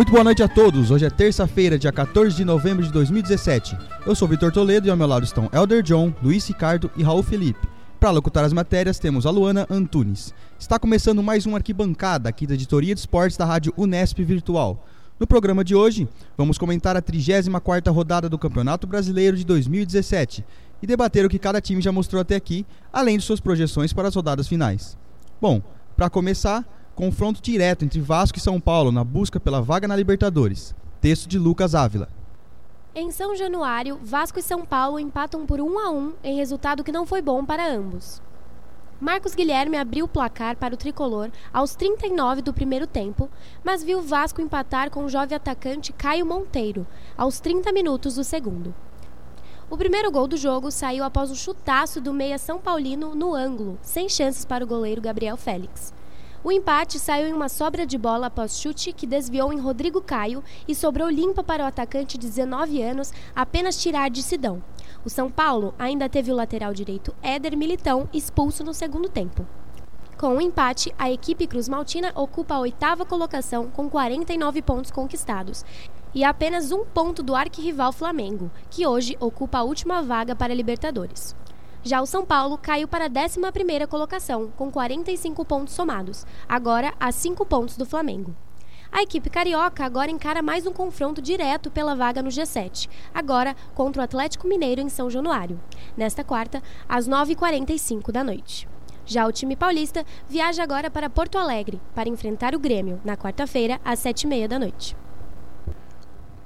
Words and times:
Muito 0.00 0.12
boa 0.12 0.24
noite 0.24 0.42
a 0.42 0.48
todos. 0.48 0.90
Hoje 0.90 1.04
é 1.04 1.10
terça-feira, 1.10 1.78
dia 1.78 1.92
14 1.92 2.34
de 2.34 2.42
novembro 2.42 2.82
de 2.82 2.90
2017. 2.90 3.76
Eu 4.06 4.14
sou 4.14 4.26
Vitor 4.26 4.50
Toledo 4.50 4.86
e 4.86 4.90
ao 4.90 4.96
meu 4.96 5.06
lado 5.06 5.24
estão 5.24 5.50
Elder 5.52 5.82
John, 5.82 6.10
Luiz 6.22 6.48
Ricardo 6.48 6.90
e 6.96 7.02
Raul 7.02 7.22
Felipe. 7.22 7.68
Para 8.00 8.10
locutar 8.10 8.42
as 8.42 8.52
matérias, 8.54 8.98
temos 8.98 9.26
a 9.26 9.30
Luana 9.30 9.66
Antunes. 9.68 10.32
Está 10.58 10.78
começando 10.78 11.22
mais 11.22 11.46
um 11.46 11.54
Arquibancada 11.54 12.30
aqui 12.30 12.46
da 12.46 12.54
Editoria 12.54 12.94
de 12.94 13.00
Esportes 13.00 13.36
da 13.36 13.44
Rádio 13.44 13.74
Unesp 13.76 14.20
Virtual. 14.20 14.82
No 15.18 15.26
programa 15.26 15.62
de 15.62 15.74
hoje, 15.74 16.08
vamos 16.34 16.56
comentar 16.56 16.96
a 16.96 17.02
34ª 17.02 17.92
rodada 17.92 18.26
do 18.26 18.38
Campeonato 18.38 18.86
Brasileiro 18.86 19.36
de 19.36 19.44
2017 19.44 20.42
e 20.82 20.86
debater 20.86 21.26
o 21.26 21.28
que 21.28 21.38
cada 21.38 21.60
time 21.60 21.82
já 21.82 21.92
mostrou 21.92 22.22
até 22.22 22.36
aqui, 22.36 22.64
além 22.90 23.18
de 23.18 23.24
suas 23.24 23.38
projeções 23.38 23.92
para 23.92 24.08
as 24.08 24.14
rodadas 24.14 24.48
finais. 24.48 24.96
Bom, 25.38 25.60
para 25.94 26.08
começar, 26.08 26.64
confronto 27.00 27.40
direto 27.40 27.82
entre 27.82 27.98
Vasco 27.98 28.36
e 28.36 28.42
São 28.42 28.60
Paulo 28.60 28.92
na 28.92 29.02
busca 29.02 29.40
pela 29.40 29.62
vaga 29.62 29.88
na 29.88 29.96
Libertadores. 29.96 30.74
Texto 31.00 31.26
de 31.26 31.38
Lucas 31.38 31.74
Ávila. 31.74 32.10
Em 32.94 33.10
São 33.10 33.34
Januário, 33.34 33.98
Vasco 34.02 34.38
e 34.38 34.42
São 34.42 34.66
Paulo 34.66 35.00
empatam 35.00 35.46
por 35.46 35.62
1 35.62 35.78
a 35.78 35.90
1 35.90 36.12
em 36.22 36.36
resultado 36.36 36.84
que 36.84 36.92
não 36.92 37.06
foi 37.06 37.22
bom 37.22 37.42
para 37.42 37.74
ambos. 37.74 38.20
Marcos 39.00 39.34
Guilherme 39.34 39.78
abriu 39.78 40.04
o 40.04 40.08
placar 40.08 40.58
para 40.58 40.74
o 40.74 40.76
tricolor 40.76 41.30
aos 41.50 41.74
39 41.74 42.42
do 42.42 42.52
primeiro 42.52 42.86
tempo, 42.86 43.30
mas 43.64 43.82
viu 43.82 44.02
Vasco 44.02 44.42
empatar 44.42 44.90
com 44.90 45.02
o 45.02 45.08
jovem 45.08 45.34
atacante 45.34 45.94
Caio 45.94 46.26
Monteiro 46.26 46.86
aos 47.16 47.40
30 47.40 47.72
minutos 47.72 48.16
do 48.16 48.24
segundo. 48.24 48.74
O 49.70 49.78
primeiro 49.78 50.10
gol 50.10 50.28
do 50.28 50.36
jogo 50.36 50.70
saiu 50.70 51.02
após 51.02 51.30
um 51.30 51.34
chutaço 51.34 51.98
do 51.98 52.12
meia 52.12 52.36
São 52.36 52.58
Paulino 52.58 53.14
no 53.14 53.34
ângulo, 53.34 53.78
sem 53.80 54.06
chances 54.06 54.44
para 54.44 54.62
o 54.62 54.68
goleiro 54.68 55.00
Gabriel 55.00 55.38
Félix. 55.38 55.98
O 56.42 56.50
empate 56.50 56.98
saiu 56.98 57.28
em 57.28 57.34
uma 57.34 57.50
sobra 57.50 57.84
de 57.84 57.98
bola 57.98 58.28
após 58.28 58.58
chute 58.58 58.94
que 58.94 59.06
desviou 59.06 59.52
em 59.52 59.60
Rodrigo 59.60 60.00
Caio 60.00 60.42
e 60.66 60.74
sobrou 60.74 61.10
limpa 61.10 61.44
para 61.44 61.62
o 61.62 61.66
atacante 61.66 62.16
de 62.16 62.28
19 62.28 62.82
anos 62.82 63.12
apenas 63.36 63.76
tirar 63.76 64.08
de 64.08 64.22
Sidão. 64.22 64.62
O 65.04 65.10
São 65.10 65.30
Paulo 65.30 65.74
ainda 65.78 66.08
teve 66.08 66.32
o 66.32 66.34
lateral 66.34 66.72
direito 66.72 67.14
Éder 67.22 67.54
Militão 67.58 68.08
expulso 68.10 68.64
no 68.64 68.72
segundo 68.72 69.06
tempo. 69.10 69.46
Com 70.16 70.36
o 70.36 70.40
empate, 70.40 70.94
a 70.98 71.10
equipe 71.10 71.46
Cruz 71.46 71.68
Maltina 71.68 72.10
ocupa 72.14 72.54
a 72.54 72.60
oitava 72.60 73.04
colocação 73.04 73.68
com 73.68 73.90
49 73.90 74.62
pontos 74.62 74.90
conquistados 74.90 75.62
e 76.14 76.24
apenas 76.24 76.72
um 76.72 76.86
ponto 76.86 77.22
do 77.22 77.34
arquirrival 77.34 77.92
Flamengo, 77.92 78.50
que 78.70 78.86
hoje 78.86 79.14
ocupa 79.20 79.58
a 79.58 79.62
última 79.62 80.02
vaga 80.02 80.34
para 80.34 80.54
a 80.54 80.56
Libertadores. 80.56 81.36
Já 81.82 82.02
o 82.02 82.06
São 82.06 82.26
Paulo 82.26 82.58
caiu 82.58 82.86
para 82.86 83.06
a 83.06 83.10
11ª 83.10 83.86
colocação, 83.86 84.52
com 84.54 84.70
45 84.70 85.42
pontos 85.46 85.72
somados, 85.72 86.26
agora 86.46 86.92
a 87.00 87.10
5 87.10 87.46
pontos 87.46 87.76
do 87.78 87.86
Flamengo. 87.86 88.36
A 88.92 89.02
equipe 89.02 89.30
carioca 89.30 89.82
agora 89.82 90.10
encara 90.10 90.42
mais 90.42 90.66
um 90.66 90.72
confronto 90.72 91.22
direto 91.22 91.70
pela 91.70 91.94
vaga 91.94 92.22
no 92.22 92.28
G7, 92.28 92.86
agora 93.14 93.56
contra 93.74 94.02
o 94.02 94.04
Atlético 94.04 94.46
Mineiro 94.46 94.82
em 94.82 94.90
São 94.90 95.08
Januário, 95.08 95.58
nesta 95.96 96.22
quarta, 96.22 96.62
às 96.86 97.08
9h45 97.08 98.12
da 98.12 98.22
noite. 98.22 98.68
Já 99.06 99.26
o 99.26 99.32
time 99.32 99.56
paulista 99.56 100.04
viaja 100.28 100.62
agora 100.62 100.90
para 100.90 101.08
Porto 101.08 101.38
Alegre 101.38 101.80
para 101.94 102.10
enfrentar 102.10 102.54
o 102.54 102.58
Grêmio, 102.58 103.00
na 103.02 103.16
quarta-feira, 103.16 103.80
às 103.82 104.00
7h30 104.00 104.48
da 104.48 104.58
noite. 104.58 104.96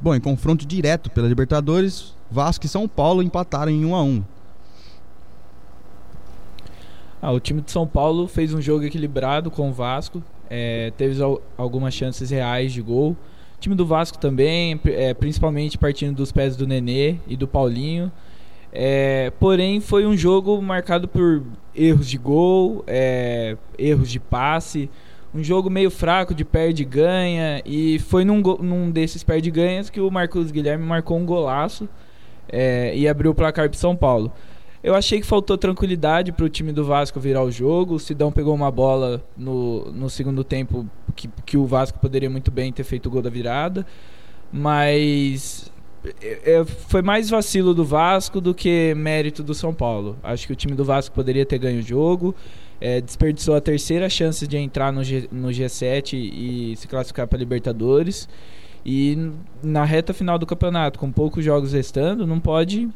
Bom, 0.00 0.14
em 0.14 0.20
confronto 0.20 0.64
direto 0.64 1.10
pela 1.10 1.26
Libertadores, 1.26 2.16
Vasco 2.30 2.66
e 2.66 2.68
São 2.68 2.86
Paulo 2.86 3.20
empataram 3.20 3.72
em 3.72 3.84
1 3.84 3.94
a 3.96 4.02
1 4.02 4.33
ah, 7.24 7.32
o 7.32 7.40
time 7.40 7.62
de 7.62 7.70
São 7.70 7.86
Paulo 7.86 8.28
fez 8.28 8.52
um 8.52 8.60
jogo 8.60 8.84
equilibrado 8.84 9.50
com 9.50 9.70
o 9.70 9.72
Vasco, 9.72 10.22
é, 10.50 10.92
teve 10.94 11.18
algumas 11.56 11.94
chances 11.94 12.28
reais 12.28 12.70
de 12.70 12.82
gol. 12.82 13.12
O 13.56 13.60
time 13.60 13.74
do 13.74 13.86
Vasco 13.86 14.18
também, 14.18 14.78
é, 14.84 15.14
principalmente 15.14 15.78
partindo 15.78 16.14
dos 16.14 16.30
pés 16.30 16.54
do 16.54 16.66
Nenê 16.66 17.16
e 17.26 17.34
do 17.34 17.48
Paulinho. 17.48 18.12
É, 18.70 19.32
porém, 19.40 19.80
foi 19.80 20.04
um 20.04 20.14
jogo 20.14 20.60
marcado 20.60 21.08
por 21.08 21.42
erros 21.74 22.10
de 22.10 22.18
gol, 22.18 22.84
é, 22.86 23.56
erros 23.78 24.10
de 24.10 24.20
passe, 24.20 24.90
um 25.34 25.42
jogo 25.42 25.70
meio 25.70 25.90
fraco 25.90 26.34
de 26.34 26.44
perde 26.44 26.82
e 26.82 26.84
ganha. 26.84 27.62
E 27.64 27.98
foi 28.00 28.22
num, 28.22 28.42
num 28.42 28.90
desses 28.90 29.24
perde 29.24 29.48
e 29.48 29.52
ganhas 29.52 29.88
que 29.88 29.98
o 29.98 30.10
Marcos 30.10 30.50
Guilherme 30.50 30.84
marcou 30.84 31.16
um 31.16 31.24
golaço 31.24 31.88
é, 32.50 32.94
e 32.94 33.08
abriu 33.08 33.30
o 33.30 33.34
placar 33.34 33.70
para 33.70 33.78
São 33.78 33.96
Paulo. 33.96 34.30
Eu 34.84 34.94
achei 34.94 35.18
que 35.18 35.26
faltou 35.26 35.56
tranquilidade 35.56 36.30
para 36.30 36.44
o 36.44 36.48
time 36.48 36.70
do 36.70 36.84
Vasco 36.84 37.18
virar 37.18 37.42
o 37.42 37.50
jogo. 37.50 37.94
O 37.94 37.98
Sidão 37.98 38.30
pegou 38.30 38.54
uma 38.54 38.70
bola 38.70 39.24
no, 39.34 39.90
no 39.90 40.10
segundo 40.10 40.44
tempo 40.44 40.86
que, 41.16 41.26
que 41.46 41.56
o 41.56 41.64
Vasco 41.64 41.98
poderia 41.98 42.28
muito 42.28 42.50
bem 42.50 42.70
ter 42.70 42.84
feito 42.84 43.06
o 43.06 43.10
gol 43.10 43.22
da 43.22 43.30
virada. 43.30 43.86
Mas 44.52 45.72
é, 46.20 46.56
é, 46.56 46.64
foi 46.66 47.00
mais 47.00 47.30
vacilo 47.30 47.72
do 47.72 47.82
Vasco 47.82 48.42
do 48.42 48.54
que 48.54 48.94
mérito 48.94 49.42
do 49.42 49.54
São 49.54 49.72
Paulo. 49.72 50.18
Acho 50.22 50.46
que 50.46 50.52
o 50.52 50.56
time 50.56 50.74
do 50.74 50.84
Vasco 50.84 51.14
poderia 51.14 51.46
ter 51.46 51.56
ganho 51.56 51.78
o 51.78 51.82
jogo. 51.82 52.34
É, 52.78 53.00
desperdiçou 53.00 53.54
a 53.54 53.62
terceira 53.62 54.10
chance 54.10 54.46
de 54.46 54.58
entrar 54.58 54.92
no, 54.92 55.02
G, 55.02 55.26
no 55.32 55.48
G7 55.48 56.12
e 56.12 56.76
se 56.76 56.86
classificar 56.86 57.26
para 57.26 57.38
Libertadores. 57.38 58.28
E 58.84 59.30
na 59.62 59.82
reta 59.82 60.12
final 60.12 60.38
do 60.38 60.44
campeonato, 60.44 60.98
com 60.98 61.10
poucos 61.10 61.42
jogos 61.42 61.72
restando, 61.72 62.26
não 62.26 62.38
pode 62.38 62.90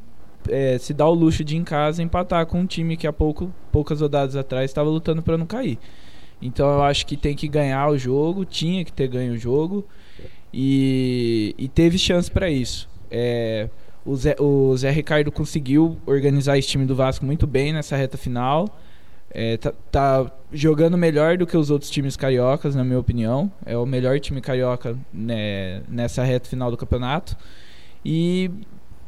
é, 0.48 0.78
se 0.78 0.94
dá 0.94 1.06
o 1.06 1.14
luxo 1.14 1.44
de 1.44 1.56
em 1.56 1.64
casa 1.64 2.02
empatar 2.02 2.46
com 2.46 2.60
um 2.60 2.66
time 2.66 2.96
que 2.96 3.06
há 3.06 3.12
pouco, 3.12 3.52
poucas 3.72 4.00
rodadas 4.00 4.36
atrás 4.36 4.70
estava 4.70 4.88
lutando 4.88 5.22
para 5.22 5.36
não 5.36 5.46
cair. 5.46 5.78
Então 6.40 6.68
eu 6.70 6.82
acho 6.82 7.06
que 7.06 7.16
tem 7.16 7.34
que 7.34 7.48
ganhar 7.48 7.88
o 7.88 7.98
jogo, 7.98 8.44
tinha 8.44 8.84
que 8.84 8.92
ter 8.92 9.08
ganho 9.08 9.34
o 9.34 9.38
jogo 9.38 9.84
e, 10.52 11.54
e 11.58 11.68
teve 11.68 11.98
chance 11.98 12.30
para 12.30 12.48
isso. 12.48 12.88
É, 13.10 13.68
o, 14.04 14.16
Zé, 14.16 14.36
o 14.38 14.76
Zé 14.76 14.90
Ricardo 14.90 15.32
conseguiu 15.32 15.98
organizar 16.06 16.56
esse 16.56 16.68
time 16.68 16.86
do 16.86 16.94
Vasco 16.94 17.24
muito 17.24 17.46
bem 17.46 17.72
nessa 17.72 17.96
reta 17.96 18.16
final. 18.16 18.68
É, 19.30 19.58
tá, 19.58 19.74
tá, 19.90 20.32
jogando 20.50 20.96
melhor 20.96 21.36
do 21.36 21.46
que 21.46 21.54
os 21.56 21.70
outros 21.70 21.90
times 21.90 22.16
cariocas, 22.16 22.74
na 22.74 22.84
minha 22.84 22.98
opinião. 22.98 23.52
É 23.66 23.76
o 23.76 23.84
melhor 23.84 24.18
time 24.20 24.40
carioca 24.40 24.96
né, 25.12 25.82
nessa 25.88 26.24
reta 26.24 26.48
final 26.48 26.70
do 26.70 26.76
campeonato. 26.76 27.36
E 28.04 28.50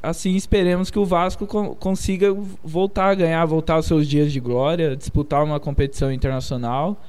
assim 0.02 0.34
esperemos 0.34 0.90
que 0.90 0.98
o 0.98 1.04
Vasco 1.04 1.46
consiga 1.76 2.34
voltar 2.62 3.10
a 3.10 3.14
ganhar, 3.14 3.44
voltar 3.44 3.74
aos 3.74 3.86
seus 3.86 4.06
dias 4.08 4.32
de 4.32 4.40
glória, 4.40 4.96
disputar 4.96 5.44
uma 5.44 5.60
competição 5.60 6.12
internacional. 6.12 7.00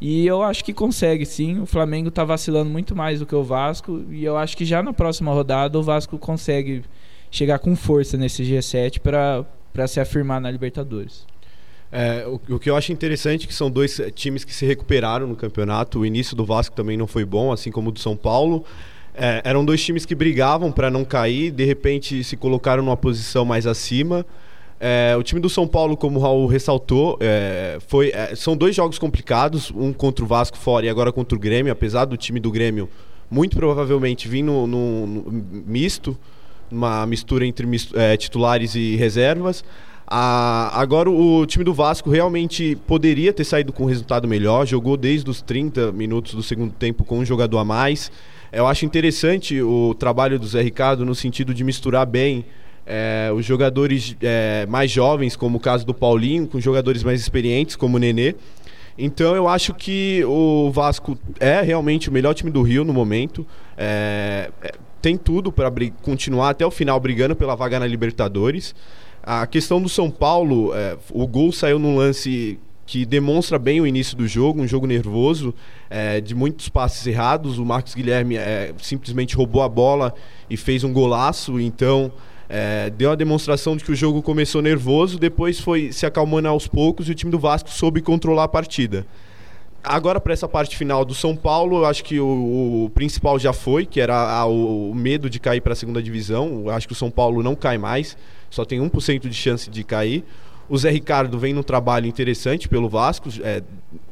E 0.00 0.26
eu 0.26 0.42
acho 0.42 0.64
que 0.64 0.72
consegue 0.72 1.26
sim. 1.26 1.60
O 1.60 1.66
Flamengo 1.66 2.08
está 2.08 2.24
vacilando 2.24 2.70
muito 2.70 2.94
mais 2.94 3.18
do 3.18 3.26
que 3.26 3.34
o 3.34 3.42
Vasco. 3.42 4.04
E 4.10 4.24
eu 4.24 4.36
acho 4.36 4.56
que 4.56 4.64
já 4.64 4.82
na 4.82 4.92
próxima 4.92 5.32
rodada 5.32 5.78
o 5.78 5.82
Vasco 5.82 6.16
consegue 6.18 6.84
chegar 7.30 7.58
com 7.58 7.74
força 7.74 8.16
nesse 8.16 8.42
G7 8.44 9.00
para 9.00 9.86
se 9.88 10.00
afirmar 10.00 10.40
na 10.40 10.50
Libertadores. 10.50 11.26
É, 11.90 12.24
o, 12.26 12.54
o, 12.54 12.58
que 12.58 12.68
eu 12.68 12.76
acho 12.76 12.92
interessante 12.92 13.44
é 13.44 13.48
que 13.48 13.54
são 13.54 13.70
dois 13.70 14.00
times 14.14 14.44
que 14.44 14.54
se 14.54 14.66
recuperaram 14.66 15.26
no 15.26 15.34
campeonato. 15.34 16.00
O 16.00 16.06
início 16.06 16.36
do 16.36 16.44
Vasco 16.44 16.76
também 16.76 16.96
não 16.96 17.06
foi 17.06 17.24
bom, 17.24 17.50
assim 17.50 17.70
como 17.70 17.88
o 17.88 17.92
do 17.92 17.98
São 17.98 18.16
Paulo. 18.16 18.64
É, 19.20 19.42
eram 19.44 19.64
dois 19.64 19.84
times 19.84 20.06
que 20.06 20.14
brigavam 20.14 20.70
para 20.70 20.90
não 20.90 21.04
cair, 21.04 21.50
de 21.50 21.64
repente 21.64 22.22
se 22.22 22.36
colocaram 22.36 22.82
numa 22.84 22.96
posição 22.96 23.44
mais 23.44 23.66
acima. 23.66 24.24
É, 24.80 25.16
o 25.18 25.22
time 25.24 25.40
do 25.40 25.48
São 25.48 25.66
Paulo, 25.66 25.96
como 25.96 26.20
o 26.20 26.22
Raul 26.22 26.46
ressaltou, 26.46 27.18
é, 27.20 27.78
foi, 27.88 28.10
é, 28.10 28.36
são 28.36 28.56
dois 28.56 28.76
jogos 28.76 28.96
complicados, 28.96 29.72
um 29.72 29.92
contra 29.92 30.24
o 30.24 30.28
Vasco 30.28 30.56
fora 30.56 30.86
e 30.86 30.88
agora 30.88 31.10
contra 31.10 31.36
o 31.36 31.40
Grêmio, 31.40 31.72
apesar 31.72 32.04
do 32.04 32.16
time 32.16 32.38
do 32.38 32.50
Grêmio 32.50 32.88
muito 33.30 33.56
provavelmente 33.56 34.28
vir 34.28 34.42
no, 34.42 34.66
no, 34.66 35.06
no 35.06 35.44
misto, 35.66 36.16
uma 36.70 37.04
mistura 37.06 37.44
entre 37.44 37.66
é, 37.94 38.16
titulares 38.16 38.74
e 38.74 38.96
reservas. 38.96 39.64
agora 40.06 41.10
o 41.10 41.44
time 41.44 41.64
do 41.64 41.74
Vasco 41.74 42.08
realmente 42.08 42.76
poderia 42.86 43.32
ter 43.32 43.44
saído 43.44 43.72
com 43.72 43.82
um 43.82 43.86
resultado 43.86 44.28
melhor, 44.28 44.66
jogou 44.66 44.96
desde 44.96 45.28
os 45.28 45.42
30 45.42 45.92
minutos 45.92 46.34
do 46.34 46.42
segundo 46.42 46.72
tempo 46.72 47.04
com 47.04 47.18
um 47.18 47.24
jogador 47.24 47.58
a 47.58 47.64
mais. 47.64 48.10
Eu 48.52 48.66
acho 48.66 48.84
interessante 48.86 49.60
o 49.60 49.94
trabalho 49.94 50.38
do 50.38 50.46
Zé 50.46 50.62
Ricardo 50.62 51.04
no 51.04 51.14
sentido 51.14 51.52
de 51.52 51.62
misturar 51.62 52.06
bem 52.06 52.44
é, 52.86 53.30
os 53.34 53.44
jogadores 53.44 54.16
é, 54.22 54.64
mais 54.66 54.90
jovens, 54.90 55.36
como 55.36 55.58
o 55.58 55.60
caso 55.60 55.84
do 55.84 55.92
Paulinho, 55.92 56.46
com 56.46 56.58
jogadores 56.58 57.02
mais 57.02 57.20
experientes, 57.20 57.76
como 57.76 57.96
o 57.96 58.00
Nenê. 58.00 58.34
Então 58.96 59.36
eu 59.36 59.46
acho 59.46 59.74
que 59.74 60.24
o 60.24 60.70
Vasco 60.72 61.16
é 61.38 61.60
realmente 61.60 62.08
o 62.08 62.12
melhor 62.12 62.34
time 62.34 62.50
do 62.50 62.62
Rio 62.62 62.84
no 62.84 62.92
momento. 62.92 63.46
É, 63.76 64.50
tem 65.02 65.16
tudo 65.16 65.52
para 65.52 65.70
continuar 66.02 66.50
até 66.50 66.66
o 66.66 66.70
final 66.70 66.98
brigando 66.98 67.36
pela 67.36 67.54
vaga 67.54 67.78
na 67.78 67.86
Libertadores. 67.86 68.74
A 69.22 69.46
questão 69.46 69.80
do 69.80 69.88
São 69.88 70.10
Paulo, 70.10 70.74
é, 70.74 70.96
o 71.12 71.26
gol 71.26 71.52
saiu 71.52 71.78
num 71.78 71.96
lance 71.96 72.58
que 72.88 73.04
demonstra 73.04 73.58
bem 73.58 73.82
o 73.82 73.86
início 73.86 74.16
do 74.16 74.26
jogo, 74.26 74.62
um 74.62 74.66
jogo 74.66 74.86
nervoso, 74.86 75.54
é, 75.90 76.22
de 76.22 76.34
muitos 76.34 76.70
passes 76.70 77.06
errados. 77.06 77.58
O 77.58 77.64
Marcos 77.64 77.94
Guilherme 77.94 78.38
é, 78.38 78.72
simplesmente 78.78 79.36
roubou 79.36 79.62
a 79.62 79.68
bola 79.68 80.14
e 80.48 80.56
fez 80.56 80.82
um 80.82 80.90
golaço, 80.90 81.60
então 81.60 82.10
é, 82.48 82.88
deu 82.88 83.10
a 83.10 83.14
demonstração 83.14 83.76
de 83.76 83.84
que 83.84 83.92
o 83.92 83.94
jogo 83.94 84.22
começou 84.22 84.62
nervoso, 84.62 85.18
depois 85.18 85.60
foi 85.60 85.92
se 85.92 86.06
acalmando 86.06 86.48
aos 86.48 86.66
poucos 86.66 87.06
e 87.10 87.12
o 87.12 87.14
time 87.14 87.30
do 87.30 87.38
Vasco 87.38 87.68
soube 87.68 88.00
controlar 88.00 88.44
a 88.44 88.48
partida. 88.48 89.06
agora 89.84 90.18
para 90.18 90.32
essa 90.32 90.48
parte 90.48 90.74
final 90.74 91.04
do 91.04 91.14
São 91.14 91.36
Paulo, 91.36 91.80
eu 91.80 91.84
acho 91.84 92.02
que 92.02 92.18
o, 92.18 92.84
o 92.84 92.90
principal 92.94 93.38
já 93.38 93.52
foi, 93.52 93.84
que 93.84 94.00
era 94.00 94.16
a, 94.16 94.46
o, 94.46 94.94
medo 94.94 95.28
de 95.28 95.38
cair 95.38 95.60
para 95.60 95.74
a 95.74 95.76
segunda 95.76 96.02
divisão. 96.02 96.62
Eu 96.64 96.70
acho 96.70 96.86
que 96.86 96.94
o 96.94 96.96
São 96.96 97.10
Paulo 97.10 97.42
não 97.42 97.54
cai 97.54 97.76
mais, 97.76 98.16
só 98.48 98.64
tem 98.64 98.80
1% 98.80 99.28
de 99.28 99.34
chance 99.34 99.68
de 99.68 99.84
cair. 99.84 100.24
O 100.68 100.76
Zé 100.76 100.90
Ricardo 100.90 101.38
vem 101.38 101.54
num 101.54 101.62
trabalho 101.62 102.06
interessante 102.06 102.68
pelo 102.68 102.88
Vasco. 102.88 103.28
É, 103.42 103.62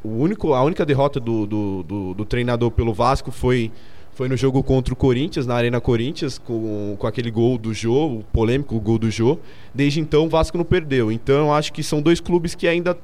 o 0.03 0.09
único, 0.09 0.55
a 0.55 0.63
única 0.63 0.87
derrota 0.87 1.21
do, 1.21 1.47
do, 1.47 1.83
do, 1.83 2.15
do 2.15 2.25
treinador 2.25 2.71
pelo 2.71 2.95
Vasco 2.95 3.31
foi 3.31 3.71
foi 4.17 4.31
no 4.31 4.37
jogo 4.37 4.63
contra 4.63 4.95
o 4.95 4.97
Corinthians, 4.97 5.47
na 5.47 5.55
Arena 5.55 5.79
Corinthians, 5.79 6.39
com, 6.39 6.97
com 6.99 7.07
aquele 7.07 7.31
gol 7.31 7.59
do 7.59 7.75
Jô, 7.75 8.07
o 8.07 8.25
polêmico 8.33 8.81
gol 8.81 8.99
do 8.99 9.11
Jô. 9.11 9.39
Desde 9.75 10.01
então, 10.01 10.25
o 10.25 10.29
Vasco 10.31 10.57
não 10.57 10.65
perdeu. 10.65 11.13
Então, 11.13 11.53
acho 11.53 11.71
que 11.71 11.83
são 11.83 12.01
dois 12.01 12.19
clubes 12.19 12.55
que 12.55 12.67
ainda 12.67 12.97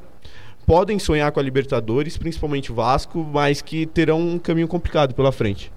podem 0.65 0.99
sonhar 0.99 1.31
com 1.31 1.39
a 1.39 1.43
Libertadores, 1.43 2.17
principalmente 2.17 2.73
o 2.73 2.75
Vasco, 2.75 3.29
mas 3.31 3.61
que 3.61 3.85
terão 3.85 4.19
um 4.23 4.39
caminho 4.39 4.67
complicado 4.67 5.15
pela 5.15 5.31
frente. 5.31 5.71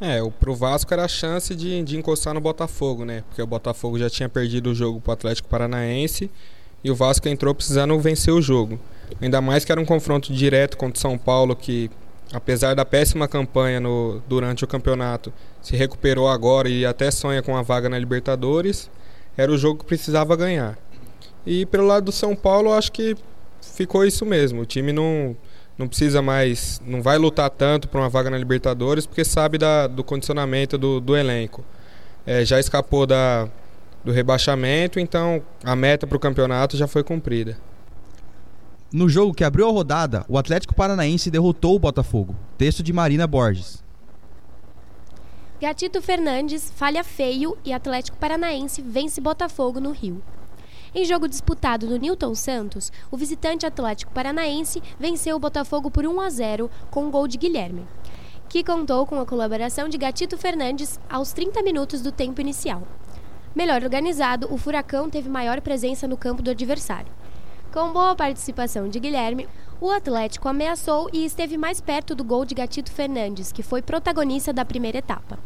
É, 0.00 0.20
pro 0.38 0.54
Vasco 0.54 0.94
era 0.94 1.06
a 1.06 1.08
chance 1.08 1.52
de, 1.52 1.82
de 1.82 1.96
encostar 1.96 2.32
no 2.32 2.40
Botafogo, 2.40 3.04
né? 3.04 3.24
Porque 3.28 3.42
o 3.42 3.46
Botafogo 3.48 3.98
já 3.98 4.08
tinha 4.08 4.28
perdido 4.28 4.70
o 4.70 4.74
jogo 4.76 5.00
pro 5.00 5.10
Atlético 5.10 5.48
Paranaense 5.48 6.30
e 6.86 6.90
o 6.90 6.94
Vasco 6.94 7.28
entrou 7.28 7.52
precisando 7.52 7.98
vencer 7.98 8.32
o 8.32 8.40
jogo. 8.40 8.78
Ainda 9.20 9.40
mais 9.40 9.64
que 9.64 9.72
era 9.72 9.80
um 9.80 9.84
confronto 9.84 10.32
direto 10.32 10.76
contra 10.76 10.96
o 10.96 11.00
São 11.00 11.18
Paulo, 11.18 11.56
que 11.56 11.90
apesar 12.32 12.74
da 12.74 12.84
péssima 12.84 13.26
campanha 13.26 13.80
no, 13.80 14.22
durante 14.28 14.62
o 14.62 14.68
campeonato, 14.68 15.32
se 15.60 15.74
recuperou 15.74 16.28
agora 16.28 16.68
e 16.68 16.86
até 16.86 17.10
sonha 17.10 17.42
com 17.42 17.56
a 17.56 17.62
vaga 17.62 17.88
na 17.88 17.98
Libertadores, 17.98 18.88
era 19.36 19.50
o 19.50 19.58
jogo 19.58 19.80
que 19.80 19.84
precisava 19.84 20.36
ganhar. 20.36 20.78
E 21.44 21.66
pelo 21.66 21.88
lado 21.88 22.04
do 22.04 22.12
São 22.12 22.36
Paulo, 22.36 22.72
acho 22.72 22.92
que 22.92 23.16
ficou 23.60 24.04
isso 24.04 24.24
mesmo. 24.24 24.60
O 24.60 24.66
time 24.66 24.92
não, 24.92 25.36
não 25.76 25.88
precisa 25.88 26.22
mais, 26.22 26.80
não 26.86 27.02
vai 27.02 27.18
lutar 27.18 27.50
tanto 27.50 27.88
para 27.88 28.00
uma 28.00 28.08
vaga 28.08 28.30
na 28.30 28.38
Libertadores, 28.38 29.06
porque 29.06 29.24
sabe 29.24 29.58
da, 29.58 29.88
do 29.88 30.04
condicionamento 30.04 30.78
do, 30.78 31.00
do 31.00 31.16
elenco. 31.16 31.64
É, 32.24 32.44
já 32.44 32.60
escapou 32.60 33.06
da, 33.06 33.48
do 34.06 34.12
rebaixamento, 34.12 35.00
então 35.00 35.42
a 35.64 35.74
meta 35.74 36.06
para 36.06 36.16
o 36.16 36.20
campeonato 36.20 36.76
já 36.76 36.86
foi 36.86 37.02
cumprida. 37.02 37.58
No 38.92 39.08
jogo 39.08 39.34
que 39.34 39.42
abriu 39.42 39.68
a 39.68 39.72
rodada, 39.72 40.24
o 40.28 40.38
Atlético 40.38 40.76
Paranaense 40.76 41.28
derrotou 41.28 41.74
o 41.74 41.78
Botafogo. 41.78 42.36
Texto 42.56 42.84
de 42.84 42.92
Marina 42.92 43.26
Borges. 43.26 43.84
Gatito 45.60 46.00
Fernandes 46.00 46.70
falha 46.76 47.02
feio 47.02 47.58
e 47.64 47.72
Atlético 47.72 48.16
Paranaense 48.16 48.80
vence 48.80 49.20
Botafogo 49.20 49.80
no 49.80 49.90
Rio. 49.90 50.22
Em 50.94 51.04
jogo 51.04 51.26
disputado 51.26 51.88
no 51.88 51.96
Newton 51.96 52.34
Santos, 52.34 52.92
o 53.10 53.16
visitante 53.16 53.66
Atlético 53.66 54.12
Paranaense 54.12 54.80
venceu 55.00 55.34
o 55.34 55.40
Botafogo 55.40 55.90
por 55.90 56.06
1 56.06 56.20
a 56.20 56.30
0 56.30 56.70
com 56.92 57.06
um 57.06 57.10
gol 57.10 57.26
de 57.26 57.38
Guilherme, 57.38 57.84
que 58.48 58.62
contou 58.62 59.04
com 59.04 59.20
a 59.20 59.26
colaboração 59.26 59.88
de 59.88 59.98
Gatito 59.98 60.38
Fernandes 60.38 61.00
aos 61.10 61.32
30 61.32 61.60
minutos 61.62 62.00
do 62.00 62.12
tempo 62.12 62.40
inicial. 62.40 62.86
Melhor 63.56 63.82
organizado, 63.82 64.52
o 64.52 64.58
Furacão 64.58 65.08
teve 65.08 65.30
maior 65.30 65.62
presença 65.62 66.06
no 66.06 66.14
campo 66.14 66.42
do 66.42 66.50
adversário. 66.50 67.10
Com 67.72 67.90
boa 67.90 68.14
participação 68.14 68.86
de 68.86 69.00
Guilherme, 69.00 69.48
o 69.80 69.90
Atlético 69.90 70.46
ameaçou 70.46 71.08
e 71.10 71.24
esteve 71.24 71.56
mais 71.56 71.80
perto 71.80 72.14
do 72.14 72.22
gol 72.22 72.44
de 72.44 72.54
Gatito 72.54 72.92
Fernandes, 72.92 73.52
que 73.52 73.62
foi 73.62 73.80
protagonista 73.80 74.52
da 74.52 74.62
primeira 74.62 74.98
etapa. 74.98 75.38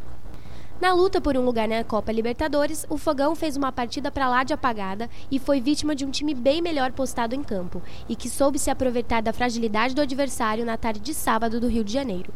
Na 0.81 0.93
luta 0.93 1.21
por 1.21 1.37
um 1.37 1.45
lugar 1.45 1.69
na 1.69 1.85
Copa 1.85 2.11
Libertadores, 2.11 2.85
o 2.91 2.99
Fogão 2.99 3.37
fez 3.37 3.57
uma 3.57 3.71
partida 3.71 4.11
para 4.11 4.29
lá 4.29 4.43
de 4.43 4.53
apagada 4.53 5.09
e 5.31 5.39
foi 5.39 5.61
vítima 5.61 5.95
de 5.95 6.05
um 6.05 6.11
time 6.11 6.35
bem 6.35 6.61
melhor 6.61 6.91
postado 6.91 7.37
em 7.37 7.45
campo 7.45 7.81
e 8.09 8.17
que 8.17 8.29
soube 8.29 8.59
se 8.59 8.73
aproveitar 8.73 9.23
da 9.23 9.33
fragilidade 9.33 9.95
do 9.95 10.03
adversário 10.03 10.65
na 10.65 10.77
tarde 10.77 10.99
de 10.99 11.15
sábado 11.15 11.61
do 11.61 11.69
Rio 11.69 11.85
de 11.85 11.93
Janeiro. 11.93 12.33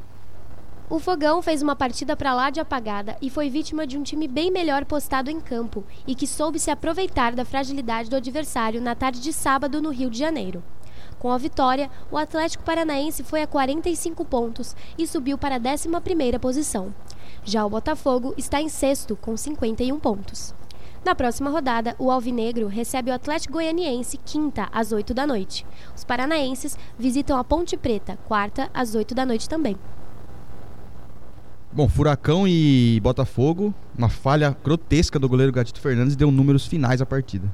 O 0.94 1.00
Fogão 1.00 1.42
fez 1.42 1.60
uma 1.60 1.74
partida 1.74 2.14
para 2.14 2.32
lá 2.32 2.50
de 2.50 2.60
apagada 2.60 3.16
e 3.20 3.28
foi 3.28 3.50
vítima 3.50 3.84
de 3.84 3.98
um 3.98 4.04
time 4.04 4.28
bem 4.28 4.48
melhor 4.48 4.84
postado 4.84 5.28
em 5.28 5.40
campo 5.40 5.82
e 6.06 6.14
que 6.14 6.24
soube 6.24 6.60
se 6.60 6.70
aproveitar 6.70 7.34
da 7.34 7.44
fragilidade 7.44 8.08
do 8.08 8.14
adversário 8.14 8.80
na 8.80 8.94
tarde 8.94 9.20
de 9.20 9.32
sábado 9.32 9.82
no 9.82 9.90
Rio 9.90 10.08
de 10.08 10.20
Janeiro. 10.20 10.62
Com 11.18 11.32
a 11.32 11.36
vitória, 11.36 11.90
o 12.12 12.16
Atlético 12.16 12.62
Paranaense 12.62 13.24
foi 13.24 13.42
a 13.42 13.46
45 13.48 14.24
pontos 14.24 14.76
e 14.96 15.04
subiu 15.04 15.36
para 15.36 15.56
a 15.56 15.60
11ª 15.60 16.38
posição. 16.38 16.94
Já 17.42 17.66
o 17.66 17.70
Botafogo 17.70 18.32
está 18.36 18.60
em 18.60 18.68
sexto 18.68 19.16
com 19.16 19.36
51 19.36 19.98
pontos. 19.98 20.54
Na 21.04 21.12
próxima 21.12 21.50
rodada, 21.50 21.96
o 21.98 22.08
Alvinegro 22.08 22.68
recebe 22.68 23.10
o 23.10 23.14
Atlético 23.14 23.54
Goianiense 23.54 24.16
quinta 24.24 24.68
às 24.70 24.92
8 24.92 25.12
da 25.12 25.26
noite. 25.26 25.66
Os 25.96 26.04
paranaenses 26.04 26.78
visitam 26.96 27.36
a 27.36 27.42
Ponte 27.42 27.76
Preta 27.76 28.16
quarta 28.28 28.70
às 28.72 28.94
8 28.94 29.12
da 29.12 29.26
noite 29.26 29.48
também. 29.48 29.76
Bom, 31.74 31.88
Furacão 31.88 32.46
e 32.46 33.00
Botafogo, 33.02 33.74
uma 33.98 34.08
falha 34.08 34.56
grotesca 34.62 35.18
do 35.18 35.28
goleiro 35.28 35.50
Gatito 35.50 35.80
Fernandes 35.80 36.14
deu 36.14 36.30
números 36.30 36.68
finais 36.68 37.02
à 37.02 37.06
partida. 37.06 37.52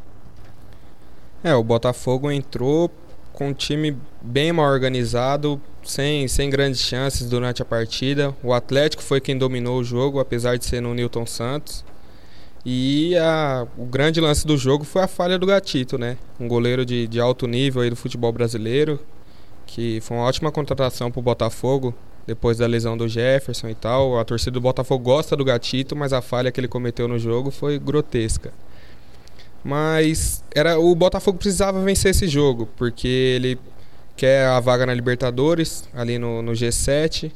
É, 1.42 1.54
o 1.54 1.64
Botafogo 1.64 2.30
entrou 2.30 2.90
com 3.32 3.48
um 3.48 3.54
time 3.54 3.96
bem 4.20 4.52
mal 4.52 4.70
organizado, 4.70 5.58
sem, 5.82 6.28
sem 6.28 6.50
grandes 6.50 6.82
chances 6.82 7.30
durante 7.30 7.62
a 7.62 7.64
partida. 7.64 8.36
O 8.42 8.52
Atlético 8.52 9.02
foi 9.02 9.22
quem 9.22 9.38
dominou 9.38 9.78
o 9.78 9.84
jogo, 9.84 10.20
apesar 10.20 10.58
de 10.58 10.66
ser 10.66 10.82
no 10.82 10.92
Newton 10.92 11.24
Santos. 11.24 11.82
E 12.62 13.16
a, 13.16 13.66
o 13.74 13.86
grande 13.86 14.20
lance 14.20 14.46
do 14.46 14.58
jogo 14.58 14.84
foi 14.84 15.00
a 15.00 15.08
falha 15.08 15.38
do 15.38 15.46
Gatito, 15.46 15.96
né? 15.96 16.18
Um 16.38 16.46
goleiro 16.46 16.84
de, 16.84 17.08
de 17.08 17.18
alto 17.18 17.46
nível 17.46 17.80
aí 17.80 17.88
do 17.88 17.96
futebol 17.96 18.30
brasileiro, 18.34 19.00
que 19.64 19.98
foi 20.02 20.18
uma 20.18 20.26
ótima 20.26 20.52
contratação 20.52 21.10
para 21.10 21.20
o 21.20 21.22
Botafogo 21.22 21.94
depois 22.30 22.58
da 22.58 22.66
lesão 22.66 22.96
do 22.96 23.08
Jefferson 23.08 23.68
e 23.68 23.74
tal. 23.74 24.16
A 24.16 24.24
torcida 24.24 24.52
do 24.52 24.60
Botafogo 24.60 25.02
gosta 25.02 25.36
do 25.36 25.44
Gatito, 25.44 25.96
mas 25.96 26.12
a 26.12 26.22
falha 26.22 26.52
que 26.52 26.60
ele 26.60 26.68
cometeu 26.68 27.08
no 27.08 27.18
jogo 27.18 27.50
foi 27.50 27.76
grotesca. 27.76 28.52
Mas 29.64 30.44
era 30.54 30.78
o 30.78 30.94
Botafogo 30.94 31.38
precisava 31.38 31.82
vencer 31.82 32.12
esse 32.12 32.28
jogo, 32.28 32.68
porque 32.76 33.08
ele 33.08 33.58
quer 34.16 34.46
a 34.46 34.60
vaga 34.60 34.86
na 34.86 34.94
Libertadores, 34.94 35.88
ali 35.92 36.20
no, 36.20 36.40
no 36.40 36.52
G7, 36.52 37.32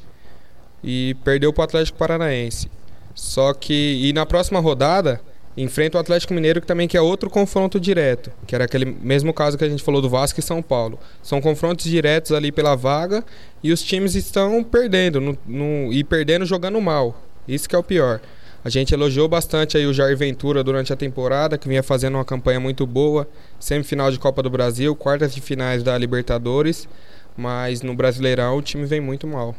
e 0.82 1.17
perdeu 1.25 1.52
para 1.52 1.62
o 1.62 1.64
Atlético 1.64 1.99
Paranaense. 1.99 2.70
Só 3.17 3.52
que, 3.52 4.00
e 4.00 4.12
na 4.12 4.25
próxima 4.25 4.61
rodada, 4.61 5.20
enfrenta 5.56 5.96
o 5.96 6.00
Atlético 6.00 6.34
Mineiro, 6.34 6.60
que 6.60 6.66
também 6.66 6.88
quer 6.88 7.00
outro 7.00 7.30
confronto 7.30 7.78
direto, 7.78 8.30
que 8.46 8.54
era 8.54 8.64
aquele 8.64 8.84
mesmo 8.84 9.32
caso 9.32 9.56
que 9.56 9.64
a 9.64 9.68
gente 9.68 9.82
falou 9.82 10.02
do 10.02 10.08
Vasco 10.08 10.40
e 10.40 10.42
São 10.42 10.61
Paulo. 10.61 10.99
São 11.23 11.40
confrontos 11.40 11.84
diretos 11.84 12.32
ali 12.32 12.50
pela 12.50 12.75
vaga 12.75 13.25
e 13.62 13.73
os 13.73 13.82
times 13.82 14.14
estão 14.14 14.64
perdendo 14.64 15.20
no, 15.20 15.38
no, 15.46 15.92
e 15.92 16.02
perdendo 16.02 16.44
jogando 16.44 16.80
mal. 16.80 17.23
Isso 17.46 17.68
que 17.68 17.76
é 17.76 17.78
o 17.78 17.84
pior. 17.84 18.20
A 18.64 18.70
gente 18.70 18.94
elogiou 18.94 19.28
bastante 19.28 19.76
aí 19.76 19.87
o 19.87 19.92
Jair 19.92 20.16
Ventura 20.16 20.64
durante 20.64 20.90
a 20.92 20.96
temporada, 20.96 21.58
que 21.58 21.68
vinha 21.68 21.82
fazendo 21.82 22.14
uma 22.14 22.25
campanha 22.25 22.58
muito 22.58 22.87
boa, 22.87 23.28
semifinal 23.61 24.11
de 24.11 24.18
Copa 24.18 24.42
do 24.42 24.49
Brasil, 24.49 24.96
quartas 24.96 25.34
de 25.34 25.40
finais 25.42 25.82
da 25.82 25.96
Libertadores, 25.99 26.88
mas 27.37 27.82
no 27.82 27.94
Brasileirão 27.94 28.56
o 28.56 28.62
time 28.62 28.87
vem 28.87 29.02
muito 29.02 29.26
mal. 29.26 29.54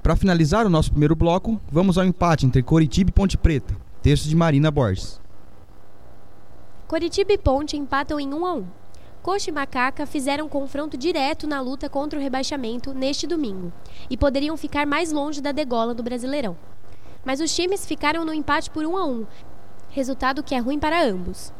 Para 0.00 0.14
finalizar 0.14 0.64
o 0.64 0.70
nosso 0.70 0.90
primeiro 0.90 1.16
bloco, 1.16 1.60
vamos 1.70 1.98
ao 1.98 2.04
empate 2.04 2.46
entre 2.46 2.62
Coritiba 2.62 3.10
e 3.10 3.12
Ponte 3.12 3.36
Preta. 3.36 3.87
Texto 4.00 4.28
de 4.28 4.36
Marina 4.36 4.70
Borges. 4.70 5.20
Coritiba 6.86 7.32
e 7.32 7.38
Ponte 7.38 7.76
empatam 7.76 8.20
em 8.20 8.32
1 8.32 8.46
a 8.46 8.54
1. 8.54 8.66
Coxa 9.20 9.50
e 9.50 9.52
Macaca 9.52 10.06
fizeram 10.06 10.48
confronto 10.48 10.96
direto 10.96 11.48
na 11.48 11.60
luta 11.60 11.88
contra 11.88 12.16
o 12.16 12.22
rebaixamento 12.22 12.94
neste 12.94 13.26
domingo 13.26 13.72
e 14.08 14.16
poderiam 14.16 14.56
ficar 14.56 14.86
mais 14.86 15.10
longe 15.10 15.40
da 15.40 15.50
degola 15.50 15.94
do 15.94 16.04
Brasileirão. 16.04 16.56
Mas 17.24 17.40
os 17.40 17.52
times 17.52 17.84
ficaram 17.84 18.24
no 18.24 18.32
empate 18.32 18.70
por 18.70 18.86
1 18.86 18.96
a 18.96 19.04
1, 19.04 19.26
resultado 19.90 20.44
que 20.44 20.54
é 20.54 20.58
ruim 20.58 20.78
para 20.78 21.04
ambos. 21.04 21.52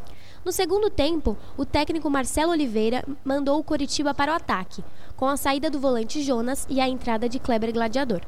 No 0.45 0.53
segundo 0.53 0.89
tempo, 0.89 1.37
o 1.57 1.65
técnico 1.65 2.09
Marcelo 2.09 2.53
Oliveira 2.53 3.05
mandou 3.25 3.59
o 3.59 3.65
Coritiba 3.65 4.15
para 4.15 4.33
o 4.33 4.37
ataque, 4.37 4.85
com 5.17 5.27
a 5.27 5.37
saída 5.37 5.69
do 5.69 5.81
volante 5.81 6.23
Jonas 6.23 6.65
e 6.71 6.81
a 6.81 6.89
entrada 6.89 7.29
de 7.29 7.41
Kleber 7.41 7.73
Gladiador. 7.73 8.21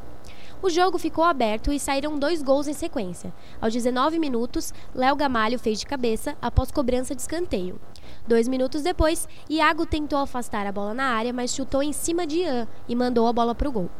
O 0.62 0.68
jogo 0.68 0.98
ficou 0.98 1.24
aberto 1.24 1.72
e 1.72 1.80
saíram 1.80 2.18
dois 2.18 2.42
gols 2.42 2.68
em 2.68 2.74
sequência. 2.74 3.32
Aos 3.62 3.72
19 3.72 4.18
minutos, 4.18 4.74
Léo 4.94 5.16
Gamalho 5.16 5.58
fez 5.58 5.80
de 5.80 5.86
cabeça 5.86 6.36
após 6.40 6.70
cobrança 6.70 7.14
de 7.14 7.22
escanteio. 7.22 7.80
Dois 8.28 8.46
minutos 8.46 8.82
depois, 8.82 9.26
Iago 9.48 9.86
tentou 9.86 10.18
afastar 10.18 10.66
a 10.66 10.72
bola 10.72 10.92
na 10.92 11.04
área, 11.04 11.32
mas 11.32 11.54
chutou 11.54 11.82
em 11.82 11.94
cima 11.94 12.26
de 12.26 12.40
Ian 12.40 12.68
e 12.86 12.94
mandou 12.94 13.26
a 13.26 13.32
bola 13.32 13.54
para 13.54 13.70
o 13.70 13.72
gol. 13.72 13.90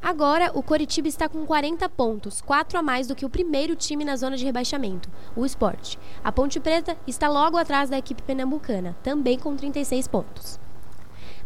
Agora, 0.00 0.50
o 0.54 0.62
Coritiba 0.62 1.08
está 1.08 1.28
com 1.28 1.44
40 1.44 1.86
pontos, 1.90 2.40
4 2.40 2.78
a 2.78 2.82
mais 2.82 3.06
do 3.06 3.14
que 3.14 3.26
o 3.26 3.30
primeiro 3.30 3.76
time 3.76 4.02
na 4.02 4.16
zona 4.16 4.36
de 4.36 4.44
rebaixamento, 4.46 5.10
o 5.34 5.44
Sport. 5.44 5.96
A 6.24 6.32
Ponte 6.32 6.58
Preta 6.58 6.96
está 7.06 7.28
logo 7.28 7.58
atrás 7.58 7.90
da 7.90 7.98
equipe 7.98 8.22
pernambucana, 8.22 8.96
também 9.02 9.38
com 9.38 9.54
36 9.54 10.08
pontos. 10.08 10.65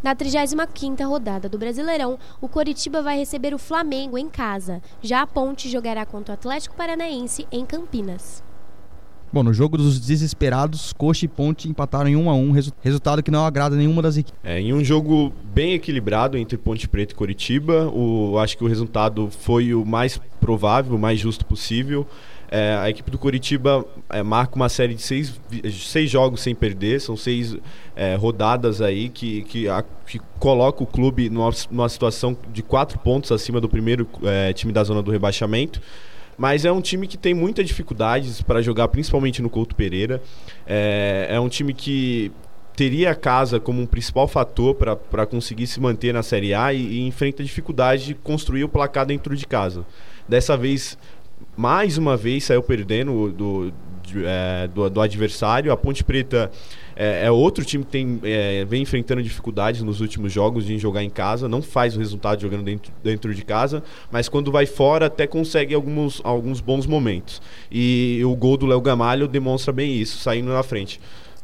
Na 0.03 0.17
35ª 0.17 1.07
rodada 1.07 1.47
do 1.47 1.59
Brasileirão, 1.59 2.19
o 2.41 2.49
Coritiba 2.49 3.03
vai 3.03 3.19
receber 3.19 3.53
o 3.53 3.59
Flamengo 3.59 4.17
em 4.17 4.31
casa. 4.31 4.81
Já 5.03 5.21
a 5.21 5.27
Ponte 5.27 5.69
jogará 5.69 6.07
contra 6.07 6.33
o 6.33 6.35
Atlético 6.35 6.75
Paranaense 6.75 7.47
em 7.53 7.67
Campinas. 7.67 8.43
Bom, 9.33 9.43
no 9.43 9.53
jogo 9.53 9.77
dos 9.77 10.01
desesperados, 10.01 10.93
Coxa 10.95 11.27
e 11.27 11.29
Ponte 11.29 11.69
empataram 11.69 12.09
em 12.09 12.17
1 12.17 12.31
a 12.31 12.35
1 12.35 12.51
resu 12.51 12.73
resultado 12.81 13.23
que 13.23 13.31
não 13.31 13.45
agrada 13.45 13.77
nenhuma 13.77 14.01
das 14.03 14.17
equipes. 14.17 14.41
É, 14.43 14.59
em 14.59 14.73
um 14.73 14.83
jogo 14.83 15.33
bem 15.55 15.75
equilibrado 15.75 16.37
entre 16.37 16.57
Ponte 16.57 16.89
Preta 16.89 17.13
e 17.13 17.17
Coritiba, 17.17 17.87
o, 17.95 18.39
acho 18.39 18.57
que 18.57 18.65
o 18.65 18.67
resultado 18.67 19.29
foi 19.31 19.73
o 19.75 19.85
mais 19.85 20.19
provável, 20.41 20.97
o 20.97 20.99
mais 20.99 21.21
justo 21.21 21.45
possível. 21.45 22.07
É, 22.53 22.75
a 22.81 22.91
equipe 22.91 23.09
do 23.13 23.17
Coritiba 23.17 23.87
é, 24.09 24.25
marca 24.25 24.57
uma 24.57 24.69
série 24.69 24.93
de 24.93 25.03
seis, 25.03 25.41
seis 25.71 26.11
jogos 26.11 26.41
sem 26.41 26.53
perder, 26.53 27.01
são 27.01 27.17
seis 27.17 27.57
é, 27.95 28.17
rodadas 28.17 28.83
aí 28.83 29.09
que, 29.09 29.43
que, 29.43 29.69
a, 29.69 29.85
que 30.05 30.21
coloca 30.41 30.83
o 30.83 30.87
clube 30.87 31.31
numa, 31.31 31.51
numa 31.71 31.89
situação 31.89 32.37
de 32.53 32.61
quatro 32.61 32.99
pontos 32.99 33.31
acima 33.31 33.61
do 33.61 33.69
primeiro 33.69 34.09
é, 34.25 34.53
time 34.53 34.73
da 34.73 34.83
zona 34.83 35.01
do 35.01 35.13
rebaixamento. 35.13 35.81
Mas 36.37 36.65
é 36.65 36.73
um 36.73 36.81
time 36.81 37.07
que 37.07 37.17
tem 37.17 37.35
muitas 37.35 37.65
dificuldades 37.67 38.43
para 38.43 38.61
jogar, 38.63 38.89
principalmente 38.89 39.41
no 39.41 39.49
Couto 39.49 39.77
Pereira. 39.77 40.21
É, 40.67 41.29
é 41.31 41.39
um 41.39 41.49
time 41.49 41.73
que 41.73 42.33
teria 42.75 43.11
a 43.11 43.15
casa 43.15 43.61
como 43.61 43.81
um 43.81 43.87
principal 43.87 44.27
fator 44.27 44.75
para 44.75 45.27
conseguir 45.27 45.67
se 45.67 45.79
manter 45.79 46.15
na 46.15 46.23
Série 46.23 46.55
A 46.55 46.73
e, 46.73 46.81
e 46.81 47.07
enfrenta 47.07 47.45
dificuldade 47.45 48.07
de 48.07 48.15
construir 48.15 48.65
o 48.65 48.69
placar 48.69 49.05
dentro 49.07 49.37
de 49.37 49.47
casa. 49.47 49.85
Dessa 50.27 50.57
vez, 50.57 50.97
mais 51.57 51.99
uma 51.99 52.17
vez, 52.17 52.45
saiu 52.45 52.63
perdendo 52.63 53.31
do, 53.33 53.73
de, 54.03 54.25
é, 54.25 54.69
do, 54.69 54.89
do, 54.89 55.01
adversário. 55.01 55.73
A 55.73 55.77
Ponte 55.77 56.03
Preta 56.03 56.51
é, 56.97 57.27
é 57.27 57.31
outro 57.31 57.65
time 57.65 57.85
que 57.85 57.91
tem, 57.91 58.21
é, 58.23 58.65
vem 58.65 58.83
enfrentando 58.83 59.23
dificuldades 59.23 59.83
nos 59.83 60.01
últimos 60.01 60.33
jogos 60.33 60.65
de 60.65 60.79
jogar 60.79 61.03
em 61.03 61.11
casa, 61.11 61.49
não 61.49 61.63
faz 61.63 61.97
o 61.97 61.99
resultado 61.99 62.41
jogando 62.41 62.65
dentro, 62.65 62.93
dentro 63.03 63.35
de 63.35 63.45
casa, 63.45 63.83
mas 64.11 64.29
quando 64.29 64.51
vai 64.51 64.67
fora 64.67 65.07
até 65.07 65.27
consegue 65.27 65.75
alguns, 65.75 66.21
alguns 66.25 66.61
bons 66.61 66.87
momentos. 66.87 67.41
E 67.71 68.21
o 68.25 68.35
gol 68.35 68.57
do 68.57 68.67
Léo 68.67 68.81
Gamalho 68.81 69.29
demonstra 69.29 69.73
bem 69.73 69.95
isso, 69.95 70.19
saindo 70.19 70.51
na 70.51 70.63
frente. 70.63 71.01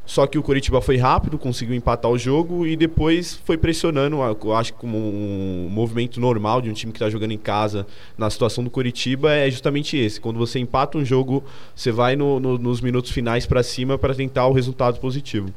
Só 0.06 0.24
que 0.24 0.38
o 0.38 0.42
Curitiba 0.42 0.80
foi 0.80 0.96
rápido, 0.96 1.36
conseguiu 1.36 1.74
empatar 1.74 2.08
o 2.08 2.16
jogo 2.16 2.64
e 2.64 2.76
depois 2.76 3.40
foi 3.44 3.58
pressionando, 3.58 4.22
acho 4.52 4.72
que 4.72 4.78
como 4.78 4.96
um 4.96 5.68
movimento 5.68 6.20
normal 6.20 6.62
de 6.62 6.70
um 6.70 6.72
time 6.72 6.92
que 6.92 6.98
está 6.98 7.10
jogando 7.10 7.32
em 7.32 7.38
casa 7.38 7.84
na 8.16 8.30
situação 8.30 8.62
do 8.62 8.70
Curitiba 8.70 9.32
é 9.32 9.50
justamente 9.50 9.96
esse. 9.96 10.20
Quando 10.20 10.38
você 10.38 10.60
empata 10.60 10.96
um 10.96 11.04
jogo, 11.04 11.42
você 11.74 11.90
vai 11.90 12.14
no, 12.14 12.38
no, 12.38 12.56
nos 12.56 12.80
minutos 12.80 13.10
finais 13.10 13.46
para 13.46 13.64
cima 13.64 13.98
para 13.98 14.14
tentar 14.14 14.46
o 14.46 14.52
resultado 14.52 15.00
positivo. 15.00 15.52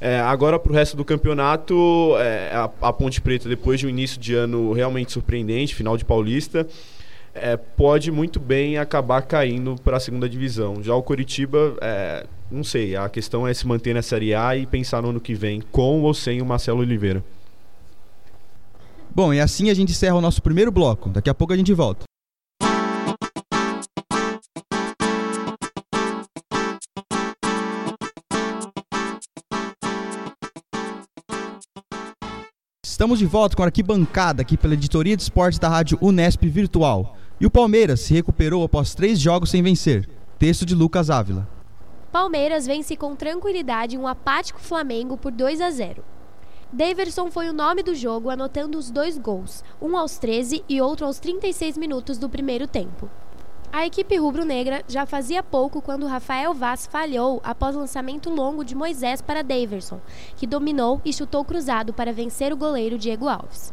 É, 0.00 0.20
agora, 0.20 0.60
para 0.60 0.70
o 0.70 0.74
resto 0.74 0.96
do 0.96 1.04
campeonato, 1.04 2.14
é, 2.18 2.50
a, 2.54 2.70
a, 2.80 2.92
Ponte 2.92 3.20
Preta, 3.20 3.48
depois 3.48 3.80
de 3.80 3.86
um 3.86 3.88
início 3.88 4.20
de 4.20 4.32
ano 4.32 4.72
realmente 4.72 5.10
surpreendente, 5.10 5.74
final 5.74 5.96
de 5.96 6.04
Paulista, 6.04 6.68
é, 7.34 7.56
pode 7.56 8.10
muito 8.10 8.38
bem 8.40 8.78
acabar 8.78 9.22
caindo 9.22 9.76
para 9.82 9.96
a 9.96 10.00
segunda 10.00 10.28
divisão. 10.28 10.82
Já 10.82 10.94
o 10.94 11.02
Curitiba 11.02 11.76
é, 11.80 12.26
não 12.50 12.64
sei, 12.64 12.96
a 12.96 13.08
questão 13.08 13.46
é 13.46 13.52
se 13.52 13.66
manter 13.66 13.94
na 13.94 14.02
Série 14.02 14.34
A 14.34 14.56
e 14.56 14.66
pensar 14.66 15.02
no 15.02 15.10
ano 15.10 15.20
que 15.20 15.34
vem, 15.34 15.60
com 15.70 16.02
ou 16.02 16.14
sem 16.14 16.40
o 16.40 16.46
Marcelo 16.46 16.80
Oliveira. 16.80 17.22
Bom, 19.14 19.34
e 19.34 19.40
assim 19.40 19.70
a 19.70 19.74
gente 19.74 19.92
encerra 19.92 20.16
o 20.16 20.20
nosso 20.20 20.40
primeiro 20.40 20.70
bloco. 20.70 21.10
Daqui 21.10 21.28
a 21.28 21.34
pouco 21.34 21.52
a 21.52 21.56
gente 21.56 21.72
volta. 21.74 22.04
Estamos 32.98 33.20
de 33.20 33.26
volta 33.26 33.54
com 33.54 33.62
a 33.62 33.66
arquibancada 33.66 34.42
aqui 34.42 34.56
pela 34.56 34.74
editoria 34.74 35.16
de 35.16 35.22
esportes 35.22 35.60
da 35.60 35.68
rádio 35.68 35.96
Unesp 36.02 36.42
Virtual. 36.42 37.14
E 37.40 37.46
o 37.46 37.50
Palmeiras 37.50 38.00
se 38.00 38.12
recuperou 38.12 38.64
após 38.64 38.92
três 38.92 39.20
jogos 39.20 39.50
sem 39.50 39.62
vencer. 39.62 40.10
Texto 40.36 40.66
de 40.66 40.74
Lucas 40.74 41.08
Ávila. 41.08 41.48
Palmeiras 42.10 42.66
vence 42.66 42.96
com 42.96 43.14
tranquilidade 43.14 43.96
um 43.96 44.08
apático 44.08 44.58
Flamengo 44.58 45.16
por 45.16 45.30
2 45.30 45.60
a 45.60 45.70
0. 45.70 46.02
Daverson 46.72 47.30
foi 47.30 47.48
o 47.48 47.52
nome 47.52 47.84
do 47.84 47.94
jogo, 47.94 48.30
anotando 48.30 48.76
os 48.76 48.90
dois 48.90 49.16
gols, 49.16 49.62
um 49.80 49.96
aos 49.96 50.18
13 50.18 50.64
e 50.68 50.80
outro 50.80 51.06
aos 51.06 51.20
36 51.20 51.78
minutos 51.78 52.18
do 52.18 52.28
primeiro 52.28 52.66
tempo. 52.66 53.08
A 53.70 53.84
equipe 53.84 54.16
rubro-negra 54.16 54.82
já 54.88 55.04
fazia 55.04 55.42
pouco 55.42 55.82
quando 55.82 56.06
Rafael 56.06 56.54
Vaz 56.54 56.86
falhou 56.86 57.38
após 57.44 57.76
lançamento 57.76 58.30
longo 58.30 58.64
de 58.64 58.74
Moisés 58.74 59.20
para 59.20 59.42
Daverson, 59.42 60.00
que 60.36 60.46
dominou 60.46 61.02
e 61.04 61.12
chutou 61.12 61.44
cruzado 61.44 61.92
para 61.92 62.12
vencer 62.12 62.50
o 62.50 62.56
goleiro 62.56 62.96
Diego 62.96 63.28
Alves. 63.28 63.72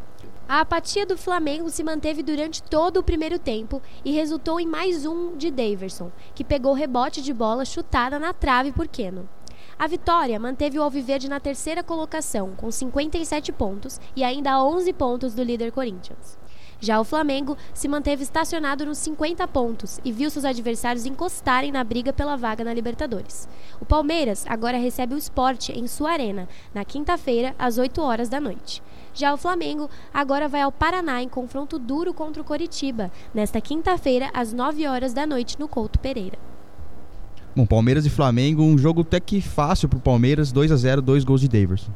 A 0.49 0.59
apatia 0.59 1.05
do 1.05 1.17
Flamengo 1.17 1.69
se 1.69 1.83
manteve 1.83 2.21
durante 2.21 2.61
todo 2.61 2.97
o 2.97 3.03
primeiro 3.03 3.39
tempo 3.39 3.81
e 4.03 4.11
resultou 4.11 4.59
em 4.59 4.67
mais 4.67 5.05
um 5.05 5.35
de 5.37 5.49
Daverson, 5.49 6.11
que 6.35 6.43
pegou 6.43 6.73
rebote 6.73 7.21
de 7.21 7.33
bola 7.33 7.63
chutada 7.63 8.19
na 8.19 8.33
trave 8.33 8.73
por 8.73 8.87
Keno. 8.87 9.27
A 9.79 9.87
vitória 9.87 10.39
manteve 10.39 10.77
o 10.77 10.83
Alviverde 10.83 11.29
na 11.29 11.39
terceira 11.39 11.81
colocação, 11.81 12.51
com 12.55 12.69
57 12.69 13.51
pontos 13.53 13.99
e 14.15 14.23
ainda 14.23 14.61
11 14.63 14.91
pontos 14.93 15.33
do 15.33 15.41
líder 15.41 15.71
Corinthians. 15.71 16.37
Já 16.79 16.99
o 16.99 17.03
Flamengo 17.03 17.57
se 17.73 17.87
manteve 17.87 18.23
estacionado 18.23 18.85
nos 18.85 18.97
50 18.99 19.47
pontos 19.47 19.99
e 20.03 20.11
viu 20.11 20.29
seus 20.29 20.45
adversários 20.45 21.05
encostarem 21.05 21.71
na 21.71 21.83
briga 21.83 22.11
pela 22.11 22.35
vaga 22.35 22.63
na 22.63 22.73
Libertadores. 22.73 23.47
O 23.79 23.85
Palmeiras 23.85 24.45
agora 24.47 24.77
recebe 24.77 25.15
o 25.15 25.17
esporte 25.17 25.71
em 25.71 25.87
sua 25.87 26.11
arena, 26.11 26.47
na 26.73 26.83
quinta-feira, 26.83 27.55
às 27.57 27.77
8 27.77 28.01
horas 28.01 28.29
da 28.29 28.39
noite. 28.39 28.83
Já 29.13 29.33
o 29.33 29.37
Flamengo 29.37 29.89
agora 30.13 30.47
vai 30.47 30.61
ao 30.61 30.71
Paraná 30.71 31.21
em 31.21 31.29
confronto 31.29 31.79
duro 31.79 32.13
contra 32.13 32.41
o 32.41 32.45
Coritiba, 32.45 33.11
nesta 33.33 33.61
quinta-feira, 33.61 34.29
às 34.33 34.51
9 34.51 34.85
horas 34.87 35.13
da 35.13 35.25
noite, 35.25 35.57
no 35.59 35.67
Couto 35.67 35.99
Pereira. 35.99 36.37
Bom, 37.55 37.65
Palmeiras 37.65 38.05
e 38.05 38.09
Flamengo, 38.09 38.61
um 38.61 38.77
jogo 38.77 39.01
até 39.01 39.17
que 39.17 39.39
fácil 39.39 39.87
pro 39.87 39.99
Palmeiras, 39.99 40.51
2 40.51 40.73
a 40.73 40.75
0 40.75 41.01
dois 41.01 41.23
gols 41.23 41.39
de 41.39 41.47
Daverson. 41.47 41.91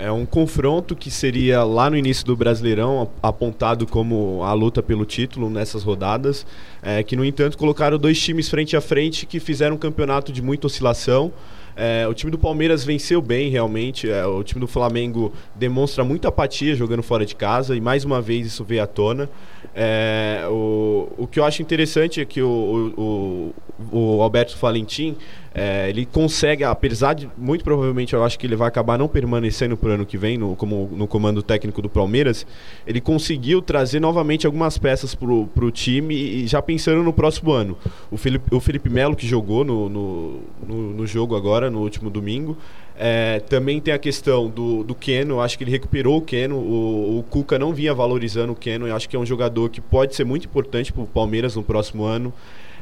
É 0.00 0.12
um 0.12 0.24
confronto 0.24 0.94
que 0.94 1.10
seria 1.10 1.64
lá 1.64 1.90
no 1.90 1.96
início 1.96 2.24
do 2.24 2.36
Brasileirão 2.36 3.10
apontado 3.20 3.84
como 3.84 4.44
a 4.44 4.52
luta 4.52 4.80
pelo 4.80 5.04
título 5.04 5.50
nessas 5.50 5.82
rodadas, 5.82 6.46
é, 6.80 7.02
que 7.02 7.16
no 7.16 7.24
entanto 7.24 7.58
colocaram 7.58 7.98
dois 7.98 8.16
times 8.20 8.48
frente 8.48 8.76
a 8.76 8.80
frente 8.80 9.26
que 9.26 9.40
fizeram 9.40 9.74
um 9.74 9.78
campeonato 9.78 10.32
de 10.32 10.40
muita 10.40 10.68
oscilação. 10.68 11.32
É, 11.74 12.06
o 12.06 12.14
time 12.14 12.30
do 12.30 12.38
Palmeiras 12.38 12.84
venceu 12.84 13.20
bem, 13.20 13.50
realmente. 13.50 14.08
É, 14.08 14.24
o 14.24 14.44
time 14.44 14.60
do 14.60 14.68
Flamengo 14.68 15.32
demonstra 15.56 16.04
muita 16.04 16.28
apatia 16.28 16.76
jogando 16.76 17.02
fora 17.02 17.26
de 17.26 17.34
casa 17.34 17.76
e 17.76 17.80
mais 17.80 18.04
uma 18.04 18.20
vez 18.20 18.46
isso 18.46 18.62
veio 18.62 18.84
à 18.84 18.86
tona. 18.86 19.28
É, 19.74 20.44
o, 20.48 21.08
o 21.18 21.26
que 21.26 21.40
eu 21.40 21.44
acho 21.44 21.60
interessante 21.60 22.20
é 22.20 22.24
que 22.24 22.40
o, 22.40 23.52
o, 23.92 23.96
o 23.96 24.22
Alberto 24.22 24.56
Valentim 24.56 25.16
é, 25.54 25.88
ele 25.88 26.06
consegue, 26.06 26.62
apesar 26.64 27.14
de 27.14 27.28
muito 27.36 27.64
provavelmente 27.64 28.14
eu 28.14 28.22
acho 28.22 28.38
que 28.38 28.46
ele 28.46 28.56
vai 28.56 28.68
acabar 28.68 28.98
não 28.98 29.08
permanecendo 29.08 29.76
para 29.76 29.90
o 29.90 29.92
ano 29.92 30.06
que 30.06 30.18
vem 30.18 30.36
no, 30.36 30.54
como, 30.54 30.90
no 30.92 31.06
comando 31.06 31.42
técnico 31.42 31.80
do 31.80 31.88
Palmeiras, 31.88 32.46
ele 32.86 33.00
conseguiu 33.00 33.62
trazer 33.62 34.00
novamente 34.00 34.46
algumas 34.46 34.78
peças 34.78 35.14
para 35.14 35.64
o 35.64 35.70
time 35.70 36.14
e 36.14 36.46
já 36.46 36.60
pensando 36.60 37.02
no 37.02 37.12
próximo 37.12 37.52
ano. 37.52 37.76
O 38.10 38.16
Felipe, 38.16 38.54
o 38.54 38.60
Felipe 38.60 38.90
Melo, 38.90 39.16
que 39.16 39.26
jogou 39.26 39.64
no, 39.64 39.88
no, 39.88 40.40
no, 40.66 40.76
no 40.94 41.06
jogo 41.06 41.34
agora, 41.34 41.70
no 41.70 41.80
último 41.80 42.10
domingo, 42.10 42.56
é, 43.00 43.40
também 43.40 43.80
tem 43.80 43.94
a 43.94 43.98
questão 43.98 44.48
do, 44.48 44.82
do 44.82 44.94
Keno, 44.94 45.40
acho 45.40 45.56
que 45.56 45.62
ele 45.62 45.70
recuperou 45.70 46.18
o 46.18 46.20
Keno, 46.20 46.56
o, 46.56 47.20
o 47.20 47.22
Cuca 47.22 47.56
não 47.58 47.72
vinha 47.72 47.94
valorizando 47.94 48.52
o 48.52 48.56
Keno, 48.56 48.88
eu 48.88 48.96
acho 48.96 49.08
que 49.08 49.14
é 49.14 49.18
um 49.18 49.24
jogador 49.24 49.70
que 49.70 49.80
pode 49.80 50.16
ser 50.16 50.24
muito 50.24 50.46
importante 50.46 50.92
para 50.92 51.02
o 51.02 51.06
Palmeiras 51.06 51.54
no 51.54 51.62
próximo 51.62 52.04
ano. 52.04 52.32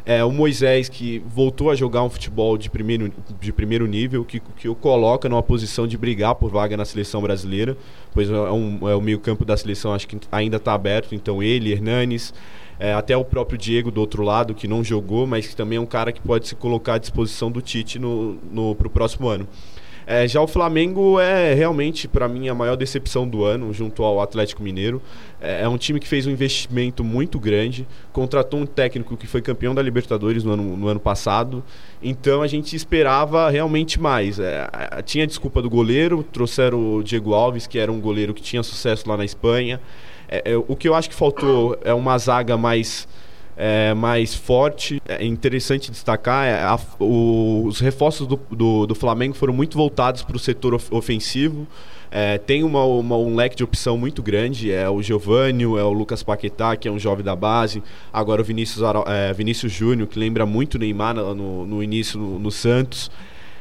É, 0.09 0.25
o 0.25 0.31
Moisés, 0.31 0.89
que 0.89 1.21
voltou 1.27 1.69
a 1.69 1.75
jogar 1.75 2.05
um 2.05 2.09
futebol 2.09 2.57
de 2.57 2.71
primeiro, 2.71 3.13
de 3.41 3.53
primeiro 3.53 3.89
nível, 3.89 4.25
que, 4.25 4.39
que 4.39 4.69
o 4.69 4.75
coloca 4.77 5.29
numa 5.29 5.43
posição 5.43 5.85
de 5.85 5.99
brigar 5.99 6.37
por 6.37 6.49
vaga 6.49 6.77
na 6.77 6.85
seleção 6.85 7.21
brasileira, 7.21 7.77
pois 8.15 8.31
é, 8.31 8.33
um, 8.53 8.89
é 8.89 8.95
o 8.95 9.01
meio-campo 9.01 9.45
da 9.45 9.57
seleção, 9.57 9.93
acho 9.93 10.07
que 10.07 10.17
ainda 10.31 10.59
está 10.59 10.75
aberto. 10.75 11.13
Então, 11.13 11.43
ele, 11.43 11.73
Hernanes, 11.73 12.33
é, 12.79 12.93
até 12.95 13.17
o 13.17 13.25
próprio 13.25 13.59
Diego 13.59 13.91
do 13.91 14.01
outro 14.01 14.23
lado, 14.23 14.55
que 14.55 14.69
não 14.69 14.85
jogou, 14.85 15.27
mas 15.27 15.49
que 15.49 15.57
também 15.57 15.77
é 15.77 15.81
um 15.81 15.87
cara 15.87 16.13
que 16.13 16.21
pode 16.21 16.47
se 16.47 16.55
colocar 16.55 16.95
à 16.95 16.99
disposição 16.99 17.51
do 17.51 17.61
Tite 17.61 17.99
no, 17.99 18.39
no, 18.53 18.77
para 18.77 18.87
o 18.87 18.91
próximo 18.91 19.27
ano. 19.27 19.49
É, 20.07 20.29
já 20.29 20.41
o 20.41 20.47
Flamengo 20.47 21.19
é 21.19 21.53
realmente, 21.53 22.07
para 22.07 22.29
mim, 22.29 22.49
a 22.49 22.55
maior 22.55 22.77
decepção 22.77 23.27
do 23.27 23.45
ano, 23.45 23.73
junto 23.73 24.05
ao 24.05 24.21
Atlético 24.21 24.63
Mineiro. 24.63 25.03
É, 25.41 25.63
é, 25.63 25.69
um 25.69 25.77
time 25.77 25.99
que 25.99 26.07
fez 26.07 26.29
um 26.29 26.31
investimento 26.31 27.03
muito 27.03 27.41
grande, 27.41 27.85
contratou 28.13 28.61
um 28.61 28.67
técnico 28.67 29.17
que 29.17 29.27
foi 29.27 29.43
campeão 29.43 29.75
da 29.75 29.83
Libertadores 29.83 30.45
no 30.45 30.53
ano, 30.53 30.77
no 30.77 30.87
ano 30.87 31.01
passado. 31.01 31.63
Então 32.01 32.41
a 32.41 32.47
gente 32.47 32.77
esperava 32.77 33.51
realmente 33.51 34.01
mais. 34.01 34.39
É, 34.39 34.69
tinha 35.05 35.27
desculpa 35.27 35.61
do 35.61 35.69
goleiro, 35.69 36.23
trouxeram 36.23 36.99
o 36.99 37.03
Diego 37.03 37.35
Alves, 37.35 37.67
que 37.67 37.77
era 37.77 37.91
um 37.91 38.01
goleiro 38.01 38.33
que 38.33 38.43
tinha 38.43 38.63
sucesso 38.63 39.09
lá 39.09 39.17
na 39.17 39.25
Espanha. 39.25 39.81
É, 40.29 40.53
é, 40.53 40.57
o 40.57 40.77
que 40.77 40.89
eu 40.89 40.95
acho 40.95 41.09
que 41.09 41.17
faltou 41.17 41.77
é 41.83 41.93
uma 41.93 42.17
zaga 42.17 42.57
mais 42.57 43.09
é, 43.57 43.95
mais 43.95 44.35
forte. 44.35 45.01
É 45.09 45.25
interessante 45.25 45.91
destacar, 45.91 46.47
é, 46.47 46.63
a, 46.63 46.79
o, 47.01 47.65
os 47.67 47.81
reforços 47.81 48.27
do, 48.27 48.39
do, 48.51 48.87
do, 48.87 48.95
Flamengo 48.95 49.35
foram 49.35 49.55
muito 49.55 49.77
voltados 49.77 50.23
para 50.23 50.37
o 50.37 50.39
setor 50.39 50.75
of, 50.75 50.87
ofensivo. 50.95 51.67
É, 52.11 52.39
tem 52.39 52.63
uma, 52.63 52.85
uma, 52.85 53.17
um 53.17 53.35
leque 53.35 53.57
de 53.57 53.65
opção 53.65 53.99
muito 53.99 54.23
grande, 54.23 54.71
é 54.71 54.89
o 54.89 55.03
Giovanni, 55.03 55.65
é 55.65 55.67
o 55.67 55.93
Lucas 55.93 56.23
Paquetá, 56.23 56.77
que 56.77 56.87
é 56.87 56.91
um 56.91 56.99
jovem 56.99 57.25
da 57.25 57.35
base, 57.35 57.83
agora 58.13 58.41
o 58.41 58.45
Vinícius, 58.45 58.85
é, 59.07 59.33
Vinícius 59.33 59.73
Júnior, 59.73 60.07
que 60.07 60.19
lembra 60.19 60.47
muito 60.47 60.79
Neymar 60.79 61.15
no, 61.15 61.67
no 61.67 61.83
início 61.83 62.19
no, 62.19 62.39
no 62.39 62.51
Santos. 62.51 63.11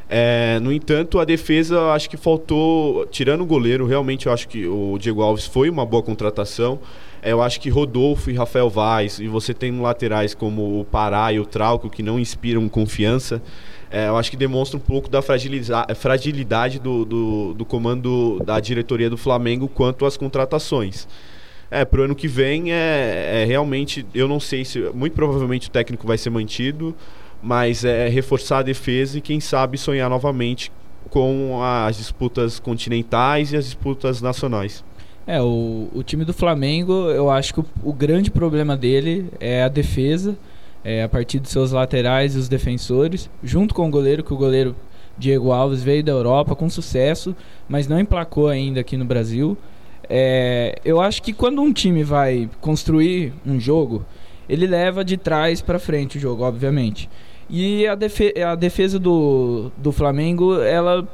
É, 0.08 0.60
no 0.62 0.72
entanto, 0.72 1.20
a 1.20 1.26
defesa 1.26 1.92
acho 1.92 2.08
que 2.08 2.16
faltou, 2.16 3.08
tirando 3.08 3.42
o 3.42 3.46
goleiro, 3.46 3.88
realmente 3.88 4.28
eu 4.28 4.34
acho 4.34 4.48
que 4.48 4.68
o 4.68 4.98
Diego 5.00 5.22
Alves 5.22 5.48
foi 5.48 5.68
uma 5.70 5.86
boa 5.86 6.04
contratação. 6.04 6.80
Eu 7.26 7.42
acho 7.42 7.60
que 7.60 7.70
Rodolfo 7.70 8.30
e 8.30 8.36
Rafael 8.36 8.70
Vaz, 8.70 9.20
e 9.20 9.28
você 9.28 9.52
tem 9.52 9.80
laterais 9.80 10.36
como 10.36 10.80
o 10.80 10.86
Pará 10.86 11.34
e 11.34 11.40
o 11.40 11.46
Trauco, 11.46 11.90
que 11.90 12.04
não 12.04 12.20
inspiram 12.20 12.70
confiança. 12.70 13.42
É, 13.90 14.08
eu 14.08 14.16
acho 14.16 14.30
que 14.30 14.38
demonstra 14.38 14.78
um 14.78 14.80
pouco 14.80 15.10
da 15.10 15.22
fragilidade 15.22 16.80
do, 16.80 17.04
do, 17.04 17.54
do, 17.56 17.66
comando 17.66 18.40
da 18.46 18.60
diretoria 18.60 19.10
do 19.10 19.18
Flamengo 19.18 19.68
quanto 19.68 20.06
às 20.06 20.16
contratações. 20.16 21.08
É, 21.72 21.84
pro 21.84 22.04
ano 22.04 22.16
que 22.16 22.28
vem 22.28 22.72
é, 22.72 23.42
é 23.42 23.46
realmente, 23.46 24.06
eu 24.14 24.28
não 24.28 24.40
sei 24.40 24.64
se, 24.64 24.80
muito 24.94 25.14
provavelmente 25.14 25.68
o 25.68 25.72
técnico 25.72 26.06
vai 26.06 26.20
ser 26.20 26.30
mantido, 26.30 26.96
mas 27.42 27.84
é 27.84 28.08
reforçar 28.08 28.60
a 28.60 28.64
defesa 28.64 29.18
e 29.18 29.22
quem 29.22 29.40
sabe 29.40 29.78
sonhar 29.80 30.10
novamente 30.10 30.72
com 31.10 31.60
as 31.64 31.98
disputas 31.98 32.60
continentais 32.60 33.52
e 33.52 33.58
as 33.58 33.66
disputas 33.66 34.22
nacionais. 34.22 34.84
É, 35.28 35.42
o, 35.42 35.90
o 35.94 36.04
time 36.04 36.24
do 36.24 36.34
Flamengo, 36.34 37.10
eu 37.10 37.30
acho 37.32 37.54
que 37.54 37.60
o, 37.60 37.66
o 37.84 37.94
grande 37.94 38.30
problema 38.30 38.78
dele 38.78 39.28
é 39.40 39.64
a 39.64 39.68
defesa, 39.68 40.38
é, 40.84 41.02
a 41.02 41.10
partir 41.10 41.40
dos 41.40 41.50
seus 41.50 41.72
laterais 41.72 42.36
e 42.36 42.38
os 42.38 42.48
defensores, 42.48 43.30
junto 43.44 43.74
com 43.74 43.88
o 43.88 43.92
goleiro, 43.92 44.24
que 44.24 44.34
o 44.34 44.38
goleiro 44.38 44.76
Diego 45.18 45.52
Alves 45.52 45.82
veio 45.82 46.04
da 46.04 46.12
Europa 46.12 46.56
com 46.56 46.70
sucesso, 46.70 47.36
mas 47.68 47.88
não 47.88 48.00
emplacou 48.00 48.48
ainda 48.48 48.82
aqui 48.82 48.98
no 48.98 49.06
Brasil. 49.06 49.58
É, 50.08 50.76
eu 50.86 51.02
acho 51.02 51.24
que 51.24 51.34
quando 51.34 51.62
um 51.62 51.74
time 51.74 52.04
vai 52.04 52.48
construir 52.62 53.34
um 53.46 53.60
jogo, 53.60 54.06
ele 54.48 54.68
leva 54.68 55.04
de 55.04 55.18
trás 55.18 55.62
para 55.62 55.80
frente 55.80 56.18
o 56.18 56.22
jogo, 56.22 56.44
obviamente. 56.44 57.10
E 57.50 57.88
a, 57.88 57.96
defe 57.96 58.34
a 58.42 58.56
defesa 58.56 59.00
do, 59.00 59.72
do 59.78 59.92
Flamengo, 59.92 60.62
ela 60.62 61.08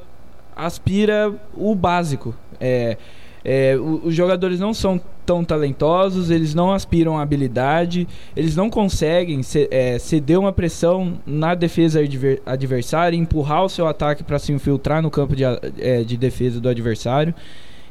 aspira 0.56 1.34
o 1.56 1.74
básico. 1.76 2.36
É, 2.60 2.98
é, 3.44 3.76
os 3.78 4.14
jogadores 4.14 4.60
não 4.60 4.74
são 4.74 5.00
tão 5.26 5.44
talentosos, 5.44 6.30
eles 6.30 6.54
não 6.54 6.72
aspiram 6.72 7.18
à 7.18 7.22
habilidade, 7.22 8.08
eles 8.36 8.56
não 8.56 8.70
conseguem 8.70 9.42
é, 9.72 9.98
ceder 9.98 10.40
uma 10.40 10.52
pressão 10.52 11.20
na 11.26 11.56
defesa 11.56 12.00
adver 12.00 12.42
adversária, 12.46 13.18
empurrar 13.18 13.64
o 13.64 13.70
seu 13.70 13.88
ataque 13.88 14.24
para 14.24 14.38
se 14.38 14.52
infiltrar 14.52 15.02
no 15.02 15.10
campo 15.10 15.36
de, 15.36 15.44
é, 15.44 16.04
de 16.04 16.18
defesa 16.18 16.60
do 16.60 16.70
adversário. 16.70 17.34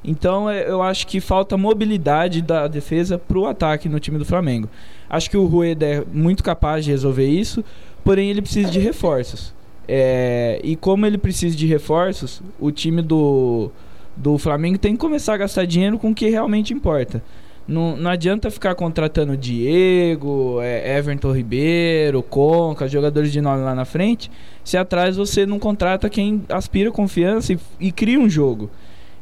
Então 0.05 0.49
é, 0.49 0.69
eu 0.69 0.83
acho 0.83 1.07
que 1.07 1.21
falta 1.21 1.57
mobilidade 1.57 2.41
da 2.41 2.67
defesa 2.67 3.19
para 3.19 3.39
o 3.39 3.47
ataque 3.47 3.89
no 3.89 4.01
time 4.01 4.19
do 4.19 4.25
Flamengo. 4.25 4.69
Acho 5.09 5.29
que 5.29 5.37
o 5.37 5.47
Rueda 5.47 5.87
é 5.87 6.05
muito 6.13 6.43
capaz 6.43 6.85
de 6.85 6.91
resolver 6.91 7.29
isso, 7.29 7.65
porém 8.05 8.31
ele 8.31 8.41
precisa 8.41 8.71
de 8.71 8.79
reforços. 8.79 9.53
É, 9.89 10.61
e 10.63 10.77
como 10.77 11.05
ele 11.05 11.19
precisa 11.19 11.57
de 11.57 11.67
reforços, 11.67 12.41
o 12.61 12.71
time 12.71 13.03
do 13.03 13.71
do 14.21 14.37
Flamengo 14.37 14.77
tem 14.77 14.93
que 14.93 14.99
começar 14.99 15.35
a 15.35 15.39
gastar 15.39 15.65
dinheiro 15.65 15.99
com 15.99 16.11
o 16.11 16.15
que 16.15 16.29
realmente 16.29 16.75
importa. 16.75 17.23
Não, 17.67 17.97
não 17.97 18.11
adianta 18.11 18.51
ficar 18.51 18.75
contratando 18.75 19.37
Diego, 19.37 20.61
é, 20.61 20.99
Everton 20.99 21.33
Ribeiro, 21.33 22.23
Conca, 22.23 22.87
jogadores 22.87 23.33
de 23.33 23.41
nome 23.41 23.63
lá 23.63 23.75
na 23.75 23.85
frente, 23.85 24.31
se 24.63 24.77
atrás 24.77 25.17
você 25.17 25.47
não 25.47 25.59
contrata 25.59 26.11
quem 26.11 26.43
aspira 26.49 26.91
confiança 26.91 27.53
e, 27.53 27.59
e 27.79 27.93
cria 27.93 28.19
um 28.19 28.29
jogo. 28.29 28.71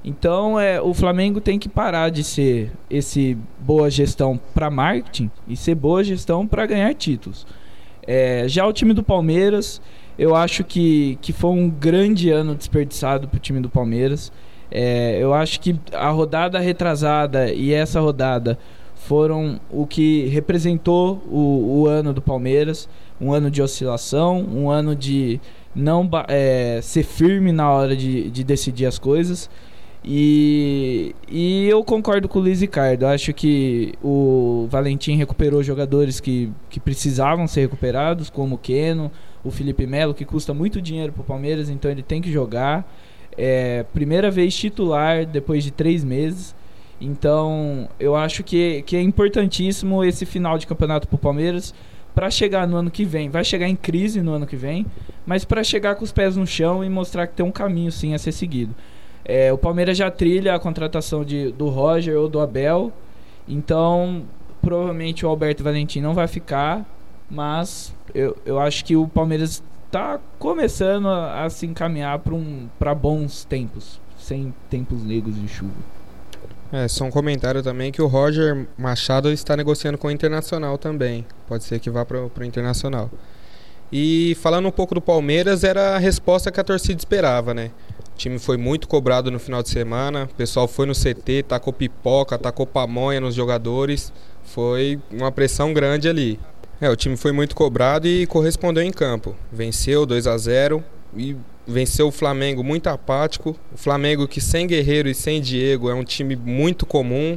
Então 0.05 0.59
é, 0.59 0.81
o 0.81 0.93
Flamengo 0.95 1.41
tem 1.41 1.59
que 1.59 1.69
parar 1.69 2.11
de 2.11 2.25
ser 2.25 2.73
esse 2.89 3.37
boa 3.61 3.91
gestão 3.91 4.41
para 4.55 4.71
marketing 4.71 5.31
e 5.47 5.57
ser 5.57 5.75
boa 5.75 6.03
gestão 6.03 6.47
para 6.47 6.67
ganhar 6.67 6.93
títulos. 6.95 7.47
É, 8.07 8.49
já 8.49 8.67
o 8.67 8.73
time 8.73 8.95
do 8.95 9.03
Palmeiras, 9.03 9.81
eu 10.19 10.35
acho 10.35 10.65
que, 10.65 11.19
que 11.21 11.33
foi 11.33 11.51
um 11.51 11.69
grande 11.69 12.31
ano 12.31 12.55
desperdiçado 12.55 13.29
para 13.29 13.37
o 13.37 13.41
time 13.41 13.61
do 13.61 13.69
Palmeiras. 13.69 14.33
É, 14.71 15.19
eu 15.21 15.33
acho 15.33 15.61
que 15.61 15.79
a 15.93 16.11
rodada 16.11 16.59
retrasada 16.59 17.53
e 17.53 17.73
essa 17.73 18.01
rodada 18.01 18.59
foram 18.95 19.61
o 19.71 19.87
que 19.87 20.27
representou 20.27 21.23
o, 21.31 21.81
o 21.81 21.87
ano 21.87 22.13
do 22.13 22.21
Palmeiras. 22.21 22.89
Um 23.21 23.33
ano 23.33 23.51
de 23.51 23.61
oscilação, 23.61 24.41
um 24.41 24.71
ano 24.71 24.95
de 24.95 25.41
não 25.75 26.09
é, 26.29 26.81
ser 26.83 27.03
firme 27.03 27.51
na 27.51 27.71
hora 27.71 27.97
de, 27.97 28.31
de 28.31 28.45
decidir 28.45 28.87
as 28.87 28.99
coisas. 28.99 29.51
E, 30.05 31.15
e 31.29 31.69
eu 31.69 31.83
concordo 31.83 32.29
com 32.29 32.39
o 32.39 32.43
Luiz 32.43 32.61
Ricardo. 32.61 33.07
Acho 33.07 33.33
que 33.33 33.93
o 34.03 34.67
Valentim 34.71 35.17
recuperou 35.17 35.63
jogadores 35.63 36.21
que, 36.21 36.51
que 36.71 36.79
precisavam 36.79 37.47
ser 37.47 37.63
recuperados, 37.63 38.31
como 38.31 38.55
o 38.55 38.59
Keno, 38.59 39.11
o 39.45 39.51
Felipe 39.51 39.87
Melo, 39.87 40.15
que 40.15 40.25
custa 40.25 40.55
muito 40.55 40.81
dinheiro 40.81 41.13
para 41.13 41.23
o 41.23 41.25
Palmeiras, 41.25 41.69
então 41.69 41.91
ele 41.91 42.03
tem 42.03 42.23
que 42.23 42.31
jogar. 42.31 42.89
É, 43.41 43.85
primeira 43.95 44.33
vez 44.33 44.55
titular 44.57 45.25
depois 45.25 45.63
de 45.63 45.71
três 45.71 46.03
meses. 46.03 46.57
Então, 47.01 47.89
eu 48.01 48.17
acho 48.17 48.43
que, 48.43 48.83
que 48.83 48.97
é 48.97 49.01
importantíssimo 49.01 50.03
esse 50.03 50.27
final 50.27 50.59
de 50.59 50.67
campeonato 50.67 51.07
para 51.07 51.15
o 51.15 51.19
Palmeiras 51.19 51.73
para 52.15 52.29
chegar 52.31 52.67
no 52.67 52.77
ano 52.77 52.91
que 52.91 53.05
vem. 53.05 53.31
Vai 53.31 53.45
chegar 53.45 53.69
em 53.69 53.77
crise 53.77 54.21
no 54.21 54.33
ano 54.33 54.45
que 54.45 54.57
vem, 54.57 54.85
mas 55.25 55.45
para 55.45 55.63
chegar 55.63 55.95
com 55.95 56.05
os 56.05 56.11
pés 56.11 56.37
no 56.37 56.45
chão 56.45 56.85
e 56.85 56.89
mostrar 56.89 57.29
que 57.29 57.35
tem 57.35 57.47
um 57.47 57.53
caminho 57.53 57.93
sim 57.93 58.13
a 58.13 58.19
ser 58.19 58.33
seguido. 58.33 58.75
É, 59.25 59.53
o 59.53 59.59
Palmeiras 59.59 59.97
já 59.97 60.11
trilha 60.11 60.55
a 60.55 60.59
contratação 60.59 61.25
de, 61.25 61.53
do 61.53 61.69
Roger 61.69 62.19
ou 62.19 62.29
do 62.29 62.41
Abel, 62.41 62.93
então 63.47 64.25
provavelmente 64.61 65.25
o 65.25 65.29
Alberto 65.29 65.63
Valentim 65.63 66.01
não 66.01 66.15
vai 66.15 66.27
ficar, 66.27 66.85
mas 67.31 67.95
eu, 68.13 68.37
eu 68.45 68.59
acho 68.59 68.85
que 68.85 68.97
o 68.97 69.07
Palmeiras 69.07 69.63
tá 69.91 70.21
começando 70.39 71.09
a, 71.09 71.45
a 71.45 71.51
se 71.51 71.67
encaminhar 71.67 72.19
para 72.19 72.35
um, 72.35 72.69
bons 73.01 73.45
tempos, 73.45 74.01
sem 74.19 74.55
tempos 74.71 75.03
negros 75.03 75.35
de 75.41 75.49
chuva. 75.49 75.99
É, 76.71 76.87
só 76.87 77.05
um 77.05 77.11
comentário 77.11 77.63
também 77.63 77.91
que 77.91 78.03
o 78.03 78.07
Roger 78.07 78.67
Machado 78.77 79.31
está 79.31 79.57
negociando 79.57 79.97
com 79.97 80.09
o 80.09 80.11
Internacional 80.11 80.77
também. 80.77 81.25
Pode 81.47 81.65
ser 81.65 81.81
que 81.81 81.89
vá 81.89 82.05
para 82.05 82.21
o 82.23 82.45
Internacional. 82.45 83.11
E 83.91 84.37
falando 84.43 84.69
um 84.69 84.71
pouco 84.71 84.95
do 84.95 85.01
Palmeiras, 85.01 85.65
era 85.65 85.97
a 85.97 85.99
resposta 85.99 86.53
que 86.53 86.61
a 86.61 86.65
torcida 86.65 86.99
esperava, 86.99 87.55
né? 87.55 87.71
O 88.15 88.19
time 88.19 88.39
foi 88.39 88.59
muito 88.59 88.87
cobrado 88.87 89.31
no 89.31 89.39
final 89.39 89.63
de 89.63 89.71
semana. 89.71 90.25
O 90.31 90.35
pessoal 90.35 90.69
foi 90.69 90.85
no 90.85 90.93
CT, 90.93 91.45
tacou 91.49 91.73
pipoca, 91.73 92.37
tacou 92.37 92.67
pamonha 92.67 93.19
nos 93.19 93.35
jogadores. 93.35 94.13
Foi 94.43 95.01
uma 95.11 95.33
pressão 95.33 95.73
grande 95.73 96.07
ali. 96.07 96.39
É, 96.81 96.89
o 96.89 96.95
time 96.95 97.17
foi 97.17 97.33
muito 97.33 97.57
cobrado 97.57 98.07
e 98.07 98.25
correspondeu 98.27 98.85
em 98.85 98.93
campo. 98.93 99.35
Venceu 99.51 100.07
2 100.07 100.29
a 100.29 100.39
0 100.39 100.85
e 101.17 101.35
venceu 101.67 102.07
o 102.07 102.13
Flamengo 102.13 102.63
muito 102.63 102.87
apático. 102.87 103.57
O 103.75 103.77
Flamengo 103.77 104.29
que 104.29 104.41
sem 104.41 104.65
Guerreiro 104.65 105.09
e 105.09 105.15
sem 105.15 105.41
Diego 105.41 105.91
é 105.91 105.95
um 105.95 106.05
time 106.05 106.37
muito 106.37 106.87
comum. 106.87 107.37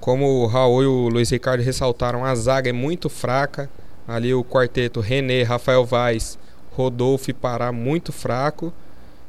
Como 0.00 0.44
o 0.44 0.46
Raul 0.46 0.82
e 0.84 0.86
o 0.86 1.08
Luiz 1.08 1.28
Ricardo 1.28 1.60
ressaltaram, 1.60 2.24
a 2.24 2.32
zaga 2.36 2.70
é 2.70 2.72
muito 2.72 3.08
fraca. 3.08 3.68
Ali 4.06 4.32
o 4.32 4.44
quarteto 4.44 5.00
René, 5.00 5.42
Rafael 5.42 5.84
Vaz, 5.84 6.38
Rodolfo 6.70 7.30
e 7.30 7.34
Pará 7.34 7.72
muito 7.72 8.12
fraco. 8.12 8.72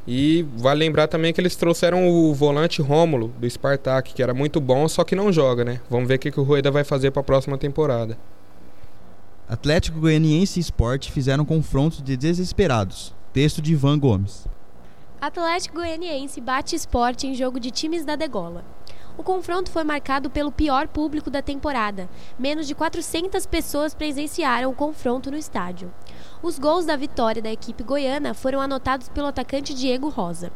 E 0.07 0.45
vale 0.57 0.81
lembrar 0.81 1.07
também 1.07 1.33
que 1.33 1.41
eles 1.41 1.55
trouxeram 1.55 2.07
o 2.07 2.35
volante 2.35 2.83
Rômulo 2.83 3.33
do 3.39 3.49
Spartak, 3.49 4.13
que 4.13 4.21
era 4.21 4.33
muito 4.33 4.61
bom, 4.61 4.87
só 4.87 5.03
que 5.03 5.15
não 5.15 5.33
joga, 5.33 5.65
né? 5.65 5.81
Vamos 5.89 6.07
ver 6.07 6.15
o 6.15 6.19
que, 6.19 6.31
que 6.31 6.39
o 6.39 6.43
Rueda 6.43 6.69
vai 6.69 6.83
fazer 6.83 7.09
para 7.09 7.21
a 7.21 7.23
próxima 7.23 7.57
temporada. 7.57 8.15
Atlético 9.49 9.99
Goianiense 9.99 10.59
e 10.59 10.61
Sport 10.61 11.09
fizeram 11.09 11.43
confrontos 11.43 12.03
de 12.03 12.15
desesperados. 12.15 13.15
Texto 13.33 13.63
de 13.63 13.73
Ivan 13.73 13.97
Gomes. 13.97 14.47
Atlético 15.19 15.77
Goianiense 15.77 16.39
bate 16.39 16.75
esporte 16.75 17.25
em 17.25 17.33
jogo 17.33 17.59
de 17.59 17.71
times 17.71 18.05
da 18.05 18.15
degola. 18.15 18.63
O 19.17 19.23
confronto 19.23 19.71
foi 19.71 19.83
marcado 19.83 20.29
pelo 20.29 20.51
pior 20.51 20.87
público 20.87 21.31
da 21.31 21.41
temporada. 21.41 22.07
Menos 22.37 22.67
de 22.67 22.75
400 22.75 23.47
pessoas 23.47 23.95
presenciaram 23.95 24.69
o 24.69 24.75
confronto 24.75 25.31
no 25.31 25.37
estádio. 25.37 25.91
Os 26.43 26.59
gols 26.59 26.85
da 26.85 26.95
vitória 26.95 27.41
da 27.41 27.51
equipe 27.51 27.83
goiana 27.83 28.35
foram 28.35 28.61
anotados 28.61 29.09
pelo 29.09 29.25
atacante 29.25 29.73
Diego 29.73 30.09
Rosa. 30.09 30.51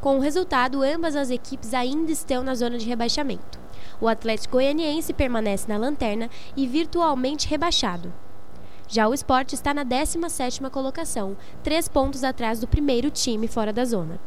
Com 0.00 0.16
o 0.16 0.20
resultado, 0.20 0.82
ambas 0.82 1.14
as 1.14 1.30
equipes 1.30 1.72
ainda 1.72 2.10
estão 2.10 2.42
na 2.42 2.56
zona 2.56 2.76
de 2.76 2.88
rebaixamento. 2.88 3.60
O 4.00 4.08
Atlético 4.08 4.54
Goianiense 4.56 5.12
permanece 5.12 5.68
na 5.68 5.78
lanterna 5.78 6.28
e 6.56 6.66
virtualmente 6.66 7.46
rebaixado. 7.46 8.12
Já 8.92 9.08
o 9.08 9.14
esporte 9.14 9.54
está 9.54 9.72
na 9.72 9.86
17ª 9.86 10.68
colocação, 10.68 11.34
três 11.62 11.88
pontos 11.88 12.22
atrás 12.22 12.60
do 12.60 12.68
primeiro 12.68 13.08
time 13.08 13.48
fora 13.48 13.72
da 13.72 13.86
zona. 13.86 14.20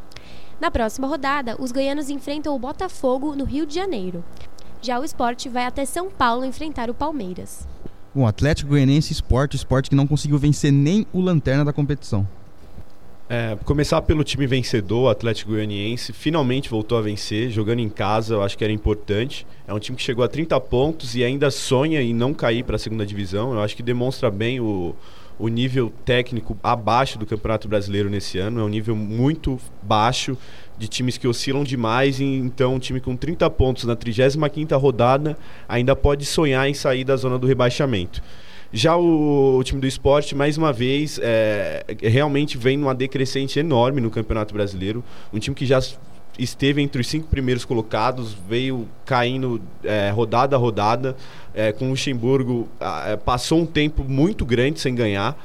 Na 0.60 0.72
próxima 0.72 1.06
rodada, 1.06 1.56
os 1.62 1.72
goianos 1.72 2.10
enfrentam 2.10 2.56
o 2.56 2.58
Botafogo 2.58 3.36
no 3.36 3.46
Rio 3.46 3.68
de 3.68 3.76
Janeiro. 3.76 4.26
Já 4.82 5.00
o 5.00 5.04
esporte 5.04 5.48
vai 5.48 5.66
até 5.66 5.86
São 5.86 6.10
Paulo 6.10 6.44
enfrentar 6.44 6.90
o 6.90 6.96
Palmeiras. 6.96 7.68
O 8.16 8.26
Atlético 8.26 8.72
Goianiense 8.72 9.14
Esporte, 9.14 9.56
esporte 9.56 9.88
que 9.88 9.96
não 9.96 10.08
conseguiu 10.08 10.40
vencer 10.40 10.72
nem 10.72 11.06
o 11.14 11.22
lanterna 11.22 11.64
da 11.64 11.72
competição. 11.72 12.28
É, 13.28 13.58
começar 13.66 14.04
pelo 14.04 14.24
time 14.24 14.46
vencedor, 14.46 15.06
o 15.06 15.10
Atlético 15.10 15.52
Goianiense, 15.52 16.14
finalmente 16.14 16.70
voltou 16.70 16.96
a 16.96 17.02
vencer, 17.02 17.50
jogando 17.50 17.80
em 17.80 17.90
casa, 17.90 18.36
eu 18.36 18.44
acho 18.44 18.56
que 18.56 18.64
era 18.64 18.72
importante. 18.72 19.48
É 19.68 19.74
um 19.74 19.80
time 19.80 19.98
que 19.98 20.04
chegou 20.04 20.24
a 20.24 20.28
30 20.28 20.60
pontos 20.62 21.16
e 21.16 21.24
ainda 21.24 21.50
sonha 21.50 22.02
em 22.04 22.14
não 22.14 22.36
cair 22.36 22.64
para 22.64 22.76
a 22.76 22.80
segunda 22.80 23.04
divisão. 23.04 23.54
Eu 23.54 23.62
acho 23.62 23.76
que 23.76 23.82
demonstra 23.82 24.30
bem 24.30 24.60
o, 24.60 24.96
o 25.40 25.48
nível 25.48 25.92
técnico 26.06 26.56
abaixo 26.62 27.18
do 27.18 27.26
Campeonato 27.26 27.68
Brasileiro 27.68 28.12
nesse 28.12 28.38
ano. 28.38 28.62
É 28.62 28.64
um 28.64 28.70
nível 28.70 28.96
muito 28.96 29.60
baixo 29.82 30.38
de 30.78 30.88
times 30.88 31.18
que 31.18 31.28
oscilam 31.28 31.64
demais. 31.64 32.20
Então, 32.20 32.76
um 32.76 32.80
time 32.80 33.00
com 33.00 33.16
30 33.16 33.50
pontos 33.50 33.86
na 33.86 33.96
35ª 33.96 34.80
rodada 34.80 35.36
ainda 35.68 35.96
pode 35.96 36.26
sonhar 36.26 36.70
em 36.70 36.76
sair 36.76 37.04
da 37.04 37.16
zona 37.16 37.40
do 37.40 37.48
rebaixamento. 37.48 38.22
Já 38.74 38.96
o, 38.98 39.58
o, 39.58 39.64
time 39.64 39.80
do 39.80 39.88
esporte, 39.88 40.36
mais 40.36 40.58
uma 40.58 40.74
vez, 40.74 41.20
é, 41.22 41.86
realmente 42.02 42.58
vem 42.58 42.78
numa 42.78 42.94
decrescente 42.94 43.60
enorme 43.60 44.02
no 44.02 44.10
Campeonato 44.10 44.54
Brasileiro. 44.54 45.04
Um 45.34 45.40
time 45.40 45.56
que 45.56 45.66
já 45.66 45.80
esteve 46.38 46.82
entre 46.82 47.02
os 47.02 47.08
cinco 47.08 47.28
primeiros 47.28 47.64
colocados, 47.64 48.34
veio 48.34 48.88
caindo 49.06 49.62
é, 49.84 50.10
rodada 50.10 50.56
a 50.56 50.60
rodada. 50.60 51.16
É, 51.54 51.72
com 51.72 51.86
o 51.86 51.90
Luxemburgo, 51.92 52.68
é, 53.08 53.16
passou 53.16 53.62
um 53.62 53.66
tempo 53.66 54.04
muito 54.04 54.46
grande 54.46 54.80
sem 54.80 54.94
ganhar. 54.94 55.38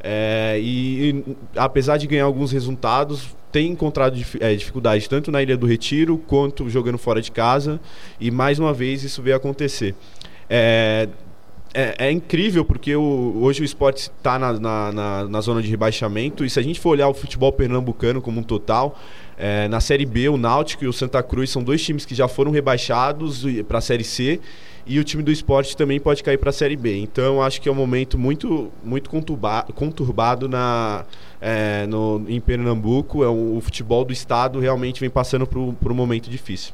É, 0.00 0.58
e, 0.60 1.10
e, 1.10 1.36
apesar 1.56 1.96
de 1.96 2.06
ganhar 2.06 2.24
alguns 2.24 2.52
resultados, 2.52 3.36
tem 3.50 3.72
encontrado 3.72 4.16
dif 4.16 4.38
é, 4.40 4.54
dificuldade 4.54 5.08
tanto 5.08 5.30
na 5.30 5.42
Ilha 5.42 5.56
do 5.56 5.66
Retiro 5.66 6.18
quanto 6.18 6.70
jogando 6.70 6.96
fora 6.98 7.20
de 7.20 7.30
casa. 7.30 7.80
E 8.20 8.30
mais 8.30 8.58
uma 8.58 8.72
vez 8.72 9.02
isso 9.02 9.20
veio 9.22 9.36
acontecer. 9.36 9.94
É, 11.74 12.06
é, 12.06 12.10
incrível 12.10 12.64
porque 12.64 12.96
o, 12.96 13.40
hoje 13.42 13.60
o 13.60 13.64
esporte 13.64 14.10
está 14.16 14.38
na, 14.38 14.52
na, 14.54 14.92
na, 14.92 15.24
na, 15.28 15.40
zona 15.40 15.60
de 15.60 15.68
rebaixamento 15.68 16.42
e 16.42 16.48
se 16.48 16.58
a 16.58 16.62
gente 16.62 16.80
for 16.80 16.90
olhar 16.90 17.08
o 17.08 17.14
futebol 17.14 17.52
pernambucano 17.52 18.22
como 18.22 18.40
um 18.40 18.42
total, 18.42 18.98
é, 19.36 19.68
na 19.68 19.78
Série 19.78 20.06
B 20.06 20.30
o 20.30 20.38
Náutico 20.38 20.84
e 20.84 20.88
o 20.88 20.92
Santa 20.92 21.22
Cruz 21.22 21.50
são 21.50 21.62
dois 21.62 21.82
times 21.84 22.06
que 22.06 22.14
já 22.14 22.26
foram 22.26 22.50
rebaixados 22.50 23.44
para 23.68 23.78
a 23.78 23.80
Série 23.82 24.02
C 24.02 24.40
e 24.86 24.98
o 24.98 25.04
time 25.04 25.22
do 25.22 25.30
esporte 25.30 25.76
também 25.76 26.00
pode 26.00 26.22
cair 26.22 26.38
para 26.38 26.48
a 26.48 26.52
Série 26.52 26.74
B. 26.74 26.96
Então 26.96 27.42
acho 27.42 27.60
que 27.60 27.68
é 27.68 27.72
um 27.72 27.74
momento 27.74 28.18
muito, 28.18 28.72
muito 28.82 29.10
conturbado, 29.10 29.70
conturbado 29.74 30.48
na, 30.48 31.04
é, 31.38 31.86
no, 31.86 32.24
em 32.26 32.40
Pernambuco. 32.40 33.22
É, 33.22 33.28
o, 33.28 33.58
o 33.58 33.60
futebol 33.60 34.06
do 34.06 34.12
estado 34.12 34.58
realmente 34.58 35.00
vem 35.00 35.10
passando 35.10 35.46
por 35.46 35.92
um 35.92 35.94
momento 35.94 36.30
difícil. 36.30 36.72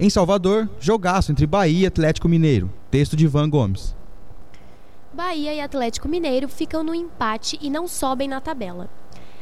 Em 0.00 0.08
Salvador, 0.08 0.68
jogaço 0.80 1.30
entre 1.30 1.46
Bahia 1.46 1.84
e 1.84 1.86
Atlético 1.86 2.26
Mineiro. 2.26 2.70
Texto 2.90 3.14
de 3.14 3.26
Ivan 3.26 3.50
Gomes. 3.50 3.94
Bahia 5.14 5.52
e 5.52 5.60
Atlético 5.60 6.08
Mineiro 6.08 6.48
ficam 6.48 6.82
no 6.82 6.94
empate 6.94 7.58
e 7.60 7.68
não 7.68 7.86
sobem 7.86 8.26
na 8.26 8.40
tabela. 8.40 8.88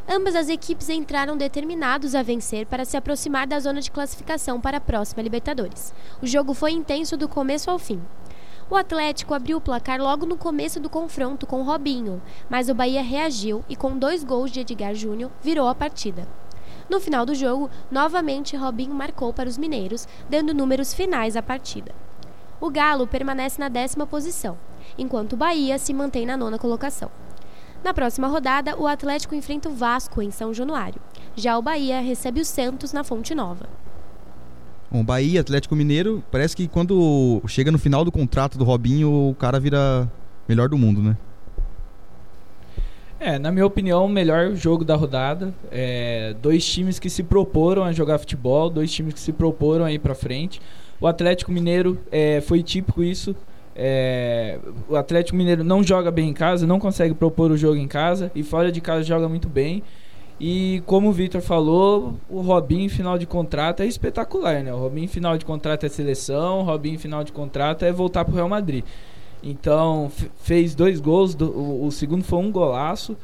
Ambas 0.09 0.35
as 0.35 0.49
equipes 0.49 0.89
entraram 0.89 1.37
determinados 1.37 2.17
a 2.17 2.25
vencer 2.25 2.67
para 2.67 2.85
se 2.85 2.97
aproximar 2.97 3.47
da 3.47 3.61
zona 3.61 3.81
de 3.81 3.89
classificação 3.89 4.61
para 4.61 4.79
a 4.79 4.81
próxima 4.81 5.23
Libertadores. 5.23 5.95
O 6.21 6.27
jogo 6.27 6.55
foi 6.55 6.73
intenso 6.73 7.17
do 7.17 7.29
começo 7.29 7.71
ao 7.71 7.79
fim. 7.79 8.03
O 8.69 8.75
Atlético 8.75 9.33
abriu 9.33 9.59
o 9.59 9.61
placar 9.61 10.01
logo 10.01 10.27
no 10.27 10.37
começo 10.37 10.81
do 10.81 10.91
confronto 10.91 11.47
com 11.47 11.63
Robinho, 11.63 12.21
mas 12.49 12.69
o 12.69 12.75
Bahia 12.75 13.01
reagiu 13.03 13.65
e, 13.69 13.77
com 13.77 13.97
dois 13.97 14.25
gols 14.25 14.51
de 14.51 14.61
Edgar 14.61 14.97
Júnior, 14.97 15.31
virou 15.41 15.69
a 15.69 15.75
partida. 15.75 16.27
No 16.89 16.99
final 16.99 17.25
do 17.25 17.33
jogo, 17.33 17.71
novamente 17.89 18.57
Robinho 18.57 18.93
marcou 18.93 19.33
para 19.33 19.49
os 19.49 19.57
mineiros, 19.57 20.09
dando 20.29 20.53
números 20.53 20.93
finais 20.93 21.37
à 21.37 21.43
partida. 21.43 21.95
O 22.61 22.69
Galo 22.71 23.07
permanece 23.07 23.61
na 23.61 23.69
décima 23.69 24.07
posição, 24.07 24.59
enquanto 24.99 25.35
o 25.35 25.37
Bahia 25.37 25.79
se 25.79 25.93
mantém 25.93 26.27
na 26.27 26.37
nona 26.37 26.59
colocação. 26.59 27.11
Na 27.83 27.95
próxima 27.95 28.29
rodada, 28.29 28.77
o 28.77 28.87
Atlético 28.87 29.35
enfrenta 29.35 29.69
o 29.69 29.75
Vasco 29.75 30.21
em 30.21 30.31
São 30.31 30.53
Januário. 30.53 31.01
Já 31.35 31.57
o 31.57 31.63
Bahia 31.63 32.01
recebe 32.01 32.41
o 32.41 32.45
Santos 32.45 32.93
na 32.93 33.03
Fonte 33.03 33.35
Nova. 33.35 33.67
Bom, 34.91 35.05
Bahia, 35.05 35.41
Atlético 35.41 35.77
Mineiro, 35.77 36.23
parece 36.31 36.57
que 36.57 36.67
quando 36.67 37.41
chega 37.47 37.71
no 37.71 37.79
final 37.79 38.05
do 38.05 38.11
contrato 38.11 38.59
do 38.59 38.65
Robinho, 38.65 39.31
o 39.31 39.35
cara 39.35 39.61
vira 39.61 40.11
melhor 40.49 40.69
do 40.69 40.77
mundo, 40.77 41.01
né? 41.01 41.17
É, 43.21 43.39
na 43.39 43.53
minha 43.53 43.67
opinião, 43.67 44.07
o 44.07 44.09
melhor 44.09 44.55
jogo 44.55 44.85
da 44.85 44.97
rodada. 44.97 45.55
É, 45.71 46.35
dois 46.41 46.67
times 46.67 46.99
que 46.99 47.09
se 47.09 47.23
proporam 47.23 47.85
a 47.85 47.93
jogar 47.93 48.19
futebol, 48.19 48.69
dois 48.71 48.91
times 48.91 49.15
que 49.15 49.21
se 49.21 49.33
proporam 49.33 49.85
a 49.85 49.93
ir 49.93 49.99
pra 49.99 50.15
frente. 50.15 50.61
O 50.99 51.07
Atlético 51.07 51.53
Mineiro 51.53 51.99
é, 52.11 52.41
foi 52.41 52.63
típico 52.63 53.03
isso. 53.03 53.37
É, 53.75 54.59
o 54.89 54.97
Atlético 54.97 55.37
Mineiro 55.37 55.63
não 55.63 55.83
joga 55.83 56.11
bem 56.11 56.29
em 56.29 56.33
casa, 56.33 56.67
não 56.67 56.79
consegue 56.79 57.15
propor 57.15 57.51
o 57.51 57.57
jogo 57.57 57.77
em 57.77 57.87
casa 57.89 58.31
e 58.35 58.43
fora 58.43 58.71
de 58.73 58.81
casa 58.81 59.03
joga 59.03 59.29
muito 59.29 59.49
bem. 59.49 59.83
E 60.41 60.83
como 60.87 61.11
o 61.11 61.13
Victor 61.13 61.43
falou, 61.43 62.15
o 62.29 62.41
Robinho 62.41 62.89
final 62.89 63.19
de 63.19 63.27
contrato 63.27 63.83
é 63.83 63.87
espetacular, 63.87 64.63
né? 64.63 64.73
O 64.73 64.79
Robinho 64.79 65.09
final 65.09 65.37
de 65.37 65.45
contrato 65.45 65.85
é 65.85 65.89
seleção, 65.89 66.61
o 66.61 66.63
Robinho 66.63 66.99
final 66.99 67.23
de 67.23 67.31
contrato 67.31 67.85
é 67.85 67.93
voltar 67.93 68.25
pro 68.25 68.35
Real 68.35 68.49
Madrid. 68.49 68.83
Então, 69.43 70.11
fez 70.37 70.75
dois 70.75 70.99
gols, 70.99 71.35
do, 71.35 71.51
o, 71.51 71.87
o, 71.87 71.93
segundo 71.93 72.25
foi 72.25 72.39
um 72.39 72.51
golaço. 72.51 73.17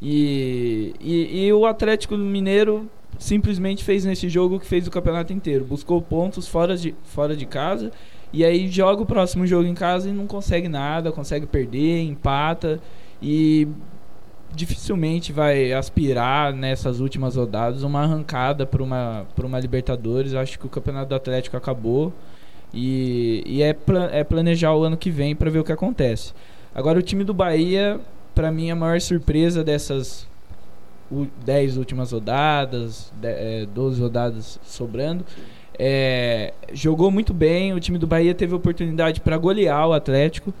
E, 0.00 0.94
e, 1.00 1.46
e 1.46 1.52
o 1.52 1.66
Atlético 1.66 2.16
Mineiro 2.16 2.88
simplesmente 3.18 3.82
fez 3.84 4.04
nesse 4.04 4.28
jogo 4.28 4.56
o 4.56 4.60
que 4.60 4.66
fez 4.66 4.86
o 4.86 4.90
campeonato 4.92 5.32
inteiro. 5.32 5.64
Buscou 5.64 6.00
pontos 6.00 6.46
fora 6.46 6.76
de, 6.76 6.94
fora 7.02 7.36
de 7.36 7.46
casa 7.46 7.90
e 8.32 8.44
aí 8.44 8.68
joga 8.68 9.02
o 9.02 9.06
próximo 9.06 9.46
jogo 9.46 9.66
em 9.66 9.74
casa 9.74 10.08
e 10.08 10.12
não 10.12 10.26
consegue 10.26 10.68
nada, 10.68 11.10
consegue 11.10 11.46
perder, 11.46 12.02
empata 12.02 12.80
e 13.20 13.66
dificilmente 14.52 15.32
vai 15.32 15.72
aspirar 15.72 16.52
nessas 16.52 17.00
últimas 17.00 17.36
rodadas 17.36 17.82
uma 17.82 18.02
arrancada 18.02 18.66
para 18.66 18.82
uma, 18.82 19.26
uma 19.42 19.60
Libertadores. 19.60 20.34
Acho 20.34 20.58
que 20.58 20.66
o 20.66 20.68
Campeonato 20.68 21.08
do 21.08 21.14
Atlético 21.14 21.56
acabou 21.56 22.12
e, 22.72 23.42
e 23.46 23.62
é, 23.62 23.76
é 24.12 24.24
planejar 24.24 24.74
o 24.74 24.82
ano 24.82 24.96
que 24.96 25.10
vem 25.10 25.34
para 25.34 25.50
ver 25.50 25.58
o 25.58 25.64
que 25.64 25.72
acontece. 25.72 26.32
Agora, 26.74 26.98
o 26.98 27.02
time 27.02 27.24
do 27.24 27.34
Bahia, 27.34 28.00
para 28.34 28.50
mim, 28.50 28.68
é 28.68 28.72
a 28.72 28.76
maior 28.76 29.00
surpresa 29.00 29.64
dessas 29.64 30.28
10 31.44 31.76
últimas 31.76 32.12
rodadas, 32.12 33.12
12 33.74 34.00
é, 34.00 34.02
rodadas 34.02 34.60
sobrando. 34.62 35.24
É, 35.82 36.52
jogou 36.74 37.10
muito 37.10 37.32
bem, 37.32 37.72
o 37.72 37.80
time 37.80 37.96
do 37.96 38.06
Bahia 38.06 38.34
teve 38.34 38.54
oportunidade 38.54 39.18
para 39.18 39.38
golear 39.38 39.88
o 39.88 39.94
Atlético. 39.94 40.52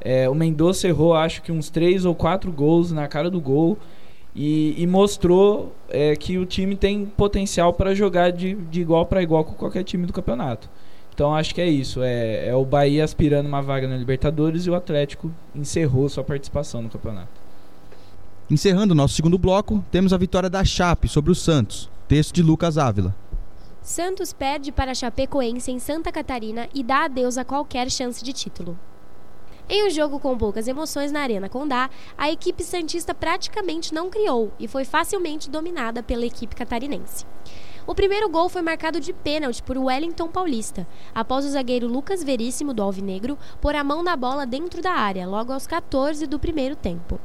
É, 0.00 0.28
o 0.28 0.36
Mendonça 0.36 0.86
errou, 0.86 1.14
acho 1.14 1.42
que 1.42 1.50
uns 1.50 1.68
três 1.68 2.04
ou 2.04 2.14
quatro 2.14 2.52
gols 2.52 2.92
na 2.92 3.08
cara 3.08 3.28
do 3.28 3.40
gol. 3.40 3.76
E, 4.36 4.80
e 4.80 4.86
mostrou 4.86 5.74
é, 5.88 6.14
que 6.14 6.38
o 6.38 6.46
time 6.46 6.76
tem 6.76 7.04
potencial 7.04 7.72
para 7.72 7.92
jogar 7.92 8.30
de, 8.30 8.54
de 8.54 8.80
igual 8.80 9.04
para 9.04 9.20
igual 9.20 9.42
com 9.42 9.52
qualquer 9.54 9.82
time 9.82 10.06
do 10.06 10.12
campeonato. 10.12 10.70
Então 11.12 11.34
acho 11.34 11.52
que 11.52 11.60
é 11.60 11.68
isso. 11.68 12.00
É, 12.00 12.46
é 12.46 12.54
o 12.54 12.64
Bahia 12.64 13.02
aspirando 13.02 13.48
uma 13.48 13.60
vaga 13.60 13.88
na 13.88 13.96
Libertadores 13.96 14.64
e 14.66 14.70
o 14.70 14.76
Atlético 14.76 15.32
encerrou 15.56 16.08
sua 16.08 16.22
participação 16.22 16.82
no 16.82 16.88
campeonato. 16.88 17.40
Encerrando 18.48 18.92
o 18.92 18.96
nosso 18.96 19.14
segundo 19.14 19.36
bloco, 19.36 19.84
temos 19.90 20.12
a 20.12 20.16
vitória 20.16 20.48
da 20.48 20.64
Chape 20.64 21.08
sobre 21.08 21.32
o 21.32 21.34
Santos. 21.34 21.90
Texto 22.06 22.32
de 22.32 22.44
Lucas 22.44 22.78
Ávila. 22.78 23.12
Santos 23.82 24.32
perde 24.32 24.70
para 24.70 24.94
Chapecoense 24.94 25.70
em 25.70 25.78
Santa 25.78 26.12
Catarina 26.12 26.68
e 26.74 26.82
dá 26.82 27.04
adeus 27.04 27.38
a 27.38 27.44
qualquer 27.44 27.90
chance 27.90 28.22
de 28.22 28.32
título. 28.32 28.78
Em 29.70 29.86
um 29.86 29.90
jogo 29.90 30.18
com 30.18 30.36
poucas 30.36 30.66
emoções 30.66 31.12
na 31.12 31.20
Arena 31.20 31.48
Condá, 31.48 31.90
a 32.16 32.30
equipe 32.30 32.64
santista 32.64 33.14
praticamente 33.14 33.92
não 33.92 34.08
criou 34.08 34.50
e 34.58 34.66
foi 34.66 34.84
facilmente 34.84 35.50
dominada 35.50 36.02
pela 36.02 36.24
equipe 36.24 36.56
catarinense. 36.56 37.26
O 37.86 37.94
primeiro 37.94 38.28
gol 38.28 38.48
foi 38.48 38.60
marcado 38.62 39.00
de 39.00 39.12
pênalti 39.12 39.62
por 39.62 39.78
Wellington 39.78 40.28
Paulista, 40.28 40.86
após 41.14 41.44
o 41.44 41.50
zagueiro 41.50 41.86
Lucas 41.86 42.22
Veríssimo 42.22 42.74
do 42.74 42.82
Alvinegro 42.82 43.38
pôr 43.60 43.74
a 43.74 43.84
mão 43.84 44.02
na 44.02 44.16
bola 44.16 44.46
dentro 44.46 44.82
da 44.82 44.92
área, 44.92 45.26
logo 45.26 45.52
aos 45.52 45.66
14 45.66 46.26
do 46.26 46.38
primeiro 46.38 46.76
tempo. 46.76 47.18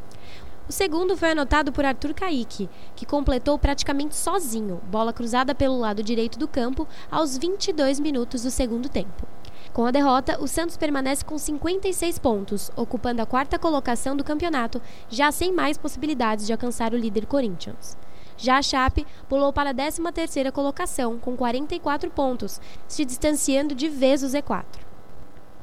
O 0.65 0.71
segundo 0.71 1.17
foi 1.17 1.32
anotado 1.32 1.73
por 1.73 1.84
Arthur 1.84 2.13
Caíque, 2.13 2.69
que 2.95 3.06
completou 3.06 3.60
praticamente 3.60 4.15
sozinho, 4.15 4.82
bola 4.89 5.12
cruzada 5.12 5.54
pelo 5.54 5.78
lado 5.78 6.02
direito 6.02 6.39
do 6.39 6.47
campo 6.47 6.88
aos 7.12 7.38
22 7.38 7.99
minutos 7.99 8.43
do 8.43 8.49
segundo 8.49 8.88
tempo. 8.88 9.28
Com 9.73 9.86
a 9.86 9.91
derrota, 9.91 10.41
o 10.41 10.47
Santos 10.47 10.78
permanece 10.78 11.26
com 11.26 11.38
56 11.38 12.17
pontos, 12.17 12.71
ocupando 12.78 13.21
a 13.21 13.26
quarta 13.26 13.60
colocação 13.60 14.15
do 14.15 14.23
campeonato, 14.23 14.82
já 15.10 15.34
sem 15.34 15.52
mais 15.52 15.78
possibilidades 15.78 16.45
de 16.45 16.54
alcançar 16.54 16.93
o 16.93 16.97
líder 16.97 17.26
Corinthians. 17.26 17.97
Já 18.38 18.58
a 18.58 18.62
Chape 18.62 19.06
pulou 19.28 19.52
para 19.52 19.71
a 19.71 19.73
13ª 19.73 20.49
colocação, 20.54 21.19
com 21.19 21.36
44 21.36 22.10
pontos, 22.10 22.62
se 22.88 23.04
distanciando 23.04 23.76
de 23.76 23.89
vez 23.89 24.21
do 24.21 24.28
Z4. 24.28 24.92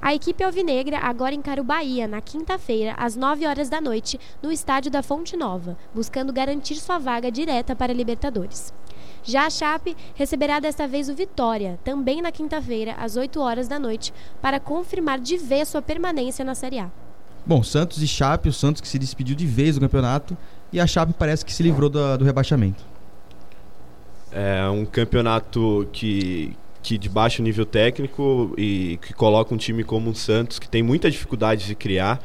A 0.02 0.14
equipe 0.14 0.42
alvinegra 0.42 0.98
agora 0.98 1.34
encara 1.34 1.60
o 1.60 1.64
Bahia 1.64 2.08
na 2.08 2.22
quinta-feira, 2.22 2.94
às 2.96 3.16
9 3.16 3.46
horas 3.46 3.68
da 3.68 3.82
noite, 3.82 4.18
no 4.42 4.50
estádio 4.50 4.90
da 4.90 5.02
Fonte 5.02 5.36
Nova, 5.36 5.76
buscando 5.94 6.32
garantir 6.32 6.76
sua 6.76 6.98
vaga 6.98 7.30
direta 7.30 7.76
para 7.76 7.92
a 7.92 7.94
Libertadores. 7.94 8.72
Já 9.22 9.44
a 9.44 9.50
Chape 9.50 9.94
receberá 10.14 10.58
desta 10.58 10.88
vez 10.88 11.10
o 11.10 11.14
Vitória, 11.14 11.78
também 11.84 12.22
na 12.22 12.32
quinta-feira, 12.32 12.94
às 12.94 13.16
8 13.16 13.38
horas 13.40 13.68
da 13.68 13.78
noite, 13.78 14.14
para 14.40 14.58
confirmar 14.58 15.20
de 15.20 15.36
vez 15.36 15.68
sua 15.68 15.82
permanência 15.82 16.42
na 16.46 16.54
Série 16.54 16.78
A. 16.78 16.90
Bom, 17.44 17.62
Santos 17.62 18.02
e 18.02 18.08
Chape, 18.08 18.48
o 18.48 18.52
Santos 18.54 18.80
que 18.80 18.88
se 18.88 18.98
despediu 18.98 19.36
de 19.36 19.46
vez 19.46 19.74
do 19.74 19.82
campeonato 19.82 20.34
e 20.72 20.80
a 20.80 20.86
Chape 20.86 21.12
parece 21.12 21.44
que 21.44 21.52
se 21.52 21.62
livrou 21.62 21.90
do, 21.90 22.16
do 22.16 22.24
rebaixamento. 22.24 22.82
É 24.32 24.66
um 24.70 24.86
campeonato 24.86 25.86
que, 25.92 26.56
que 26.82 26.96
de 26.96 27.08
baixo 27.08 27.42
nível 27.42 27.66
técnico 27.66 28.54
e 28.56 28.98
que 29.02 29.12
coloca 29.12 29.54
um 29.54 29.56
time 29.56 29.84
como 29.84 30.10
o 30.10 30.14
Santos, 30.14 30.58
que 30.58 30.68
tem 30.68 30.82
muita 30.82 31.10
dificuldade 31.10 31.66
de 31.66 31.74
criar 31.74 32.22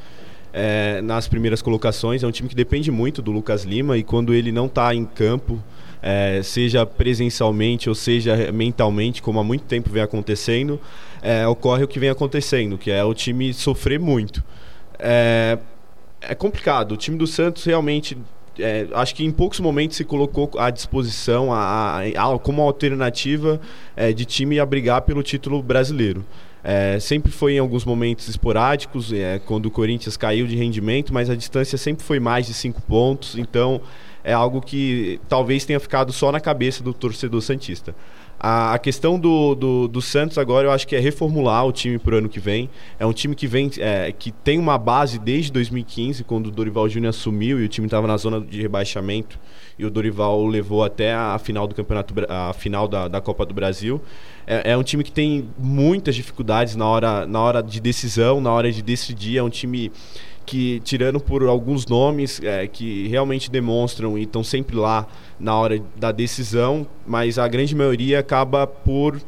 é, 0.53 1.01
nas 1.01 1.27
primeiras 1.27 1.61
colocações. 1.61 2.23
É 2.23 2.27
um 2.27 2.31
time 2.31 2.47
que 2.47 2.55
depende 2.55 2.89
muito 2.89 3.21
do 3.21 3.31
Lucas 3.31 3.65
Lima 3.65 3.97
e 3.97 4.03
quando 4.03 4.33
ele 4.33 4.51
não 4.51 4.67
está 4.67 4.95
em 4.95 5.05
campo, 5.05 5.61
é, 6.01 6.41
seja 6.43 6.85
presencialmente 6.85 7.89
ou 7.89 7.95
seja 7.95 8.51
mentalmente, 8.53 9.21
como 9.21 9.39
há 9.39 9.43
muito 9.43 9.65
tempo 9.65 9.89
vem 9.89 10.01
acontecendo, 10.01 10.79
é, 11.21 11.45
ocorre 11.47 11.83
o 11.83 11.87
que 11.87 11.99
vem 11.99 12.09
acontecendo, 12.09 12.77
que 12.77 12.89
é 12.89 13.03
o 13.03 13.13
time 13.13 13.53
sofrer 13.53 13.99
muito. 13.99 14.43
É, 14.97 15.57
é 16.21 16.33
complicado. 16.33 16.93
O 16.93 16.97
time 16.97 17.17
do 17.17 17.27
Santos 17.27 17.65
realmente 17.65 18.17
é, 18.59 18.87
acho 18.93 19.15
que 19.15 19.23
em 19.23 19.31
poucos 19.31 19.59
momentos 19.59 19.97
se 19.97 20.03
colocou 20.03 20.49
à 20.57 20.69
disposição 20.69 21.51
a, 21.53 21.99
a, 21.99 22.33
a 22.33 22.39
como 22.39 22.61
alternativa 22.61 23.59
é, 23.95 24.13
de 24.13 24.25
time 24.25 24.59
a 24.59 24.65
brigar 24.65 25.01
pelo 25.01 25.21
título 25.23 25.61
brasileiro. 25.61 26.25
É, 26.63 26.99
sempre 26.99 27.31
foi 27.31 27.53
em 27.53 27.59
alguns 27.59 27.85
momentos 27.85 28.27
esporádicos, 28.27 29.13
é, 29.13 29.39
quando 29.45 29.67
o 29.67 29.71
Corinthians 29.71 30.17
caiu 30.17 30.47
de 30.47 30.55
rendimento, 30.55 31.13
mas 31.13 31.29
a 31.29 31.35
distância 31.35 31.77
sempre 31.77 32.03
foi 32.03 32.19
mais 32.19 32.47
de 32.47 32.55
cinco 32.55 32.81
pontos, 32.81 33.37
então 33.37 33.81
é 34.23 34.33
algo 34.33 34.59
que 34.59 35.19
talvez 35.29 35.63
tenha 35.63 35.79
ficado 35.79 36.11
só 36.11 36.31
na 36.31 36.39
cabeça 36.39 36.83
do 36.83 36.91
torcedor 36.91 37.41
Santista. 37.43 37.93
A, 38.47 38.77
questão 38.77 39.19
do, 39.19 39.55
do, 39.55 39.87
do, 39.87 39.99
Santos 40.03 40.37
agora 40.37 40.67
eu 40.67 40.71
acho 40.71 40.87
que 40.87 40.95
é 40.95 40.99
reformular 40.99 41.65
o 41.65 41.71
time 41.71 41.97
para 41.97 42.13
o 42.13 42.17
ano 42.19 42.29
que 42.29 42.39
vem. 42.39 42.69
É 42.99 43.03
um 43.03 43.11
time 43.11 43.33
que 43.33 43.47
vem 43.47 43.71
é, 43.79 44.11
que 44.11 44.31
tem 44.31 44.59
uma 44.59 44.77
base 44.77 45.17
desde 45.17 45.51
2015, 45.51 46.23
quando 46.23 46.45
o 46.45 46.51
Dorival 46.51 46.87
Júnior 46.87 47.09
assumiu 47.09 47.59
e 47.59 47.65
o 47.65 47.67
time 47.67 47.87
estava 47.87 48.05
na 48.05 48.15
zona 48.17 48.39
de 48.39 48.61
rebaixamento 48.61 49.39
e 49.79 49.83
o 49.83 49.89
Dorival 49.89 50.45
levou 50.45 50.83
até 50.83 51.11
a 51.11 51.39
final 51.39 51.65
do 51.65 51.73
campeonato, 51.73 52.13
a 52.29 52.53
final 52.53 52.87
da, 52.87 53.07
da 53.07 53.19
Copa 53.19 53.47
do 53.47 53.53
Brasil. 53.55 53.99
É, 54.45 54.73
é, 54.73 54.77
um 54.77 54.83
time 54.83 55.03
que 55.03 55.11
tem 55.11 55.49
muitas 55.57 56.13
dificuldades 56.13 56.75
na 56.75 56.85
hora, 56.85 57.25
na 57.25 57.41
hora 57.41 57.63
de 57.63 57.79
decisão, 57.79 58.39
na 58.39 58.51
hora 58.51 58.71
de 58.71 58.83
decidir. 58.83 59.39
É 59.39 59.43
um 59.43 59.49
time 59.49 59.91
que, 60.45 60.79
tirando 60.83 61.19
por 61.19 61.43
alguns 61.43 61.85
nomes 61.85 62.41
é, 62.43 62.67
que 62.67 63.07
realmente 63.07 63.49
demonstram 63.49 64.17
e 64.17 64.23
estão 64.23 64.43
sempre 64.43 64.75
lá 64.75 65.07
na 65.39 65.57
hora 65.57 65.81
da 65.95 66.11
decisão, 66.11 66.85
mas 67.05 67.37
a 67.37 67.47
grande 67.47 67.75
maioria 67.75 68.19
acaba 68.19 68.65
por 68.67 69.19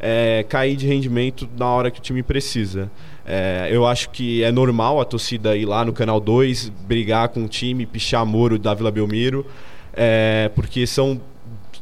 é, 0.00 0.44
cair 0.48 0.76
de 0.76 0.86
rendimento 0.86 1.48
na 1.56 1.66
hora 1.66 1.90
que 1.90 1.98
o 1.98 2.02
time 2.02 2.22
precisa. 2.22 2.90
É, 3.26 3.68
eu 3.70 3.86
acho 3.86 4.10
que 4.10 4.42
é 4.42 4.52
normal 4.52 5.00
a 5.00 5.04
torcida 5.04 5.56
ir 5.56 5.64
lá 5.64 5.84
no 5.84 5.92
Canal 5.92 6.20
2, 6.20 6.68
brigar 6.86 7.28
com 7.28 7.44
o 7.44 7.48
time, 7.48 7.86
pichar 7.86 8.26
Moro 8.26 8.58
da 8.58 8.74
Vila 8.74 8.90
Belmiro, 8.90 9.46
é, 9.94 10.50
porque 10.54 10.86
são 10.86 11.20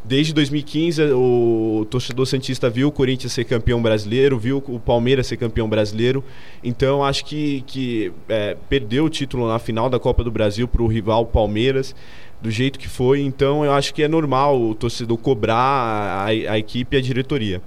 Desde 0.04 0.32
2015, 0.34 1.12
o 1.12 1.86
torcedor 1.88 2.26
Santista 2.26 2.68
viu 2.68 2.88
o 2.88 2.92
Corinthians 2.92 3.32
ser 3.32 3.44
campeão 3.44 3.80
brasileiro, 3.80 4.36
viu 4.36 4.62
o 4.66 4.80
Palmeiras 4.80 5.28
ser 5.28 5.36
campeão 5.36 5.68
brasileiro. 5.68 6.24
Então, 6.62 7.04
acho 7.04 7.24
que, 7.24 7.62
que 7.68 8.12
é, 8.28 8.56
perdeu 8.68 9.04
o 9.04 9.10
título 9.10 9.46
na 9.46 9.60
final 9.60 9.88
da 9.88 10.00
Copa 10.00 10.24
do 10.24 10.30
Brasil 10.30 10.66
para 10.66 10.82
o 10.82 10.88
rival 10.88 11.24
Palmeiras, 11.26 11.94
do 12.40 12.50
jeito 12.50 12.80
que 12.80 12.88
foi. 12.88 13.20
Então, 13.20 13.64
eu 13.64 13.72
acho 13.72 13.94
que 13.94 14.02
é 14.02 14.08
normal 14.08 14.60
o 14.60 14.74
torcedor 14.74 15.16
cobrar 15.18 15.54
a, 15.54 16.24
a 16.24 16.58
equipe 16.58 16.96
e 16.96 16.98
a 16.98 17.00
diretoria. 17.00 17.62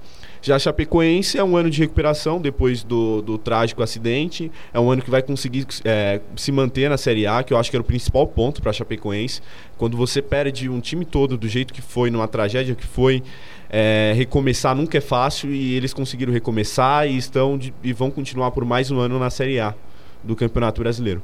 Já 0.46 0.54
a 0.54 0.58
Chapecoense 0.60 1.36
é 1.36 1.42
um 1.42 1.56
ano 1.56 1.68
de 1.68 1.80
recuperação 1.80 2.40
depois 2.40 2.84
do, 2.84 3.20
do 3.20 3.36
trágico 3.36 3.82
acidente. 3.82 4.48
É 4.72 4.78
um 4.78 4.88
ano 4.88 5.02
que 5.02 5.10
vai 5.10 5.20
conseguir 5.20 5.66
é, 5.84 6.20
se 6.36 6.52
manter 6.52 6.88
na 6.88 6.96
Série 6.96 7.26
A, 7.26 7.42
que 7.42 7.52
eu 7.52 7.58
acho 7.58 7.68
que 7.68 7.76
era 7.76 7.82
o 7.82 7.84
principal 7.84 8.28
ponto 8.28 8.62
para 8.62 8.70
a 8.70 8.72
Chapecoense. 8.72 9.42
Quando 9.76 9.96
você 9.96 10.22
perde 10.22 10.68
um 10.68 10.78
time 10.78 11.04
todo 11.04 11.36
do 11.36 11.48
jeito 11.48 11.74
que 11.74 11.82
foi, 11.82 12.12
numa 12.12 12.28
tragédia 12.28 12.76
que 12.76 12.86
foi, 12.86 13.24
é, 13.68 14.12
recomeçar 14.14 14.72
nunca 14.76 14.98
é 14.98 15.00
fácil 15.00 15.50
e 15.50 15.74
eles 15.74 15.92
conseguiram 15.92 16.32
recomeçar 16.32 17.08
e 17.08 17.16
estão 17.16 17.58
de, 17.58 17.74
e 17.82 17.92
vão 17.92 18.08
continuar 18.08 18.52
por 18.52 18.64
mais 18.64 18.88
um 18.88 19.00
ano 19.00 19.18
na 19.18 19.30
Série 19.30 19.58
A 19.58 19.74
do 20.22 20.36
Campeonato 20.36 20.80
Brasileiro. 20.80 21.20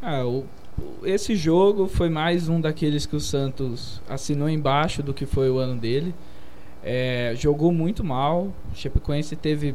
Ah, 0.00 0.24
o, 0.24 0.46
esse 1.02 1.34
jogo 1.34 1.88
foi 1.88 2.08
mais 2.08 2.48
um 2.48 2.60
daqueles 2.60 3.04
que 3.04 3.16
o 3.16 3.20
Santos 3.20 4.00
assinou 4.08 4.48
embaixo 4.48 5.02
do 5.02 5.12
que 5.12 5.26
foi 5.26 5.50
o 5.50 5.58
ano 5.58 5.74
dele. 5.74 6.14
É, 6.84 7.32
jogou 7.36 7.72
muito 7.72 8.04
mal. 8.04 8.52
O 8.72 8.76
Chapecoense 8.76 9.34
teve 9.34 9.74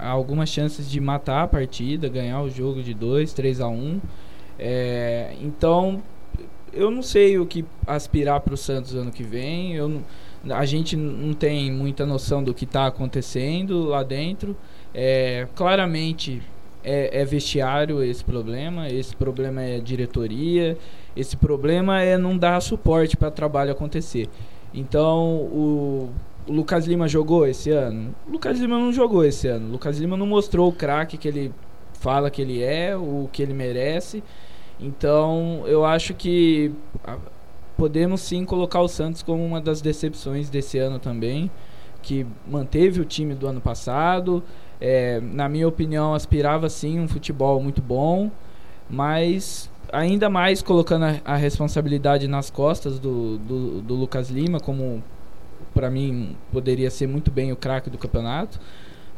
algumas 0.00 0.48
chances 0.48 0.90
de 0.90 0.98
matar 1.00 1.42
a 1.42 1.46
partida, 1.46 2.08
ganhar 2.08 2.40
o 2.40 2.48
jogo 2.48 2.82
de 2.82 2.94
2, 2.94 3.32
3 3.34 3.60
a 3.60 3.68
1. 3.68 4.00
É, 4.58 5.36
então, 5.42 6.02
eu 6.72 6.90
não 6.90 7.02
sei 7.02 7.38
o 7.38 7.44
que 7.44 7.64
aspirar 7.86 8.40
para 8.40 8.54
o 8.54 8.56
Santos 8.56 8.94
ano 8.94 9.12
que 9.12 9.22
vem. 9.22 9.74
Eu 9.74 10.02
a 10.50 10.64
gente 10.64 10.96
não 10.96 11.34
tem 11.34 11.70
muita 11.72 12.06
noção 12.06 12.42
do 12.42 12.54
que 12.54 12.64
está 12.64 12.86
acontecendo 12.86 13.84
lá 13.84 14.02
dentro. 14.02 14.56
É, 14.94 15.46
claramente 15.54 16.42
é, 16.84 17.20
é, 17.20 17.24
vestiário 17.24 18.02
esse 18.02 18.24
problema, 18.24 18.88
esse 18.88 19.14
problema 19.14 19.62
é 19.62 19.80
diretoria, 19.80 20.78
esse 21.16 21.36
problema 21.36 22.00
é 22.00 22.16
não 22.16 22.36
dar 22.36 22.60
suporte 22.60 23.16
para 23.16 23.28
o 23.28 23.32
trabalho 23.32 23.72
acontecer. 23.72 24.28
Então, 24.72 25.36
o, 25.36 26.10
o 26.46 26.52
Lucas 26.52 26.86
Lima 26.86 27.08
jogou 27.08 27.46
esse 27.46 27.70
ano? 27.70 28.14
O 28.26 28.32
Lucas 28.32 28.58
Lima 28.58 28.78
não 28.78 28.92
jogou 28.92 29.24
esse 29.24 29.48
ano. 29.48 29.68
O 29.68 29.72
Lucas 29.72 29.98
Lima 29.98 30.16
não 30.16 30.26
mostrou 30.26 30.68
o 30.68 30.72
craque 30.72 31.16
que 31.16 31.26
ele 31.26 31.52
fala 31.94 32.30
que 32.30 32.40
ele 32.40 32.62
é, 32.62 32.96
o 32.96 33.28
que 33.32 33.42
ele 33.42 33.52
merece. 33.52 34.22
Então, 34.78 35.64
eu 35.66 35.84
acho 35.84 36.14
que 36.14 36.72
podemos 37.76 38.20
sim 38.20 38.44
colocar 38.44 38.80
o 38.80 38.88
Santos 38.88 39.22
como 39.22 39.44
uma 39.44 39.60
das 39.60 39.80
decepções 39.80 40.48
desse 40.48 40.78
ano 40.78 40.98
também, 40.98 41.50
que 42.02 42.26
manteve 42.46 43.00
o 43.00 43.04
time 43.04 43.34
do 43.34 43.46
ano 43.46 43.60
passado. 43.60 44.42
É, 44.80 45.20
na 45.20 45.48
minha 45.48 45.66
opinião, 45.66 46.14
aspirava 46.14 46.68
sim 46.68 47.00
um 47.00 47.08
futebol 47.08 47.60
muito 47.62 47.82
bom, 47.82 48.30
mas 48.88 49.70
ainda 49.92 50.28
mais 50.28 50.62
colocando 50.62 51.04
a, 51.04 51.16
a 51.24 51.36
responsabilidade 51.36 52.28
nas 52.28 52.50
costas 52.50 52.98
do, 52.98 53.38
do, 53.38 53.80
do 53.82 53.94
Lucas 53.94 54.30
Lima 54.30 54.60
como 54.60 55.02
para 55.74 55.90
mim 55.90 56.36
poderia 56.52 56.90
ser 56.90 57.06
muito 57.06 57.30
bem 57.30 57.52
o 57.52 57.56
craque 57.56 57.90
do 57.90 57.98
campeonato. 57.98 58.60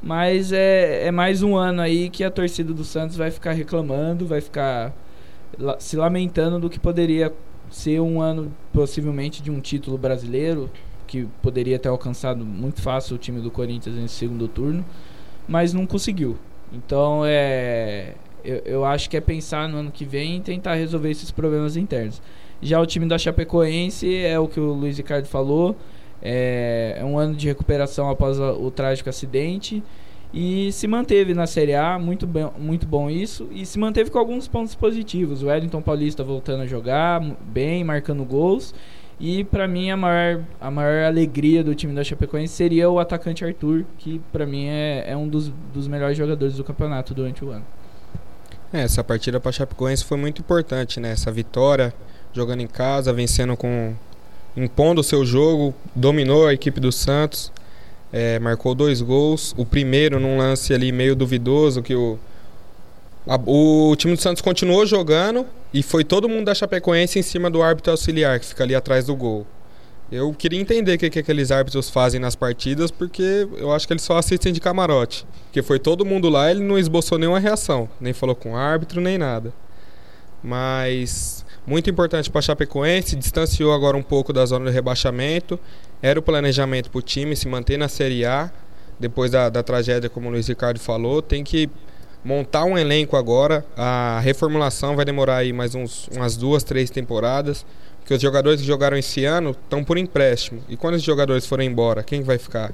Mas 0.03 0.53
é, 0.53 1.07
é 1.07 1.11
mais 1.11 1.43
um 1.43 1.57
ano 1.57 1.81
aí 1.81 2.09
que 2.09 2.23
a 2.23 2.31
torcida 2.31 2.73
do 2.73 2.85
Santos 2.85 3.17
vai 3.17 3.31
ficar 3.31 3.53
reclamando, 3.53 4.27
vai 4.27 4.41
ficar 4.41 4.95
se 5.79 5.97
lamentando 5.97 6.61
do 6.61 6.71
que 6.71 6.79
poderia 6.79 7.33
ser 7.71 8.01
um 8.01 8.21
ano 8.21 8.53
possivelmente 8.73 9.43
de 9.43 9.51
um 9.51 9.61
título 9.61 9.99
brasileiro, 9.99 10.71
que 11.07 11.27
poderia 11.43 11.79
ter 11.79 11.89
alcançado 11.89 12.45
muito 12.45 12.81
fácil 12.81 13.17
o 13.17 13.19
time 13.19 13.41
do 13.41 13.51
Corinthians 13.51 13.97
nesse 13.97 14.15
segundo 14.15 14.47
turno, 14.47 14.85
mas 15.49 15.73
não 15.73 15.87
conseguiu. 15.87 16.39
Então 16.73 17.23
é. 17.25 18.15
Eu, 18.45 18.63
eu 18.65 18.85
acho 18.85 19.11
que 19.11 19.17
é 19.17 19.21
pensar 19.21 19.69
no 19.69 19.79
ano 19.79 19.91
que 19.91 20.05
vem 20.05 20.37
e 20.37 20.41
tentar 20.41 20.75
resolver 20.75 21.11
esses 21.11 21.31
problemas 21.31 21.77
internos. 21.77 22.23
Já 22.63 22.81
o 22.81 22.87
time 22.87 23.07
da 23.07 23.19
Chapecoense 23.19 24.15
é 24.17 24.39
o 24.39 24.47
que 24.47 24.61
o 24.61 24.73
Luiz 24.73 24.97
Ricardo 24.97 25.27
falou 25.27 25.77
é, 26.23 26.97
é 26.99 27.05
um 27.05 27.19
ano 27.19 27.35
de 27.35 27.47
recuperação 27.47 28.09
após 28.11 28.39
o 28.39 28.71
trágico 28.71 29.09
acidente 29.09 29.83
e 30.33 30.71
se 30.73 30.87
manteve 30.87 31.33
na 31.33 31.47
Série 31.47 31.75
A, 31.75 31.99
muito, 31.99 32.27
bem, 32.27 32.51
muito 32.59 32.87
bom 32.87 33.09
isso, 33.09 33.49
e 33.51 33.65
se 33.65 33.79
manteve 33.79 34.11
com 34.11 34.19
alguns 34.19 34.47
pontos 34.47 34.75
positivos. 34.75 35.43
O 35.43 35.47
Wellington 35.47 35.81
Paulista 35.81 36.23
voltando 36.23 36.63
a 36.63 36.67
jogar 36.67 37.21
bem, 37.43 37.83
marcando 37.83 38.25
gols. 38.25 38.75
E 39.21 39.43
para 39.43 39.67
mim 39.67 39.91
a 39.91 39.97
maior, 39.97 40.45
a 40.61 40.71
maior 40.71 41.05
alegria 41.05 41.65
do 41.65 41.75
time 41.75 41.93
da 41.93 42.05
Chapecoense 42.05 42.55
seria 42.55 42.89
o 42.89 43.01
atacante 43.01 43.45
Arthur, 43.45 43.85
que 43.97 44.21
para 44.31 44.47
mim 44.47 44.67
é, 44.67 45.07
é 45.09 45.17
um 45.17 45.27
dos, 45.27 45.53
dos 45.75 45.89
melhores 45.89 46.17
jogadores 46.17 46.57
do 46.57 46.63
campeonato 46.63 47.15
durante 47.15 47.45
o 47.45 47.51
ano. 47.51 47.65
É, 48.73 48.83
essa 48.83 49.03
partida 49.03 49.41
para 49.41 49.51
Chapecoense 49.51 50.05
foi 50.05 50.19
muito 50.19 50.41
importante, 50.41 51.01
né? 51.01 51.11
Essa 51.11 51.33
vitória, 51.33 51.93
jogando 52.33 52.61
em 52.61 52.67
casa, 52.69 53.13
vencendo 53.13 53.57
com, 53.57 53.95
impondo 54.57 55.01
o 55.01 55.05
seu 55.05 55.25
jogo, 55.25 55.75
dominou 55.95 56.47
a 56.47 56.55
equipe 56.55 56.81
do 56.81 56.91
Santos, 56.91 57.53
é, 58.13 58.39
marcou 58.39 58.75
dois 58.75 59.01
gols. 59.01 59.55
O 59.57 59.65
primeiro 59.65 60.19
num 60.19 60.39
lance 60.39 60.73
ali 60.73 60.93
meio 60.93 61.15
duvidoso, 61.15 61.83
que 61.83 61.95
o, 61.95 62.19
a, 63.27 63.39
o 63.47 63.95
time 63.97 64.15
do 64.15 64.21
Santos 64.21 64.43
continuou 64.43 64.87
jogando 64.87 65.47
e 65.73 65.83
foi 65.83 66.05
todo 66.05 66.29
mundo 66.29 66.47
da 66.47 66.55
Chapecoense 66.55 67.19
em 67.19 67.23
cima 67.23 67.51
do 67.51 67.63
árbitro 67.63 67.91
auxiliar, 67.91 68.41
que 68.41 68.47
fica 68.47 68.65
ali 68.65 68.75
atrás 68.75 69.07
do 69.07 69.15
gol. 69.15 69.47
Eu 70.11 70.33
queria 70.33 70.59
entender 70.59 70.95
o 70.95 70.99
que, 70.99 71.11
que 71.11 71.19
aqueles 71.19 71.51
árbitros 71.51 71.91
fazem 71.91 72.19
nas 72.19 72.35
partidas, 72.35 72.91
porque 72.91 73.47
eu 73.59 73.71
acho 73.71 73.87
que 73.87 73.93
eles 73.93 74.03
só 74.03 74.17
assistem 74.17 74.55
de 74.55 74.61
camarote. 74.61 75.27
Porque 75.45 75.61
foi 75.61 75.79
todo 75.79 76.05
mundo 76.05 76.31
lá, 76.31 76.51
ele 76.51 76.65
não 76.65 76.79
esboçou 76.79 77.19
nenhuma 77.19 77.39
reação, 77.39 77.87
nem 78.01 78.15
falou 78.15 78.35
com 78.35 78.53
o 78.53 78.57
árbitro, 78.57 79.03
nem 79.03 79.19
nada. 79.19 79.53
Mas 80.43 81.38
muito 81.69 81.91
importante 81.91 82.31
para 82.31 82.41
Chapecoense, 82.41 83.15
distanciou 83.15 83.75
agora 83.75 83.95
um 83.95 84.03
pouco 84.03 84.33
da 84.33 84.47
zona 84.47 84.65
de 84.67 84.73
rebaixamento. 84.73 85.61
Era 86.01 86.19
o 86.19 86.23
planejamento 86.23 86.91
para 86.91 86.99
o 86.99 87.03
time 87.03 87.37
se 87.37 87.47
manter 87.47 87.77
na 87.77 87.89
Série 87.89 88.25
A. 88.25 88.51
Depois 88.99 89.31
da, 89.31 89.51
da 89.51 89.63
tragédia, 89.63 90.09
como 90.09 90.29
o 90.29 90.33
Luiz 90.33 90.49
Ricardo 90.49 90.81
falou, 90.81 91.21
tem 91.21 91.45
que 91.45 91.69
montar 92.25 92.65
um 92.65 92.79
elenco 92.79 93.17
agora. 93.17 93.67
A 93.77 94.19
reformulação 94.21 94.97
vai 94.97 95.05
demorar 95.05 95.37
aí 95.37 95.53
mais 95.53 95.75
uns, 95.75 96.09
umas 96.09 96.39
duas, 96.39 96.65
três 96.65 96.89
temporadas. 96.89 97.67
Porque 98.01 98.15
os 98.15 98.23
jogadores 98.23 98.63
que 98.63 98.67
jogaram 98.67 98.97
esse 98.97 99.27
ano 99.27 99.51
estão 99.51 99.85
por 99.85 99.99
empréstimo. 99.99 100.63
E 100.71 100.77
quando 100.77 100.95
os 100.95 101.03
jogadores 101.03 101.45
forem 101.45 101.69
embora, 101.69 102.03
quem 102.03 102.23
vai 102.23 102.39
ficar? 102.39 102.73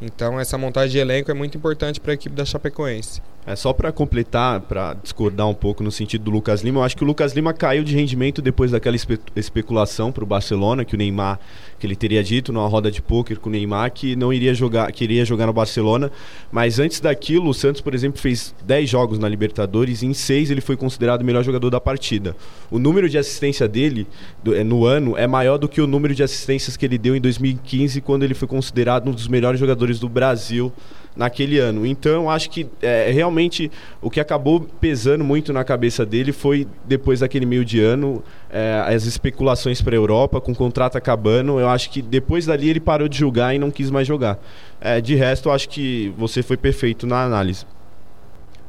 Então 0.00 0.38
essa 0.38 0.58
montagem 0.58 0.92
de 0.92 0.98
elenco 0.98 1.30
é 1.30 1.34
muito 1.34 1.56
importante 1.56 2.00
para 2.00 2.12
a 2.12 2.14
equipe 2.14 2.34
da 2.34 2.44
Chapecoense. 2.44 3.20
É 3.48 3.54
só 3.54 3.72
para 3.72 3.92
completar, 3.92 4.60
para 4.62 4.94
discordar 4.94 5.48
um 5.48 5.54
pouco 5.54 5.80
no 5.80 5.92
sentido 5.92 6.24
do 6.24 6.32
Lucas 6.32 6.62
Lima, 6.62 6.80
eu 6.80 6.82
acho 6.82 6.96
que 6.96 7.04
o 7.04 7.06
Lucas 7.06 7.32
Lima 7.32 7.54
caiu 7.54 7.84
de 7.84 7.94
rendimento 7.94 8.42
depois 8.42 8.72
daquela 8.72 8.96
espe 8.96 9.20
especulação 9.36 10.10
para 10.10 10.24
o 10.24 10.26
Barcelona, 10.26 10.84
que 10.84 10.96
o 10.96 10.98
Neymar, 10.98 11.38
que 11.78 11.86
ele 11.86 11.94
teria 11.94 12.24
dito 12.24 12.52
numa 12.52 12.66
roda 12.66 12.90
de 12.90 13.00
pôquer 13.00 13.38
com 13.38 13.48
o 13.48 13.52
Neymar 13.52 13.92
que 13.92 14.16
não 14.16 14.32
iria 14.32 14.52
jogar, 14.52 14.90
queria 14.90 15.24
jogar 15.24 15.46
no 15.46 15.52
Barcelona, 15.52 16.10
mas 16.50 16.80
antes 16.80 16.98
daquilo, 16.98 17.48
o 17.48 17.54
Santos, 17.54 17.80
por 17.80 17.94
exemplo, 17.94 18.20
fez 18.20 18.52
10 18.64 18.90
jogos 18.90 19.16
na 19.16 19.28
Libertadores 19.28 20.02
e 20.02 20.06
em 20.06 20.12
6 20.12 20.50
ele 20.50 20.60
foi 20.60 20.76
considerado 20.76 21.22
o 21.22 21.24
melhor 21.24 21.44
jogador 21.44 21.70
da 21.70 21.80
partida. 21.80 22.34
O 22.68 22.80
número 22.80 23.08
de 23.08 23.16
assistência 23.16 23.68
dele 23.68 24.08
do, 24.42 24.56
é, 24.56 24.64
no 24.64 24.84
ano 24.84 25.16
é 25.16 25.28
maior 25.28 25.56
do 25.56 25.68
que 25.68 25.80
o 25.80 25.86
número 25.86 26.16
de 26.16 26.24
assistências 26.24 26.76
que 26.76 26.84
ele 26.84 26.98
deu 26.98 27.14
em 27.14 27.20
2015, 27.20 28.00
quando 28.00 28.24
ele 28.24 28.34
foi 28.34 28.48
considerado 28.48 29.08
um 29.08 29.12
dos 29.12 29.28
melhores 29.28 29.60
jogadores 29.60 29.85
do 29.94 30.08
Brasil 30.08 30.72
naquele 31.16 31.58
ano. 31.58 31.86
Então, 31.86 32.30
acho 32.30 32.50
que 32.50 32.66
é, 32.82 33.10
realmente 33.10 33.70
o 34.02 34.10
que 34.10 34.20
acabou 34.20 34.60
pesando 34.60 35.24
muito 35.24 35.52
na 35.52 35.64
cabeça 35.64 36.04
dele 36.04 36.30
foi 36.30 36.66
depois 36.84 37.20
daquele 37.20 37.46
meio 37.46 37.64
de 37.64 37.80
ano, 37.80 38.22
é, 38.50 38.84
as 38.86 39.04
especulações 39.06 39.80
para 39.80 39.94
a 39.94 39.96
Europa, 39.96 40.40
com 40.40 40.52
o 40.52 40.54
contrato 40.54 40.96
acabando. 40.96 41.58
Eu 41.58 41.68
acho 41.68 41.90
que 41.90 42.02
depois 42.02 42.44
dali 42.46 42.68
ele 42.68 42.80
parou 42.80 43.08
de 43.08 43.16
julgar 43.16 43.54
e 43.54 43.58
não 43.58 43.70
quis 43.70 43.90
mais 43.90 44.06
jogar. 44.06 44.38
É, 44.80 45.00
de 45.00 45.14
resto, 45.14 45.48
eu 45.48 45.52
acho 45.52 45.68
que 45.68 46.12
você 46.18 46.42
foi 46.42 46.56
perfeito 46.56 47.06
na 47.06 47.22
análise. 47.22 47.64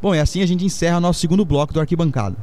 Bom, 0.02 0.16
e 0.16 0.20
assim 0.20 0.42
a 0.42 0.46
gente 0.46 0.64
encerra 0.64 1.00
nosso 1.00 1.20
segundo 1.20 1.44
bloco 1.44 1.74
do 1.74 1.80
Arquibancada. 1.80 2.38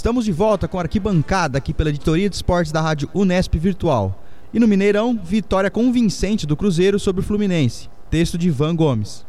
Estamos 0.00 0.24
de 0.24 0.32
volta 0.32 0.66
com 0.66 0.78
a 0.78 0.80
arquibancada 0.80 1.58
aqui 1.58 1.74
pela 1.74 1.90
editoria 1.90 2.26
de 2.26 2.34
esportes 2.34 2.72
da 2.72 2.80
rádio 2.80 3.10
Unesp 3.14 3.54
Virtual. 3.58 4.18
E 4.50 4.58
no 4.58 4.66
Mineirão, 4.66 5.20
vitória 5.22 5.70
convincente 5.70 6.46
do 6.46 6.56
Cruzeiro 6.56 6.98
sobre 6.98 7.20
o 7.20 7.22
Fluminense. 7.22 7.90
Texto 8.08 8.38
de 8.38 8.48
Ivan 8.48 8.74
Gomes. 8.74 9.26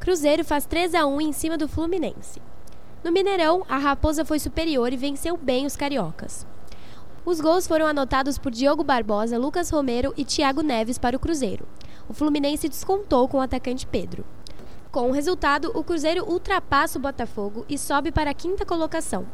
Cruzeiro 0.00 0.44
faz 0.44 0.66
3 0.66 0.94
a 0.96 1.06
1 1.06 1.18
em 1.22 1.32
cima 1.32 1.56
do 1.56 1.66
Fluminense. 1.66 2.42
No 3.02 3.10
Mineirão, 3.10 3.64
a 3.66 3.78
Raposa 3.78 4.22
foi 4.22 4.38
superior 4.38 4.92
e 4.92 4.98
venceu 4.98 5.34
bem 5.34 5.64
os 5.64 5.76
cariocas. 5.76 6.46
Os 7.24 7.40
gols 7.40 7.66
foram 7.66 7.86
anotados 7.86 8.36
por 8.36 8.52
Diogo 8.52 8.84
Barbosa, 8.84 9.38
Lucas 9.38 9.70
Romero 9.70 10.12
e 10.14 10.26
Thiago 10.26 10.60
Neves 10.60 10.98
para 10.98 11.16
o 11.16 11.20
Cruzeiro. 11.20 11.66
O 12.06 12.12
Fluminense 12.12 12.68
descontou 12.68 13.26
com 13.28 13.38
o 13.38 13.40
atacante 13.40 13.86
Pedro. 13.86 14.26
Com 14.90 15.08
o 15.08 15.12
resultado, 15.12 15.72
o 15.74 15.82
Cruzeiro 15.82 16.30
ultrapassa 16.30 16.98
o 16.98 17.02
Botafogo 17.02 17.64
e 17.66 17.78
sobe 17.78 18.12
para 18.12 18.28
a 18.28 18.34
quinta 18.34 18.66
colocação, 18.66 19.26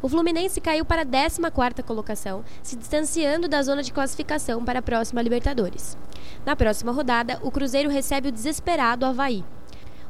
o 0.00 0.08
Fluminense 0.08 0.60
caiu 0.60 0.84
para 0.84 1.02
a 1.02 1.06
14ª 1.06 1.82
colocação, 1.82 2.44
se 2.62 2.76
distanciando 2.76 3.48
da 3.48 3.62
zona 3.62 3.82
de 3.82 3.92
classificação 3.92 4.64
para 4.64 4.78
a 4.78 4.82
próxima 4.82 5.22
Libertadores. 5.22 5.96
Na 6.44 6.54
próxima 6.54 6.92
rodada, 6.92 7.38
o 7.42 7.50
Cruzeiro 7.50 7.90
recebe 7.90 8.28
o 8.28 8.32
desesperado 8.32 9.04
Havaí. 9.04 9.44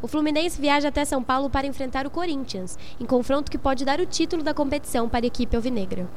O 0.00 0.06
Fluminense 0.06 0.60
viaja 0.60 0.88
até 0.88 1.04
São 1.04 1.22
Paulo 1.22 1.50
para 1.50 1.66
enfrentar 1.66 2.06
o 2.06 2.10
Corinthians, 2.10 2.78
em 3.00 3.06
confronto 3.06 3.50
que 3.50 3.58
pode 3.58 3.84
dar 3.84 4.00
o 4.00 4.06
título 4.06 4.42
da 4.42 4.54
competição 4.54 5.08
para 5.08 5.26
a 5.26 5.28
equipe 5.28 5.56
alvinegra. 5.56 6.08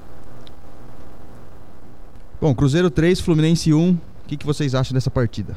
Bom, 2.40 2.54
Cruzeiro 2.54 2.90
3, 2.90 3.20
Fluminense 3.20 3.74
1. 3.74 3.92
O 3.92 4.00
que, 4.28 4.38
que 4.38 4.46
vocês 4.46 4.76
acham 4.76 4.94
dessa 4.94 5.10
partida? 5.10 5.56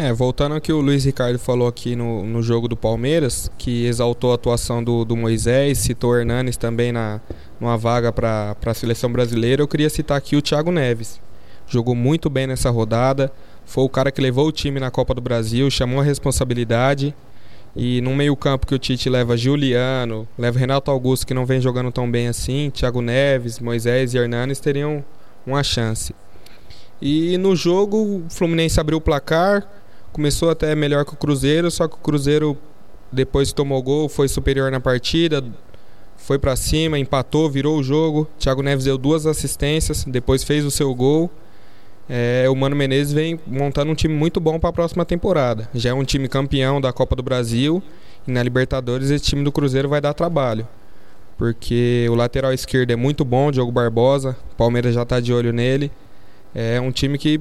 É, 0.00 0.12
voltando 0.12 0.54
ao 0.54 0.60
que 0.60 0.72
o 0.72 0.80
Luiz 0.80 1.04
Ricardo 1.04 1.40
falou 1.40 1.66
aqui 1.66 1.96
no, 1.96 2.24
no 2.24 2.40
jogo 2.40 2.68
do 2.68 2.76
Palmeiras, 2.76 3.50
que 3.58 3.84
exaltou 3.84 4.30
a 4.30 4.36
atuação 4.36 4.82
do, 4.82 5.04
do 5.04 5.16
Moisés, 5.16 5.78
citou 5.78 6.16
Hernanes 6.16 6.56
também 6.56 6.92
na, 6.92 7.20
numa 7.58 7.76
vaga 7.76 8.12
para 8.12 8.56
a 8.64 8.74
seleção 8.74 9.10
brasileira, 9.10 9.60
eu 9.60 9.66
queria 9.66 9.90
citar 9.90 10.16
aqui 10.16 10.36
o 10.36 10.40
Thiago 10.40 10.70
Neves. 10.70 11.20
Jogou 11.66 11.96
muito 11.96 12.30
bem 12.30 12.46
nessa 12.46 12.70
rodada, 12.70 13.32
foi 13.66 13.82
o 13.82 13.88
cara 13.88 14.12
que 14.12 14.20
levou 14.20 14.46
o 14.46 14.52
time 14.52 14.78
na 14.78 14.88
Copa 14.88 15.12
do 15.14 15.20
Brasil, 15.20 15.68
chamou 15.68 15.98
a 15.98 16.04
responsabilidade. 16.04 17.12
E 17.74 18.00
no 18.00 18.14
meio-campo 18.14 18.68
que 18.68 18.74
o 18.76 18.78
Tite 18.78 19.10
leva 19.10 19.36
Juliano, 19.36 20.28
leva 20.38 20.60
Renato 20.60 20.92
Augusto, 20.92 21.26
que 21.26 21.34
não 21.34 21.44
vem 21.44 21.60
jogando 21.60 21.90
tão 21.90 22.08
bem 22.08 22.28
assim, 22.28 22.70
Thiago 22.70 23.02
Neves, 23.02 23.58
Moisés 23.58 24.14
e 24.14 24.18
Hernanes 24.18 24.60
teriam 24.60 25.04
uma 25.44 25.64
chance. 25.64 26.14
E 27.02 27.36
no 27.36 27.54
jogo, 27.54 27.96
o 27.96 28.30
Fluminense 28.30 28.80
abriu 28.80 28.98
o 28.98 29.00
placar, 29.00 29.68
Começou 30.18 30.50
até 30.50 30.74
melhor 30.74 31.04
que 31.04 31.14
o 31.14 31.16
Cruzeiro, 31.16 31.70
só 31.70 31.86
que 31.86 31.94
o 31.94 31.98
Cruzeiro 31.98 32.58
depois 33.12 33.52
tomou 33.52 33.80
gol, 33.80 34.08
foi 34.08 34.26
superior 34.26 34.68
na 34.68 34.80
partida, 34.80 35.44
foi 36.16 36.40
para 36.40 36.56
cima, 36.56 36.98
empatou, 36.98 37.48
virou 37.48 37.78
o 37.78 37.84
jogo. 37.84 38.26
Thiago 38.36 38.60
Neves 38.60 38.84
deu 38.84 38.98
duas 38.98 39.26
assistências, 39.26 40.02
depois 40.02 40.42
fez 40.42 40.64
o 40.64 40.72
seu 40.72 40.92
gol. 40.92 41.30
É, 42.10 42.46
o 42.50 42.56
Mano 42.56 42.74
Menezes 42.74 43.12
vem 43.12 43.38
montando 43.46 43.92
um 43.92 43.94
time 43.94 44.12
muito 44.12 44.40
bom 44.40 44.58
para 44.58 44.70
a 44.70 44.72
próxima 44.72 45.04
temporada. 45.04 45.70
Já 45.72 45.90
é 45.90 45.94
um 45.94 46.02
time 46.02 46.26
campeão 46.26 46.80
da 46.80 46.92
Copa 46.92 47.14
do 47.14 47.22
Brasil 47.22 47.80
e 48.26 48.32
na 48.32 48.42
Libertadores 48.42 49.10
esse 49.10 49.24
time 49.24 49.44
do 49.44 49.52
Cruzeiro 49.52 49.88
vai 49.88 50.00
dar 50.00 50.14
trabalho. 50.14 50.66
Porque 51.36 52.08
o 52.10 52.16
lateral 52.16 52.52
esquerdo 52.52 52.90
é 52.90 52.96
muito 52.96 53.24
bom, 53.24 53.52
Diogo 53.52 53.70
Barbosa, 53.70 54.36
o 54.52 54.56
Palmeiras 54.56 54.96
já 54.96 55.02
está 55.02 55.20
de 55.20 55.32
olho 55.32 55.52
nele. 55.52 55.92
É 56.52 56.80
um 56.80 56.90
time 56.90 57.18
que, 57.18 57.40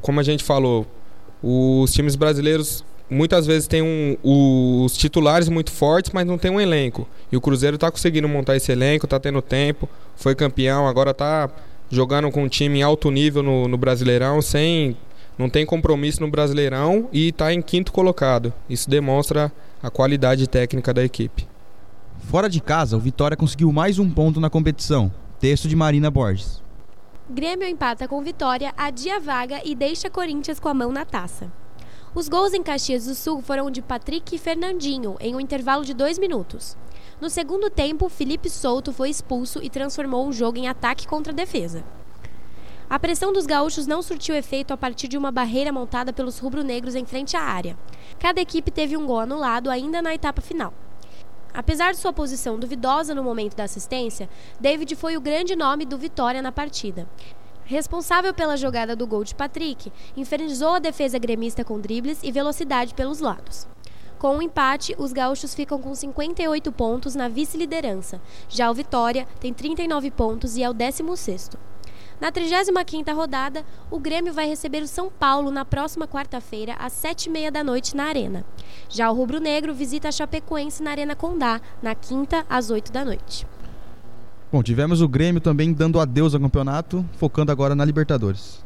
como 0.00 0.20
a 0.20 0.22
gente 0.22 0.42
falou, 0.42 0.86
os 1.46 1.92
times 1.92 2.16
brasileiros 2.16 2.82
muitas 3.10 3.46
vezes 3.46 3.68
têm 3.68 3.82
um, 3.82 4.16
os 4.22 4.96
titulares 4.96 5.46
muito 5.50 5.70
fortes, 5.70 6.10
mas 6.10 6.26
não 6.26 6.38
tem 6.38 6.50
um 6.50 6.58
elenco. 6.58 7.06
E 7.30 7.36
o 7.36 7.40
Cruzeiro 7.40 7.74
está 7.74 7.90
conseguindo 7.90 8.26
montar 8.26 8.56
esse 8.56 8.72
elenco, 8.72 9.04
está 9.04 9.20
tendo 9.20 9.42
tempo, 9.42 9.86
foi 10.16 10.34
campeão, 10.34 10.88
agora 10.88 11.10
está 11.10 11.50
jogando 11.90 12.30
com 12.30 12.44
um 12.44 12.48
time 12.48 12.78
em 12.78 12.82
alto 12.82 13.10
nível 13.10 13.42
no, 13.42 13.68
no 13.68 13.76
Brasileirão, 13.76 14.40
sem 14.40 14.96
não 15.36 15.50
tem 15.50 15.66
compromisso 15.66 16.22
no 16.22 16.30
Brasileirão 16.30 17.10
e 17.12 17.28
está 17.28 17.52
em 17.52 17.60
quinto 17.60 17.92
colocado. 17.92 18.50
Isso 18.70 18.88
demonstra 18.88 19.52
a 19.82 19.90
qualidade 19.90 20.46
técnica 20.46 20.94
da 20.94 21.04
equipe. 21.04 21.46
Fora 22.20 22.48
de 22.48 22.60
casa, 22.60 22.96
o 22.96 23.00
Vitória 23.00 23.36
conseguiu 23.36 23.70
mais 23.70 23.98
um 23.98 24.08
ponto 24.08 24.40
na 24.40 24.48
competição. 24.48 25.12
Texto 25.38 25.68
de 25.68 25.76
Marina 25.76 26.10
Borges. 26.10 26.63
Grêmio 27.28 27.66
empata 27.66 28.06
com 28.06 28.20
vitória, 28.20 28.74
adia 28.76 29.18
vaga 29.18 29.62
e 29.64 29.74
deixa 29.74 30.10
Corinthians 30.10 30.60
com 30.60 30.68
a 30.68 30.74
mão 30.74 30.92
na 30.92 31.06
taça. 31.06 31.50
Os 32.14 32.28
gols 32.28 32.52
em 32.52 32.62
Caxias 32.62 33.06
do 33.06 33.14
Sul 33.14 33.40
foram 33.40 33.70
de 33.70 33.80
Patrick 33.80 34.36
e 34.36 34.38
Fernandinho, 34.38 35.16
em 35.18 35.34
um 35.34 35.40
intervalo 35.40 35.86
de 35.86 35.94
dois 35.94 36.18
minutos. 36.18 36.76
No 37.18 37.30
segundo 37.30 37.70
tempo, 37.70 38.10
Felipe 38.10 38.50
Souto 38.50 38.92
foi 38.92 39.08
expulso 39.08 39.58
e 39.62 39.70
transformou 39.70 40.28
o 40.28 40.34
jogo 40.34 40.58
em 40.58 40.68
ataque 40.68 41.08
contra 41.08 41.32
a 41.32 41.34
defesa. 41.34 41.82
A 42.90 42.98
pressão 42.98 43.32
dos 43.32 43.46
gaúchos 43.46 43.86
não 43.86 44.02
surtiu 44.02 44.34
efeito 44.34 44.74
a 44.74 44.76
partir 44.76 45.08
de 45.08 45.16
uma 45.16 45.32
barreira 45.32 45.72
montada 45.72 46.12
pelos 46.12 46.38
rubro-negros 46.38 46.94
em 46.94 47.06
frente 47.06 47.38
à 47.38 47.40
área. 47.40 47.78
Cada 48.18 48.38
equipe 48.38 48.70
teve 48.70 48.98
um 48.98 49.06
gol 49.06 49.20
anulado 49.20 49.70
ainda 49.70 50.02
na 50.02 50.14
etapa 50.14 50.42
final. 50.42 50.74
Apesar 51.54 51.92
de 51.92 51.98
sua 51.98 52.12
posição 52.12 52.58
duvidosa 52.58 53.14
no 53.14 53.22
momento 53.22 53.54
da 53.54 53.62
assistência, 53.62 54.28
David 54.58 54.96
foi 54.96 55.16
o 55.16 55.20
grande 55.20 55.54
nome 55.54 55.86
do 55.86 55.96
Vitória 55.96 56.42
na 56.42 56.50
partida. 56.50 57.06
Responsável 57.64 58.34
pela 58.34 58.56
jogada 58.56 58.96
do 58.96 59.06
gol 59.06 59.22
de 59.22 59.36
Patrick, 59.36 59.92
infernizou 60.16 60.74
a 60.74 60.78
defesa 60.80 61.16
gremista 61.16 61.64
com 61.64 61.78
dribles 61.78 62.18
e 62.24 62.32
velocidade 62.32 62.92
pelos 62.92 63.20
lados. 63.20 63.68
Com 64.18 64.34
o 64.34 64.38
um 64.38 64.42
empate, 64.42 64.96
os 64.98 65.12
gaúchos 65.12 65.54
ficam 65.54 65.80
com 65.80 65.94
58 65.94 66.72
pontos 66.72 67.14
na 67.14 67.28
vice-liderança. 67.28 68.20
Já 68.48 68.68
o 68.68 68.74
Vitória 68.74 69.26
tem 69.38 69.54
39 69.54 70.10
pontos 70.10 70.56
e 70.56 70.62
é 70.62 70.68
o 70.68 70.74
16º. 70.74 71.56
Na 72.24 72.32
35ª 72.32 73.14
rodada, 73.14 73.66
o 73.90 74.00
Grêmio 74.00 74.32
vai 74.32 74.48
receber 74.48 74.82
o 74.82 74.88
São 74.88 75.10
Paulo 75.10 75.50
na 75.50 75.62
próxima 75.62 76.08
quarta-feira, 76.08 76.72
às 76.78 76.94
7h30 76.94 77.50
da 77.50 77.62
noite, 77.62 77.94
na 77.94 78.04
Arena. 78.04 78.46
Já 78.88 79.10
o 79.10 79.14
Rubro 79.14 79.38
Negro 79.38 79.74
visita 79.74 80.08
a 80.08 80.10
Chapecoense 80.10 80.82
na 80.82 80.92
Arena 80.92 81.14
Condá, 81.14 81.60
na 81.82 81.94
quinta, 81.94 82.46
às 82.48 82.70
8 82.70 82.90
da 82.90 83.04
noite. 83.04 83.46
Bom, 84.50 84.62
tivemos 84.62 85.02
o 85.02 85.06
Grêmio 85.06 85.38
também 85.38 85.70
dando 85.70 86.00
adeus 86.00 86.34
ao 86.34 86.40
campeonato, 86.40 87.04
focando 87.18 87.52
agora 87.52 87.74
na 87.74 87.84
Libertadores. 87.84 88.64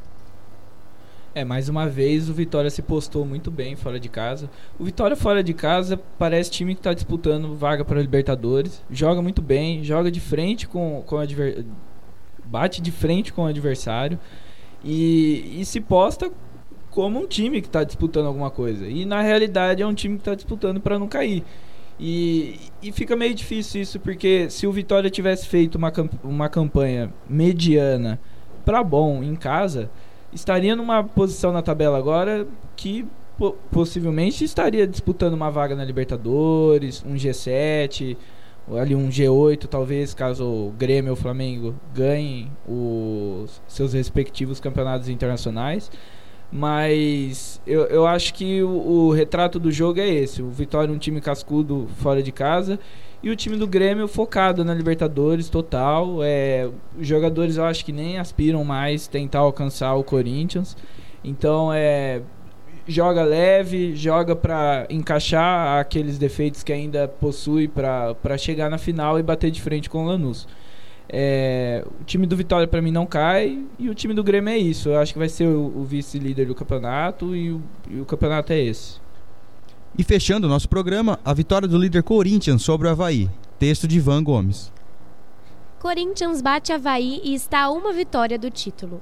É, 1.34 1.44
mais 1.44 1.68
uma 1.68 1.88
vez 1.88 2.28
o 2.28 2.32
Vitória 2.32 2.70
se 2.70 2.80
postou 2.80 3.26
muito 3.26 3.50
bem 3.50 3.74
fora 3.74 3.98
de 3.98 4.08
casa. 4.08 4.48
O 4.78 4.84
Vitória 4.84 5.16
fora 5.16 5.42
de 5.42 5.52
casa 5.52 6.00
parece 6.16 6.48
time 6.52 6.76
que 6.76 6.80
está 6.80 6.94
disputando 6.94 7.56
vaga 7.56 7.84
para 7.84 7.98
a 7.98 8.02
Libertadores. 8.02 8.84
Joga 8.88 9.20
muito 9.20 9.42
bem, 9.42 9.82
joga 9.82 10.12
de 10.12 10.20
frente 10.20 10.68
com, 10.68 11.02
com 11.04 11.16
o 11.16 11.18
adversário 11.18 11.66
bate 12.48 12.80
de 12.80 12.90
frente 12.90 13.32
com 13.32 13.42
o 13.42 13.46
adversário 13.46 14.18
e, 14.84 15.60
e 15.60 15.64
se 15.64 15.80
posta 15.80 16.30
como 16.90 17.20
um 17.20 17.26
time 17.26 17.60
que 17.60 17.66
está 17.68 17.84
disputando 17.84 18.26
alguma 18.26 18.50
coisa. 18.50 18.86
E 18.86 19.04
na 19.04 19.20
realidade 19.20 19.82
é 19.82 19.86
um 19.86 19.94
time 19.94 20.16
que 20.16 20.22
está 20.22 20.34
disputando 20.34 20.80
para 20.80 20.98
não 20.98 21.06
cair. 21.06 21.44
E, 22.00 22.58
e 22.82 22.92
fica 22.92 23.16
meio 23.16 23.34
difícil 23.34 23.82
isso, 23.82 23.98
porque 24.00 24.48
se 24.50 24.66
o 24.66 24.72
Vitória 24.72 25.10
tivesse 25.10 25.48
feito 25.48 25.74
uma, 25.76 25.92
uma 26.22 26.48
campanha 26.48 27.12
mediana 27.28 28.20
para 28.64 28.84
bom 28.84 29.22
em 29.22 29.34
casa, 29.34 29.90
estaria 30.32 30.76
numa 30.76 31.02
posição 31.02 31.52
na 31.52 31.62
tabela 31.62 31.98
agora 31.98 32.46
que 32.76 33.06
possivelmente 33.70 34.44
estaria 34.44 34.86
disputando 34.86 35.34
uma 35.34 35.50
vaga 35.50 35.74
na 35.74 35.84
Libertadores, 35.84 37.04
um 37.06 37.14
G7, 37.14 38.16
ali 38.76 38.94
um 38.94 39.08
G8 39.08 39.66
talvez, 39.66 40.12
caso 40.14 40.44
o 40.44 40.74
Grêmio 40.76 41.12
ou 41.12 41.16
o 41.16 41.20
Flamengo 41.20 41.74
ganhem 41.94 42.50
os 42.66 43.62
seus 43.66 43.92
respectivos 43.92 44.60
campeonatos 44.60 45.08
internacionais. 45.08 45.90
Mas 46.50 47.60
eu, 47.66 47.82
eu 47.86 48.06
acho 48.06 48.32
que 48.32 48.62
o, 48.62 48.68
o, 48.68 49.12
retrato 49.12 49.58
do 49.58 49.70
jogo 49.70 50.00
é 50.00 50.08
esse: 50.08 50.42
o 50.42 50.48
Vitória 50.48 50.92
um 50.92 50.98
time 50.98 51.20
cascudo 51.20 51.86
fora 51.98 52.22
de 52.22 52.32
casa 52.32 52.80
e 53.22 53.28
o 53.28 53.36
time 53.36 53.56
do 53.56 53.66
Grêmio 53.66 54.08
focado 54.08 54.64
na 54.64 54.72
Libertadores 54.72 55.50
total. 55.50 56.22
É, 56.22 56.68
os 56.98 57.06
jogadores 57.06 57.58
eu 57.58 57.64
acho 57.64 57.84
que 57.84 57.92
nem 57.92 58.18
aspiram 58.18 58.64
mais 58.64 59.06
tentar 59.06 59.40
alcançar 59.40 59.94
o 59.94 60.02
Corinthians. 60.02 60.76
Então 61.22 61.70
é 61.72 62.22
joga 62.88 63.22
leve, 63.22 63.94
joga 63.94 64.34
para 64.34 64.86
encaixar 64.88 65.78
aqueles 65.78 66.18
defeitos 66.18 66.62
que 66.62 66.72
ainda 66.72 67.06
possui 67.06 67.68
para 67.68 68.38
chegar 68.38 68.70
na 68.70 68.78
final 68.78 69.18
e 69.18 69.22
bater 69.22 69.50
de 69.50 69.60
frente 69.60 69.90
com 69.90 70.04
o 70.04 70.06
Lanús. 70.06 70.48
É, 71.10 71.86
o 72.00 72.04
time 72.04 72.26
do 72.26 72.36
Vitória 72.36 72.68
para 72.68 72.82
mim 72.82 72.90
não 72.90 73.06
cai 73.06 73.64
e 73.78 73.88
o 73.88 73.94
time 73.94 74.12
do 74.12 74.24
Grêmio 74.24 74.50
é 74.52 74.58
isso. 74.58 74.88
Eu 74.88 74.98
acho 74.98 75.12
que 75.12 75.18
vai 75.18 75.28
ser 75.28 75.46
o, 75.46 75.72
o 75.76 75.84
vice-líder 75.84 76.46
do 76.46 76.54
campeonato 76.54 77.36
e 77.36 77.50
o, 77.50 77.62
e 77.90 78.00
o, 78.00 78.04
campeonato 78.04 78.52
é 78.52 78.58
esse. 78.58 79.00
E 79.96 80.04
fechando 80.04 80.46
o 80.46 80.50
nosso 80.50 80.68
programa, 80.68 81.18
a 81.24 81.32
vitória 81.32 81.68
do 81.68 81.78
líder 81.78 82.02
Corinthians 82.02 82.62
sobre 82.62 82.88
o 82.88 82.90
Havaí. 82.90 83.30
Texto 83.58 83.88
de 83.88 83.96
Ivan 83.96 84.22
Gomes. 84.22 84.72
Corinthians 85.80 86.42
bate 86.42 86.72
Havaí 86.72 87.20
e 87.24 87.34
está 87.34 87.62
a 87.62 87.70
uma 87.70 87.92
vitória 87.92 88.38
do 88.38 88.50
título. 88.50 89.00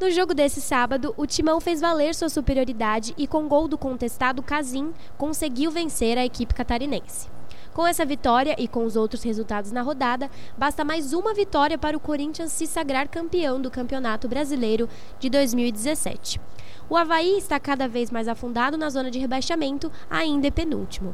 No 0.00 0.12
jogo 0.12 0.32
desse 0.32 0.60
sábado, 0.60 1.12
o 1.16 1.26
Timão 1.26 1.60
fez 1.60 1.80
valer 1.80 2.14
sua 2.14 2.28
superioridade 2.28 3.12
e, 3.18 3.26
com 3.26 3.48
gol 3.48 3.66
do 3.66 3.76
contestado 3.76 4.44
Casim, 4.44 4.94
conseguiu 5.16 5.72
vencer 5.72 6.16
a 6.16 6.24
equipe 6.24 6.54
catarinense. 6.54 7.28
Com 7.74 7.84
essa 7.84 8.06
vitória 8.06 8.54
e 8.58 8.68
com 8.68 8.84
os 8.84 8.94
outros 8.94 9.24
resultados 9.24 9.72
na 9.72 9.82
rodada, 9.82 10.30
basta 10.56 10.84
mais 10.84 11.12
uma 11.12 11.34
vitória 11.34 11.76
para 11.76 11.96
o 11.96 12.00
Corinthians 12.00 12.52
se 12.52 12.64
sagrar 12.64 13.08
campeão 13.08 13.60
do 13.60 13.72
Campeonato 13.72 14.28
Brasileiro 14.28 14.88
de 15.18 15.28
2017. 15.28 16.40
O 16.88 16.96
Havaí 16.96 17.36
está 17.36 17.58
cada 17.58 17.88
vez 17.88 18.08
mais 18.08 18.28
afundado 18.28 18.78
na 18.78 18.90
zona 18.90 19.10
de 19.10 19.18
rebaixamento, 19.18 19.90
ainda 20.08 20.46
é 20.46 20.50
penúltimo. 20.52 21.12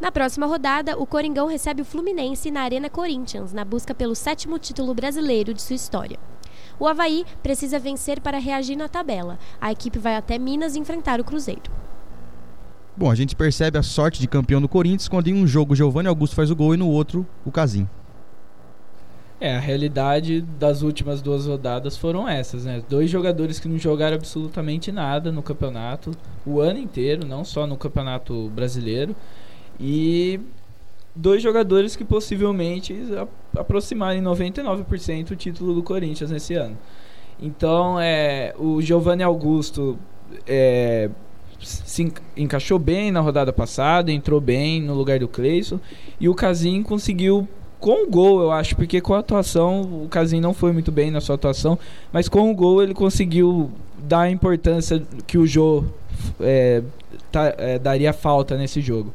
Na 0.00 0.10
próxima 0.10 0.46
rodada, 0.46 0.98
o 0.98 1.06
Coringão 1.06 1.46
recebe 1.46 1.82
o 1.82 1.84
Fluminense 1.84 2.50
na 2.50 2.62
Arena 2.62 2.88
Corinthians, 2.88 3.52
na 3.52 3.62
busca 3.62 3.94
pelo 3.94 4.14
sétimo 4.14 4.58
título 4.58 4.94
brasileiro 4.94 5.52
de 5.52 5.60
sua 5.60 5.76
história. 5.76 6.29
O 6.80 6.88
Havaí 6.88 7.26
precisa 7.42 7.78
vencer 7.78 8.20
para 8.20 8.38
reagir 8.38 8.74
na 8.74 8.88
tabela. 8.88 9.38
A 9.60 9.70
equipe 9.70 9.98
vai 9.98 10.16
até 10.16 10.38
Minas 10.38 10.74
enfrentar 10.74 11.20
o 11.20 11.24
Cruzeiro. 11.24 11.70
Bom, 12.96 13.10
a 13.10 13.14
gente 13.14 13.36
percebe 13.36 13.78
a 13.78 13.82
sorte 13.82 14.18
de 14.18 14.26
campeão 14.26 14.62
do 14.62 14.68
Corinthians 14.68 15.06
quando 15.06 15.28
em 15.28 15.34
um 15.34 15.46
jogo 15.46 15.74
o 15.74 15.76
Giovanni 15.76 16.08
Augusto 16.08 16.34
faz 16.34 16.50
o 16.50 16.56
gol 16.56 16.74
e 16.74 16.78
no 16.78 16.88
outro 16.88 17.26
o 17.44 17.52
Casim. 17.52 17.86
É, 19.38 19.56
a 19.56 19.60
realidade 19.60 20.40
das 20.40 20.82
últimas 20.82 21.20
duas 21.22 21.46
rodadas 21.46 21.96
foram 21.96 22.28
essas, 22.28 22.64
né? 22.64 22.82
Dois 22.88 23.10
jogadores 23.10 23.58
que 23.58 23.68
não 23.68 23.78
jogaram 23.78 24.16
absolutamente 24.16 24.90
nada 24.90 25.30
no 25.30 25.42
campeonato, 25.42 26.12
o 26.44 26.60
ano 26.60 26.78
inteiro, 26.78 27.26
não 27.26 27.44
só 27.44 27.66
no 27.66 27.76
campeonato 27.76 28.50
brasileiro. 28.50 29.14
E 29.78 30.40
dois 31.14 31.42
jogadores 31.42 31.96
que 31.96 32.04
possivelmente 32.04 32.94
aproximarem 33.56 34.22
99% 34.22 35.30
o 35.30 35.36
título 35.36 35.74
do 35.74 35.82
Corinthians 35.82 36.30
nesse 36.30 36.54
ano. 36.54 36.76
Então, 37.40 37.98
é, 37.98 38.54
o 38.58 38.82
Giovanni 38.82 39.22
Augusto 39.22 39.98
é, 40.46 41.08
se 41.58 42.12
encaixou 42.36 42.78
bem 42.78 43.10
na 43.10 43.20
rodada 43.20 43.52
passada, 43.52 44.12
entrou 44.12 44.40
bem 44.40 44.80
no 44.80 44.94
lugar 44.94 45.18
do 45.18 45.28
Cleison. 45.28 45.80
E 46.20 46.28
o 46.28 46.34
Casim 46.34 46.82
conseguiu 46.82 47.48
com 47.78 48.04
o 48.04 48.10
gol, 48.10 48.42
eu 48.42 48.50
acho, 48.52 48.76
porque 48.76 49.00
com 49.00 49.14
a 49.14 49.20
atuação, 49.20 49.80
o 50.04 50.08
Casim 50.10 50.38
não 50.38 50.52
foi 50.52 50.70
muito 50.70 50.92
bem 50.92 51.10
na 51.10 51.20
sua 51.20 51.34
atuação, 51.34 51.78
mas 52.12 52.28
com 52.28 52.50
o 52.50 52.54
gol 52.54 52.82
ele 52.82 52.92
conseguiu 52.92 53.70
dar 53.98 54.20
a 54.22 54.30
importância 54.30 55.02
que 55.26 55.38
o 55.38 55.46
Jô 55.46 55.84
é, 56.40 56.82
tá, 57.32 57.54
é, 57.56 57.78
daria 57.78 58.12
falta 58.12 58.56
nesse 58.56 58.82
jogo. 58.82 59.12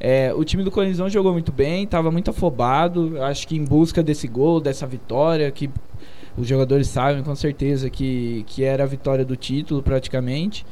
É, 0.00 0.32
o 0.34 0.44
time 0.44 0.62
do 0.62 0.70
Corinthians 0.70 0.98
não 0.98 1.08
jogou 1.08 1.32
muito 1.32 1.50
bem, 1.50 1.84
estava 1.84 2.10
muito 2.10 2.30
afobado, 2.30 3.20
acho 3.22 3.48
que 3.48 3.56
em 3.56 3.64
busca 3.64 4.02
desse 4.02 4.28
gol, 4.28 4.60
dessa 4.60 4.86
vitória, 4.86 5.50
que 5.50 5.68
os 6.36 6.46
jogadores 6.46 6.86
sabem 6.88 7.22
com 7.22 7.34
certeza 7.34 7.90
que, 7.90 8.44
que 8.46 8.62
era 8.62 8.84
a 8.84 8.86
vitória 8.86 9.24
do 9.24 9.36
título 9.36 9.82
praticamente. 9.82 10.64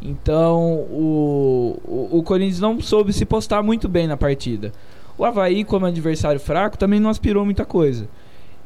Então 0.00 0.74
o, 0.90 1.80
o, 1.84 2.18
o, 2.18 2.22
Corinthians 2.22 2.60
não 2.60 2.80
soube 2.80 3.14
se 3.14 3.24
postar 3.24 3.62
muito 3.62 3.88
bem 3.88 4.06
na 4.06 4.16
partida. 4.16 4.72
O 5.16 5.24
Havaí, 5.24 5.64
como 5.64 5.86
adversário 5.86 6.38
fraco, 6.38 6.76
também 6.76 7.00
não 7.00 7.08
aspirou 7.08 7.44
muita 7.46 7.64
coisa. 7.64 8.06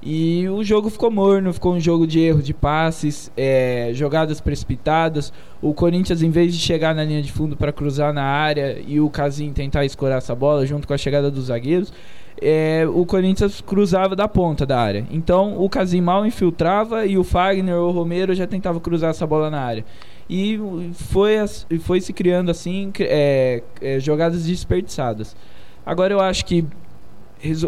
E 0.03 0.49
o 0.49 0.65
jogo 0.65 0.89
ficou 0.89 1.11
morno, 1.11 1.53
ficou 1.53 1.75
um 1.75 1.81
jogo 1.81 2.07
de 2.07 2.21
erro 2.21 2.43
de 2.43 2.55
passes, 2.55 3.31
é, 3.37 3.91
jogadas 3.93 4.41
precipitadas. 4.41 5.31
O 5.61 5.75
Corinthians, 5.75 6.23
em 6.23 6.31
vez 6.31 6.55
de 6.55 6.61
chegar 6.61 6.95
na 6.95 7.05
linha 7.05 7.21
de 7.21 7.31
fundo 7.31 7.55
para 7.55 7.71
cruzar 7.71 8.13
na 8.13 8.25
área 8.25 8.81
e 8.87 8.99
o 8.99 9.11
Casim 9.11 9.53
tentar 9.53 9.85
escorar 9.85 10.19
essa 10.19 10.35
bola 10.35 10.65
junto 10.65 10.89
com 10.89 10.95
a 10.95 10.99
chegada 10.99 11.31
dos 11.31 11.47
zagueiros, 11.47 11.93
é, 12.41 12.87
o 12.89 13.05
Corinthians 13.05 13.61
cruzava 13.61 14.17
da 14.17 14.27
ponta 14.27 14.65
da 14.65 14.81
área. 14.81 15.07
Então 15.11 15.63
o 15.63 15.69
Casim 15.69 16.01
mal 16.01 16.25
infiltrava 16.25 17.05
e 17.05 17.19
o 17.19 17.25
Fagner 17.25 17.75
ou 17.75 17.91
o 17.91 17.93
Romero 17.93 18.35
já 18.35 18.47
tentava 18.47 18.81
cruzar 18.81 19.11
essa 19.11 19.27
bola 19.27 19.51
na 19.51 19.61
área. 19.61 19.85
E 20.29 20.59
foi, 20.95 21.35
foi 21.81 22.01
se 22.01 22.15
criando 22.15 22.51
assim 22.51 22.91
é, 23.01 23.63
é, 23.83 24.01
jogadas 24.01 24.47
desperdiçadas. 24.47 25.37
Agora 25.85 26.15
eu 26.15 26.21
acho 26.21 26.47
que 26.47 26.65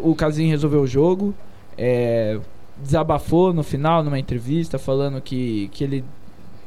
o 0.02 0.14
Casim 0.14 0.46
resolveu 0.46 0.80
o 0.82 0.86
jogo, 0.86 1.34
é, 1.76 2.38
desabafou 2.76 3.52
no 3.52 3.62
final, 3.62 4.02
numa 4.02 4.18
entrevista, 4.18 4.78
falando 4.78 5.20
que, 5.20 5.68
que 5.72 5.84
ele, 5.84 6.04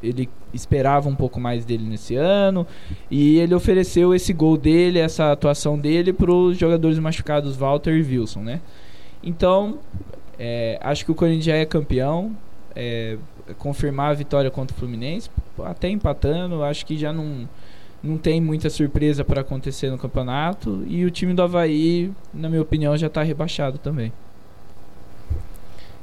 ele 0.02 0.30
esperava 0.54 1.10
um 1.10 1.16
pouco 1.16 1.40
mais 1.40 1.66
dele 1.66 1.84
nesse 1.84 2.16
ano. 2.16 2.66
E 3.10 3.38
ele 3.38 3.54
ofereceu 3.54 4.14
esse 4.14 4.34
gol 4.34 4.58
dele, 4.58 5.00
essa 5.00 5.32
atuação 5.32 5.78
dele, 5.78 6.14
para 6.14 6.32
os 6.32 6.58
jogadores 6.58 7.00
machucados 7.00 7.56
Walter 7.56 7.94
e 7.94 8.02
Wilson, 8.02 8.42
né? 8.42 8.62
Então, 9.24 9.80
é, 10.38 10.80
acho 10.82 11.06
que 11.06 11.12
o 11.12 11.16
Corinthians 11.16 11.46
já 11.46 11.56
é 11.56 11.66
campeão. 11.66 12.36
É, 12.76 13.18
confirmar 13.58 14.12
a 14.12 14.14
vitória 14.14 14.50
contra 14.50 14.76
o 14.76 14.80
Fluminense, 14.80 15.30
até 15.64 15.88
empatando, 15.90 16.64
acho 16.64 16.86
que 16.86 16.98
já 16.98 17.14
não, 17.14 17.48
não 18.04 18.18
tem 18.18 18.42
muita 18.42 18.70
surpresa 18.70 19.24
para 19.24 19.42
acontecer 19.42 19.90
no 19.90 19.98
campeonato. 19.98 20.84
E 20.88 21.06
o 21.06 21.12
time 21.12 21.34
do 21.34 21.42
Havaí, 21.42 22.12
na 22.34 22.50
minha 22.50 22.62
opinião, 22.62 22.98
já 22.98 23.08
está 23.08 23.22
rebaixado 23.22 23.78
também. 23.78 24.12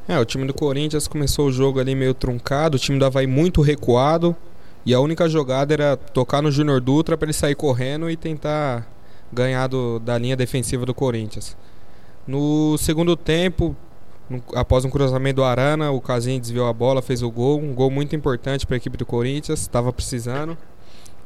É, 0.09 0.19
o 0.19 0.25
time 0.25 0.45
do 0.47 0.53
Corinthians 0.53 1.07
começou 1.07 1.47
o 1.47 1.53
jogo 1.53 1.79
ali 1.79 1.95
meio 1.95 2.13
truncado, 2.13 2.77
o 2.77 2.79
time 2.79 2.99
do 2.99 3.05
Havaí 3.05 3.27
muito 3.27 3.61
recuado. 3.61 4.35
E 4.85 4.93
a 4.93 5.01
única 5.01 5.29
jogada 5.29 5.73
era 5.73 5.97
tocar 5.97 6.43
no 6.43 6.51
Júnior 6.51 6.81
Dutra 6.81 7.17
para 7.17 7.27
ele 7.27 7.33
sair 7.33 7.55
correndo 7.55 8.11
e 8.11 8.17
tentar 8.17 8.87
ganhar 9.33 9.69
do, 9.69 10.01
da 10.01 10.19
linha 10.19 10.37
defensiva 10.37 10.85
do 10.85 10.93
Corinthians. 10.93 11.57
No 12.27 12.77
segundo 12.79 13.17
tempo, 13.17 13.77
após 14.55 14.85
um 14.85 14.91
cruzamento 14.91 15.37
do 15.37 15.45
Arana, 15.45 15.93
o 15.93 16.01
Casim 16.01 16.39
desviou 16.41 16.67
a 16.67 16.73
bola, 16.73 17.01
fez 17.01 17.23
o 17.23 17.31
gol, 17.31 17.61
um 17.61 17.73
gol 17.73 17.91
muito 17.91 18.17
importante 18.17 18.67
para 18.67 18.77
a 18.77 18.79
equipe 18.79 18.97
do 18.97 19.07
Corinthians, 19.07 19.61
estava 19.61 19.93
precisando. 19.93 20.59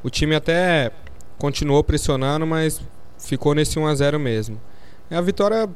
O 0.02 0.10
time 0.10 0.34
até 0.34 0.92
continuou 1.38 1.82
pressionando, 1.82 2.46
mas 2.46 2.80
ficou 3.18 3.54
nesse 3.54 3.78
1 3.78 3.86
a 3.86 3.94
0 3.94 4.20
mesmo. 4.20 4.60
A 5.10 5.20
vitória 5.20 5.68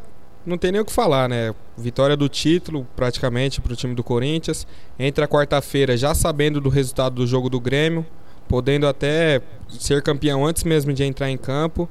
não 0.45 0.57
tem 0.57 0.72
nem 0.72 0.80
o 0.80 0.84
que 0.84 0.93
falar, 0.93 1.28
né? 1.28 1.55
Vitória 1.76 2.16
do 2.16 2.28
título 2.28 2.86
praticamente 2.97 3.61
para 3.61 3.72
o 3.72 3.76
time 3.76 3.95
do 3.95 4.03
Corinthians. 4.03 4.66
Entra 4.99 5.28
quarta-feira 5.28 5.97
já 5.97 6.14
sabendo 6.14 6.61
do 6.61 6.68
resultado 6.68 7.16
do 7.16 7.26
jogo 7.26 7.49
do 7.49 7.61
Grêmio, 7.61 8.07
podendo 8.49 8.86
até 8.86 9.41
ser 9.68 10.03
campeão 10.03 10.47
antes 10.47 10.64
mesmo 10.64 10.93
de 10.93 11.05
entrar 11.05 11.30
em 11.30 11.36
campo. 11.36 11.88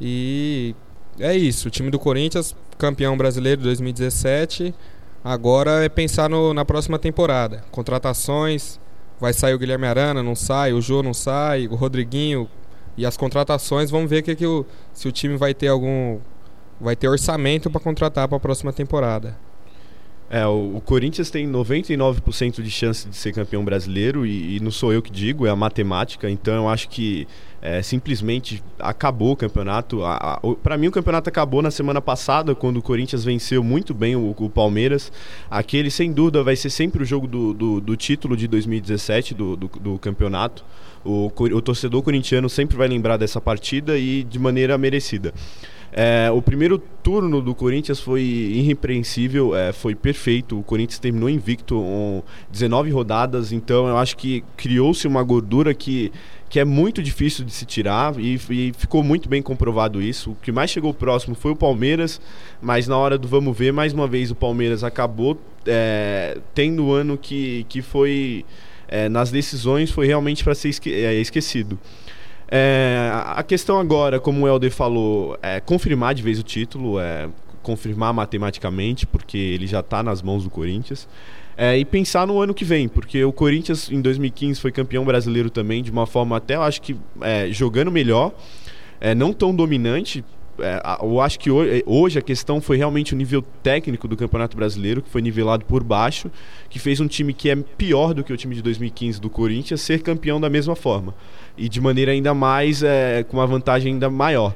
E 0.00 0.74
é 1.18 1.34
isso, 1.36 1.68
o 1.68 1.70
time 1.70 1.90
do 1.90 1.98
Corinthians, 1.98 2.54
campeão 2.76 3.16
brasileiro 3.16 3.58
de 3.58 3.64
2017. 3.64 4.74
Agora 5.22 5.84
é 5.84 5.88
pensar 5.88 6.28
no, 6.28 6.52
na 6.52 6.64
próxima 6.64 6.98
temporada. 6.98 7.64
Contratações, 7.70 8.78
vai 9.18 9.32
sair 9.32 9.54
o 9.54 9.58
Guilherme 9.58 9.86
Arana, 9.86 10.22
não 10.22 10.34
sai, 10.34 10.72
o 10.72 10.80
Jô 10.82 11.02
não 11.02 11.14
sai, 11.14 11.66
o 11.66 11.74
Rodriguinho 11.74 12.48
e 12.96 13.04
as 13.06 13.16
contratações, 13.16 13.90
vamos 13.90 14.08
ver 14.08 14.22
que, 14.22 14.36
que 14.36 14.46
o, 14.46 14.64
se 14.92 15.08
o 15.08 15.12
time 15.12 15.36
vai 15.36 15.52
ter 15.52 15.68
algum 15.68 16.20
vai 16.80 16.96
ter 16.96 17.08
orçamento 17.08 17.70
para 17.70 17.80
contratar 17.80 18.28
para 18.28 18.36
a 18.36 18.40
próxima 18.40 18.72
temporada. 18.72 19.36
É, 20.30 20.44
o, 20.46 20.80
Corinthians 20.84 21.30
tem 21.30 21.46
99% 21.48 22.62
de 22.62 22.70
chance 22.70 23.08
de 23.08 23.14
ser 23.14 23.32
campeão 23.32 23.64
brasileiro 23.64 24.24
e, 24.24 24.56
e, 24.56 24.60
não 24.60 24.70
sou 24.70 24.92
eu 24.92 25.02
que 25.02 25.12
digo, 25.12 25.46
é 25.46 25.50
a 25.50 25.56
matemática. 25.56 26.28
Então 26.30 26.54
eu 26.54 26.68
acho 26.68 26.88
que 26.88 27.28
é, 27.60 27.82
simplesmente 27.82 28.62
acabou 28.78 29.32
o 29.32 29.36
campeonato. 29.36 30.00
Para 30.62 30.78
mim, 30.78 30.88
o 30.88 30.90
campeonato 30.90 31.28
acabou 31.28 31.60
na 31.60 31.70
semana 31.70 32.00
passada, 32.00 32.54
quando 32.54 32.78
o 32.78 32.82
Corinthians 32.82 33.22
venceu 33.22 33.62
muito 33.62 33.92
bem 33.92 34.16
o, 34.16 34.34
o 34.36 34.50
Palmeiras. 34.50 35.12
Aquele, 35.50 35.90
sem 35.90 36.10
dúvida, 36.10 36.42
vai 36.42 36.56
ser 36.56 36.70
sempre 36.70 37.02
o 37.02 37.06
jogo 37.06 37.26
do, 37.26 37.52
do, 37.52 37.80
do 37.80 37.96
título 37.96 38.36
de 38.36 38.48
2017 38.48 39.34
do, 39.34 39.56
do, 39.56 39.68
do 39.68 39.98
campeonato. 39.98 40.64
O, 41.04 41.26
o 41.26 41.62
torcedor 41.62 42.02
corintiano 42.02 42.48
sempre 42.48 42.76
vai 42.78 42.88
lembrar 42.88 43.18
dessa 43.18 43.40
partida 43.40 43.98
e 43.98 44.24
de 44.24 44.38
maneira 44.38 44.76
merecida. 44.78 45.34
É, 45.96 46.28
o 46.28 46.42
primeiro 46.42 46.76
turno 46.76 47.40
do 47.40 47.54
Corinthians 47.54 48.00
foi 48.00 48.20
irrepreensível, 48.20 49.54
é, 49.54 49.72
foi 49.72 49.94
perfeito. 49.94 50.58
O 50.58 50.62
Corinthians 50.64 50.98
terminou 50.98 51.30
invicto 51.30 51.76
com 51.76 52.20
19 52.50 52.90
rodadas, 52.90 53.52
então 53.52 53.86
eu 53.86 53.96
acho 53.96 54.16
que 54.16 54.42
criou-se 54.56 55.06
uma 55.06 55.22
gordura 55.22 55.72
que, 55.72 56.10
que 56.48 56.58
é 56.58 56.64
muito 56.64 57.00
difícil 57.00 57.44
de 57.44 57.52
se 57.52 57.64
tirar 57.64 58.18
e, 58.18 58.40
e, 58.50 58.72
ficou 58.76 59.04
muito 59.04 59.28
bem 59.28 59.40
comprovado 59.40 60.02
isso. 60.02 60.32
O 60.32 60.36
que 60.42 60.50
mais 60.50 60.68
chegou 60.68 60.92
próximo 60.92 61.36
foi 61.36 61.52
o 61.52 61.56
Palmeiras, 61.56 62.20
mas 62.60 62.88
na 62.88 62.98
hora 62.98 63.16
do 63.16 63.28
vamos 63.28 63.56
ver, 63.56 63.72
mais 63.72 63.92
uma 63.92 64.08
vez 64.08 64.32
o 64.32 64.34
Palmeiras 64.34 64.82
acabou 64.82 65.38
é, 65.64 66.38
tendo 66.52 66.86
o 66.86 66.92
ano 66.92 67.16
que, 67.16 67.64
que 67.68 67.80
foi. 67.80 68.44
É, 68.86 69.08
nas 69.08 69.30
decisões 69.30 69.90
foi 69.90 70.06
realmente 70.06 70.44
para 70.44 70.54
ser 70.54 70.68
esque 70.70 70.92
é, 70.92 71.14
esquecido. 71.14 71.78
É, 72.48 73.10
a 73.12 73.42
questão 73.42 73.78
agora, 73.78 74.20
como 74.20 74.44
o 74.44 74.48
Helder 74.48 74.70
falou, 74.70 75.38
é 75.42 75.60
confirmar 75.60 76.14
de 76.14 76.22
vez 76.22 76.38
o 76.38 76.42
título, 76.42 77.00
é 77.00 77.28
confirmar 77.62 78.12
matematicamente, 78.12 79.06
porque 79.06 79.38
ele 79.38 79.66
já 79.66 79.80
está 79.80 80.02
nas 80.02 80.22
mãos 80.22 80.44
do 80.44 80.50
Corinthians. 80.50 81.08
É, 81.56 81.78
e 81.78 81.84
pensar 81.84 82.26
no 82.26 82.40
ano 82.40 82.52
que 82.52 82.64
vem, 82.64 82.88
porque 82.88 83.24
o 83.24 83.32
Corinthians 83.32 83.90
em 83.90 84.00
2015 84.00 84.60
foi 84.60 84.72
campeão 84.72 85.04
brasileiro 85.04 85.48
também, 85.48 85.82
de 85.82 85.90
uma 85.90 86.06
forma 86.06 86.36
até, 86.36 86.56
eu 86.56 86.62
acho 86.62 86.82
que 86.82 86.96
é, 87.20 87.48
jogando 87.50 87.90
melhor, 87.90 88.32
é, 89.00 89.14
não 89.14 89.32
tão 89.32 89.54
dominante, 89.54 90.24
é, 90.58 90.80
eu 91.02 91.20
acho 91.20 91.38
que 91.38 91.50
hoje 91.50 92.18
a 92.18 92.22
questão 92.22 92.60
foi 92.60 92.76
realmente 92.76 93.12
o 93.12 93.16
nível 93.16 93.42
técnico 93.62 94.06
do 94.06 94.16
Campeonato 94.16 94.56
Brasileiro, 94.56 95.02
que 95.02 95.10
foi 95.10 95.22
nivelado 95.22 95.64
por 95.64 95.82
baixo, 95.82 96.30
que 96.68 96.78
fez 96.78 97.00
um 97.00 97.06
time 97.06 97.32
que 97.32 97.50
é 97.50 97.56
pior 97.56 98.14
do 98.14 98.22
que 98.22 98.32
o 98.32 98.36
time 98.36 98.54
de 98.54 98.62
2015 98.62 99.20
do 99.20 99.30
Corinthians 99.30 99.80
ser 99.80 100.02
campeão 100.02 100.40
da 100.40 100.48
mesma 100.48 100.74
forma. 100.74 101.14
E 101.56 101.68
de 101.68 101.80
maneira 101.80 102.12
ainda 102.12 102.34
mais, 102.34 102.82
é, 102.82 103.24
com 103.24 103.36
uma 103.36 103.46
vantagem 103.46 103.94
ainda 103.94 104.10
maior. 104.10 104.54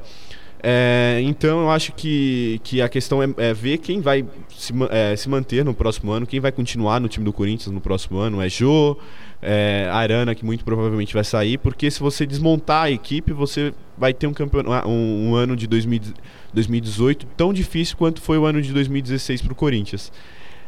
É, 0.60 1.20
então 1.22 1.60
eu 1.60 1.70
acho 1.70 1.92
que, 1.92 2.60
que 2.64 2.82
a 2.82 2.88
questão 2.88 3.22
é, 3.22 3.28
é 3.36 3.54
ver 3.54 3.78
quem 3.78 4.00
vai 4.00 4.24
se, 4.48 4.72
é, 4.90 5.14
se, 5.14 5.28
manter 5.28 5.64
no 5.64 5.72
próximo 5.72 6.10
ano, 6.10 6.26
quem 6.26 6.40
vai 6.40 6.50
continuar 6.50 7.00
no 7.00 7.08
time 7.08 7.24
do 7.24 7.32
Corinthians 7.32 7.72
no 7.72 7.80
próximo 7.80 8.18
ano. 8.18 8.42
É 8.42 8.48
Jô, 8.48 8.96
é, 9.40 9.88
Arana, 9.92 10.34
que 10.34 10.44
muito 10.44 10.64
provavelmente 10.64 11.14
vai 11.14 11.24
sair, 11.24 11.58
porque 11.58 11.90
se 11.90 12.00
você 12.00 12.26
desmontar 12.26 12.84
a 12.84 12.90
equipe, 12.90 13.32
você 13.32 13.72
vai 13.96 14.12
ter 14.12 14.26
um, 14.26 14.32
campeonato, 14.32 14.88
um, 14.88 15.30
um 15.30 15.34
ano 15.34 15.54
de 15.54 15.66
2000, 15.66 16.00
2018 16.52 17.26
tão 17.36 17.52
difícil 17.52 17.96
quanto 17.96 18.20
foi 18.20 18.38
o 18.38 18.44
ano 18.44 18.60
de 18.60 18.72
2016 18.72 19.42
para 19.42 19.52
o 19.52 19.56
Corinthians. 19.56 20.12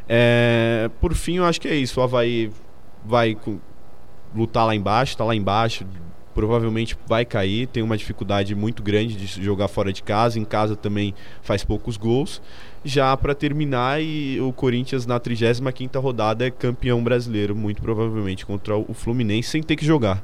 É, 0.09 0.91
por 1.01 1.15
fim, 1.15 1.37
eu 1.37 1.45
acho 1.45 1.61
que 1.61 1.69
é 1.69 1.75
isso. 1.75 2.01
O 2.01 2.03
Havaí 2.03 2.51
vai 3.05 3.37
lutar 4.35 4.67
lá 4.67 4.75
embaixo, 4.75 5.13
está 5.13 5.25
lá 5.25 5.35
embaixo, 5.35 5.85
provavelmente 6.35 6.97
vai 7.07 7.25
cair, 7.25 7.67
tem 7.67 7.83
uma 7.83 7.97
dificuldade 7.97 8.55
muito 8.55 8.83
grande 8.83 9.15
de 9.17 9.27
jogar 9.43 9.69
fora 9.69 9.93
de 9.93 10.03
casa, 10.03 10.39
em 10.39 10.45
casa 10.45 10.77
também 10.77 11.15
faz 11.43 11.65
poucos 11.65 11.97
gols. 11.97 12.41
Já 12.85 13.17
para 13.17 13.35
terminar, 13.35 14.03
e 14.03 14.41
o 14.41 14.53
Corinthians 14.53 15.07
na 15.07 15.21
35ª 15.21 16.01
rodada 16.01 16.47
é 16.47 16.51
campeão 16.51 17.03
brasileiro, 17.03 17.55
muito 17.55 17.83
provavelmente 17.83 18.47
contra 18.47 18.77
o 18.77 18.95
Fluminense 18.95 19.51
sem 19.51 19.63
ter 19.63 19.77
que 19.77 19.85
jogar. 19.85 20.23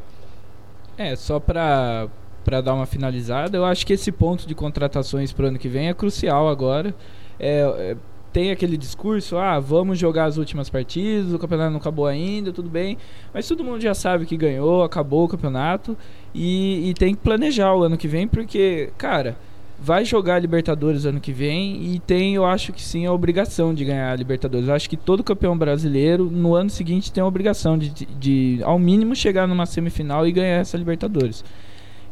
É, 0.97 1.15
só 1.15 1.39
para 1.39 2.09
para 2.45 2.61
dar 2.61 2.75
uma 2.75 2.87
finalizada, 2.87 3.57
eu 3.57 3.65
acho 3.65 3.85
que 3.85 3.93
esse 3.93 4.13
ponto 4.13 4.47
de 4.47 4.55
contratações 4.55 5.33
para 5.33 5.47
o 5.47 5.49
ano 5.49 5.59
que 5.59 5.69
vem 5.69 5.89
é 5.89 5.95
crucial 5.95 6.49
agora. 6.49 6.95
É, 7.41 7.59
é 7.77 7.97
tem 8.37 8.51
aquele 8.51 8.76
discurso, 8.76 9.39
ah, 9.39 9.59
vamos 9.59 9.99
jogar 9.99 10.26
as 10.26 10.37
últimas 10.37 10.68
partidas, 10.68 11.32
o 11.32 11.39
campeonato 11.39 11.70
não 11.70 11.78
acabou 11.78 12.07
ainda, 12.07 12.53
tudo 12.53 12.68
bem. 12.68 12.99
Mas 13.32 13.49
todo 13.49 13.64
mundo 13.64 13.80
já 13.80 13.95
sabe 13.95 14.26
que 14.26 14.37
ganhou, 14.37 14.82
acabou 14.82 15.24
o 15.24 15.28
campeonato 15.28 15.97
e, 16.34 16.91
e 16.91 16.93
tem 16.93 17.14
que 17.14 17.22
planejar 17.22 17.74
o 17.74 17.82
ano 17.82 17.97
que 17.97 18.07
vem, 18.07 18.28
porque, 18.28 18.91
cara, 18.99 19.39
vai 19.80 20.05
jogar 20.05 20.39
Libertadores 20.39 21.07
ano 21.07 21.18
que 21.18 21.32
vem 21.32 21.95
e 21.95 21.99
tem, 21.99 22.34
eu 22.34 22.45
acho 22.45 22.74
que 22.74 22.82
sim, 22.82 23.07
a 23.07 23.12
obrigação 23.14 23.72
de 23.72 23.87
ganhar 23.87 24.12
a 24.12 24.16
Libertadores. 24.16 24.68
Eu 24.68 24.74
acho 24.74 24.91
que 24.91 24.99
todo 24.99 25.24
campeão 25.24 25.57
brasileiro 25.57 26.26
no 26.30 26.55
ano 26.55 26.68
seguinte 26.68 27.11
tem 27.11 27.22
a 27.22 27.26
obrigação 27.26 27.78
de, 27.78 27.89
de, 27.89 28.05
de, 28.05 28.61
ao 28.64 28.78
mínimo, 28.78 29.16
chegar 29.16 29.49
numa 29.49 29.64
semifinal 29.64 30.28
e 30.28 30.32
ganhar 30.32 30.59
essa 30.59 30.76
Libertadores. 30.76 31.43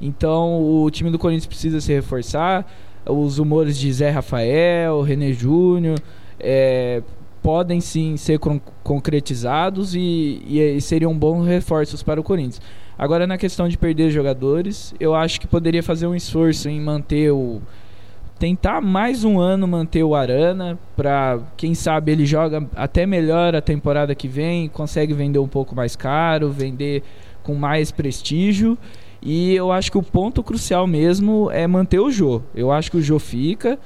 Então 0.01 0.83
o 0.83 0.91
time 0.91 1.11
do 1.11 1.18
Corinthians 1.18 1.45
precisa 1.45 1.83
se 1.83 1.93
reforçar 1.93 2.66
os 3.07 3.39
humores 3.39 3.79
de 3.79 3.93
Zé 3.93 4.11
Rafael, 4.11 5.03
René 5.03 5.33
Júnior, 5.33 5.99
é, 6.41 7.03
podem 7.43 7.81
sim 7.81 8.17
ser 8.17 8.39
concretizados 8.83 9.95
e, 9.95 10.43
e, 10.47 10.61
e, 10.61 10.81
seriam 10.81 11.17
bons 11.17 11.47
reforços 11.47 12.03
para 12.03 12.21
o 12.21 12.25
Corinthians. 12.25 12.61
Agora, 12.97 13.27
na 13.27 13.37
questão 13.37 13.69
de 13.69 13.77
perder 13.77 14.11
jogadores, 14.11 14.95
eu 14.99 15.15
acho 15.15 15.41
que 15.41 15.47
poderia 15.47 15.83
fazer 15.83 16.07
um 16.07 16.15
esforço 16.15 16.69
em 16.69 16.81
manter 16.81 17.31
o. 17.31 17.61
Tentar 18.39 18.81
mais 18.81 19.25
um 19.25 19.39
ano 19.39 19.67
manter 19.67 20.03
o 20.03 20.15
Arana, 20.15 20.79
para 20.97 21.39
quem 21.57 21.73
sabe 21.73 22.13
ele 22.13 22.27
joga 22.27 22.67
até 22.75 23.07
melhor 23.07 23.55
a 23.55 23.61
temporada 23.61 24.13
que 24.15 24.27
vem, 24.27 24.69
consegue 24.69 25.15
vender 25.15 25.39
um 25.39 25.47
pouco 25.47 25.75
mais 25.75 25.95
caro, 25.95 26.51
vender 26.51 27.03
com 27.45 27.55
mais 27.55 27.93
prestígio 27.93 28.77
e 29.25 29.55
eu 29.55 29.72
acho 29.72 29.91
que 29.91 29.97
o 29.97 30.03
ponto 30.03 30.43
crucial 30.43 30.87
mesmo 30.87 31.51
é 31.51 31.66
manter 31.66 31.99
o 31.99 32.11
Jô. 32.11 32.43
Eu 32.55 32.70
acho 32.70 32.91
que 32.91 32.99
o 32.99 33.03
Jô 33.03 33.18
fica, 33.18 33.79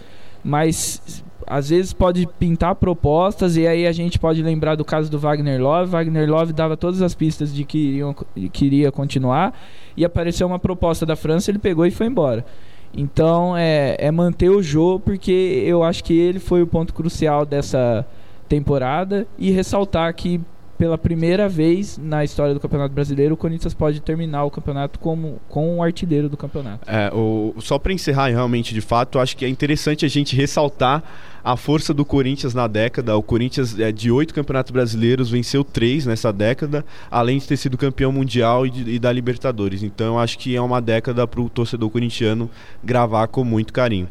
mas 0.43 1.23
às 1.47 1.71
vezes 1.71 1.93
pode 1.93 2.27
pintar 2.39 2.75
propostas 2.75 3.57
e 3.57 3.67
aí 3.67 3.87
a 3.87 3.93
gente 3.93 4.19
pode 4.19 4.43
lembrar 4.43 4.75
do 4.75 4.85
caso 4.85 5.09
do 5.09 5.19
Wagner 5.19 5.63
Love. 5.63 5.93
Wagner 5.93 6.29
Love 6.29 6.53
dava 6.53 6.77
todas 6.77 7.01
as 7.01 7.15
pistas 7.15 7.55
de 7.55 7.65
que 7.65 7.79
iriam, 7.79 8.15
queria 8.53 8.91
continuar 8.91 9.57
e 9.97 10.05
apareceu 10.05 10.47
uma 10.47 10.59
proposta 10.59 11.07
da 11.07 11.15
França, 11.15 11.51
ele 11.51 11.59
pegou 11.59 11.87
e 11.87 11.91
foi 11.93 12.07
embora. 12.07 12.45
Então 12.93 13.57
é, 13.57 13.97
é 13.99 14.11
manter 14.11 14.49
o 14.49 14.61
Jô 14.61 15.01
porque 15.03 15.63
eu 15.65 15.85
acho 15.85 16.03
que 16.03 16.19
ele 16.19 16.41
foi 16.41 16.63
o 16.63 16.67
ponto 16.67 16.93
crucial 16.93 17.47
dessa 17.47 18.05
temporada 18.49 19.27
e 19.39 19.53
ressaltar 19.53 20.13
que 20.15 20.41
pela 20.79 20.97
primeira 20.97 21.49
vez 21.49 21.99
na 21.99 22.23
história 22.23 22.55
do 22.55 22.61
Campeonato 22.61 22.95
Brasileiro, 22.95 23.35
o 23.35 23.37
Corinthians 23.37 23.75
pode 23.75 24.01
terminar 24.01 24.45
o 24.45 24.51
campeonato 24.51 24.99
como, 25.01 25.41
com 25.49 25.77
o 25.77 25.83
artilheiro 25.83 26.29
do 26.29 26.37
campeonato. 26.37 26.89
É, 26.89 27.11
o, 27.13 27.53
só 27.59 27.79
para 27.79 27.93
encerrar 27.93 28.29
realmente 28.29 28.73
de 28.73 28.81
fato, 28.81 29.19
acho 29.19 29.37
que 29.37 29.45
é 29.45 29.49
interessante 29.49 30.07
a 30.07 30.09
gente 30.09 30.37
ressaltar 30.37 31.03
a 31.43 31.57
força 31.57 31.93
do 31.93 32.05
Corinthians 32.05 32.55
na 32.55 32.69
década. 32.69 33.17
O 33.17 33.23
Corinthians, 33.23 33.79
é, 33.79 33.91
de 33.91 34.11
oito 34.11 34.33
campeonatos 34.33 34.71
brasileiros, 34.71 35.31
venceu 35.31 35.65
três 35.65 36.07
nessa 36.07 36.33
década, 36.33 36.85
além 37.11 37.39
de 37.39 37.49
ter 37.49 37.57
sido 37.57 37.77
campeão 37.77 38.13
mundial 38.13 38.65
e, 38.65 38.71
de, 38.71 38.91
e 38.93 38.99
da 39.01 39.11
Libertadores. 39.11 39.83
Então, 39.83 40.17
acho 40.19 40.39
que 40.39 40.55
é 40.55 40.61
uma 40.61 40.81
década 40.81 41.27
para 41.27 41.41
o 41.41 41.49
torcedor 41.49 41.91
corintiano 41.91 42.49
gravar 42.85 43.27
com 43.27 43.43
muito 43.43 43.73
carinho. 43.73 44.09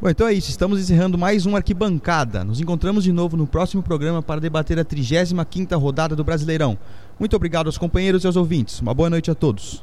Bom, 0.00 0.08
então 0.08 0.28
é 0.28 0.32
isso. 0.32 0.48
Estamos 0.48 0.80
encerrando 0.80 1.18
mais 1.18 1.44
um 1.44 1.56
Arquibancada. 1.56 2.44
Nos 2.44 2.60
encontramos 2.60 3.02
de 3.02 3.10
novo 3.10 3.36
no 3.36 3.48
próximo 3.48 3.82
programa 3.82 4.22
para 4.22 4.40
debater 4.40 4.78
a 4.78 4.84
35ª 4.84 5.76
rodada 5.76 6.14
do 6.14 6.22
Brasileirão. 6.22 6.78
Muito 7.18 7.34
obrigado 7.34 7.66
aos 7.66 7.76
companheiros 7.76 8.22
e 8.22 8.26
aos 8.28 8.36
ouvintes. 8.36 8.80
Uma 8.80 8.94
boa 8.94 9.10
noite 9.10 9.28
a 9.28 9.34
todos. 9.34 9.82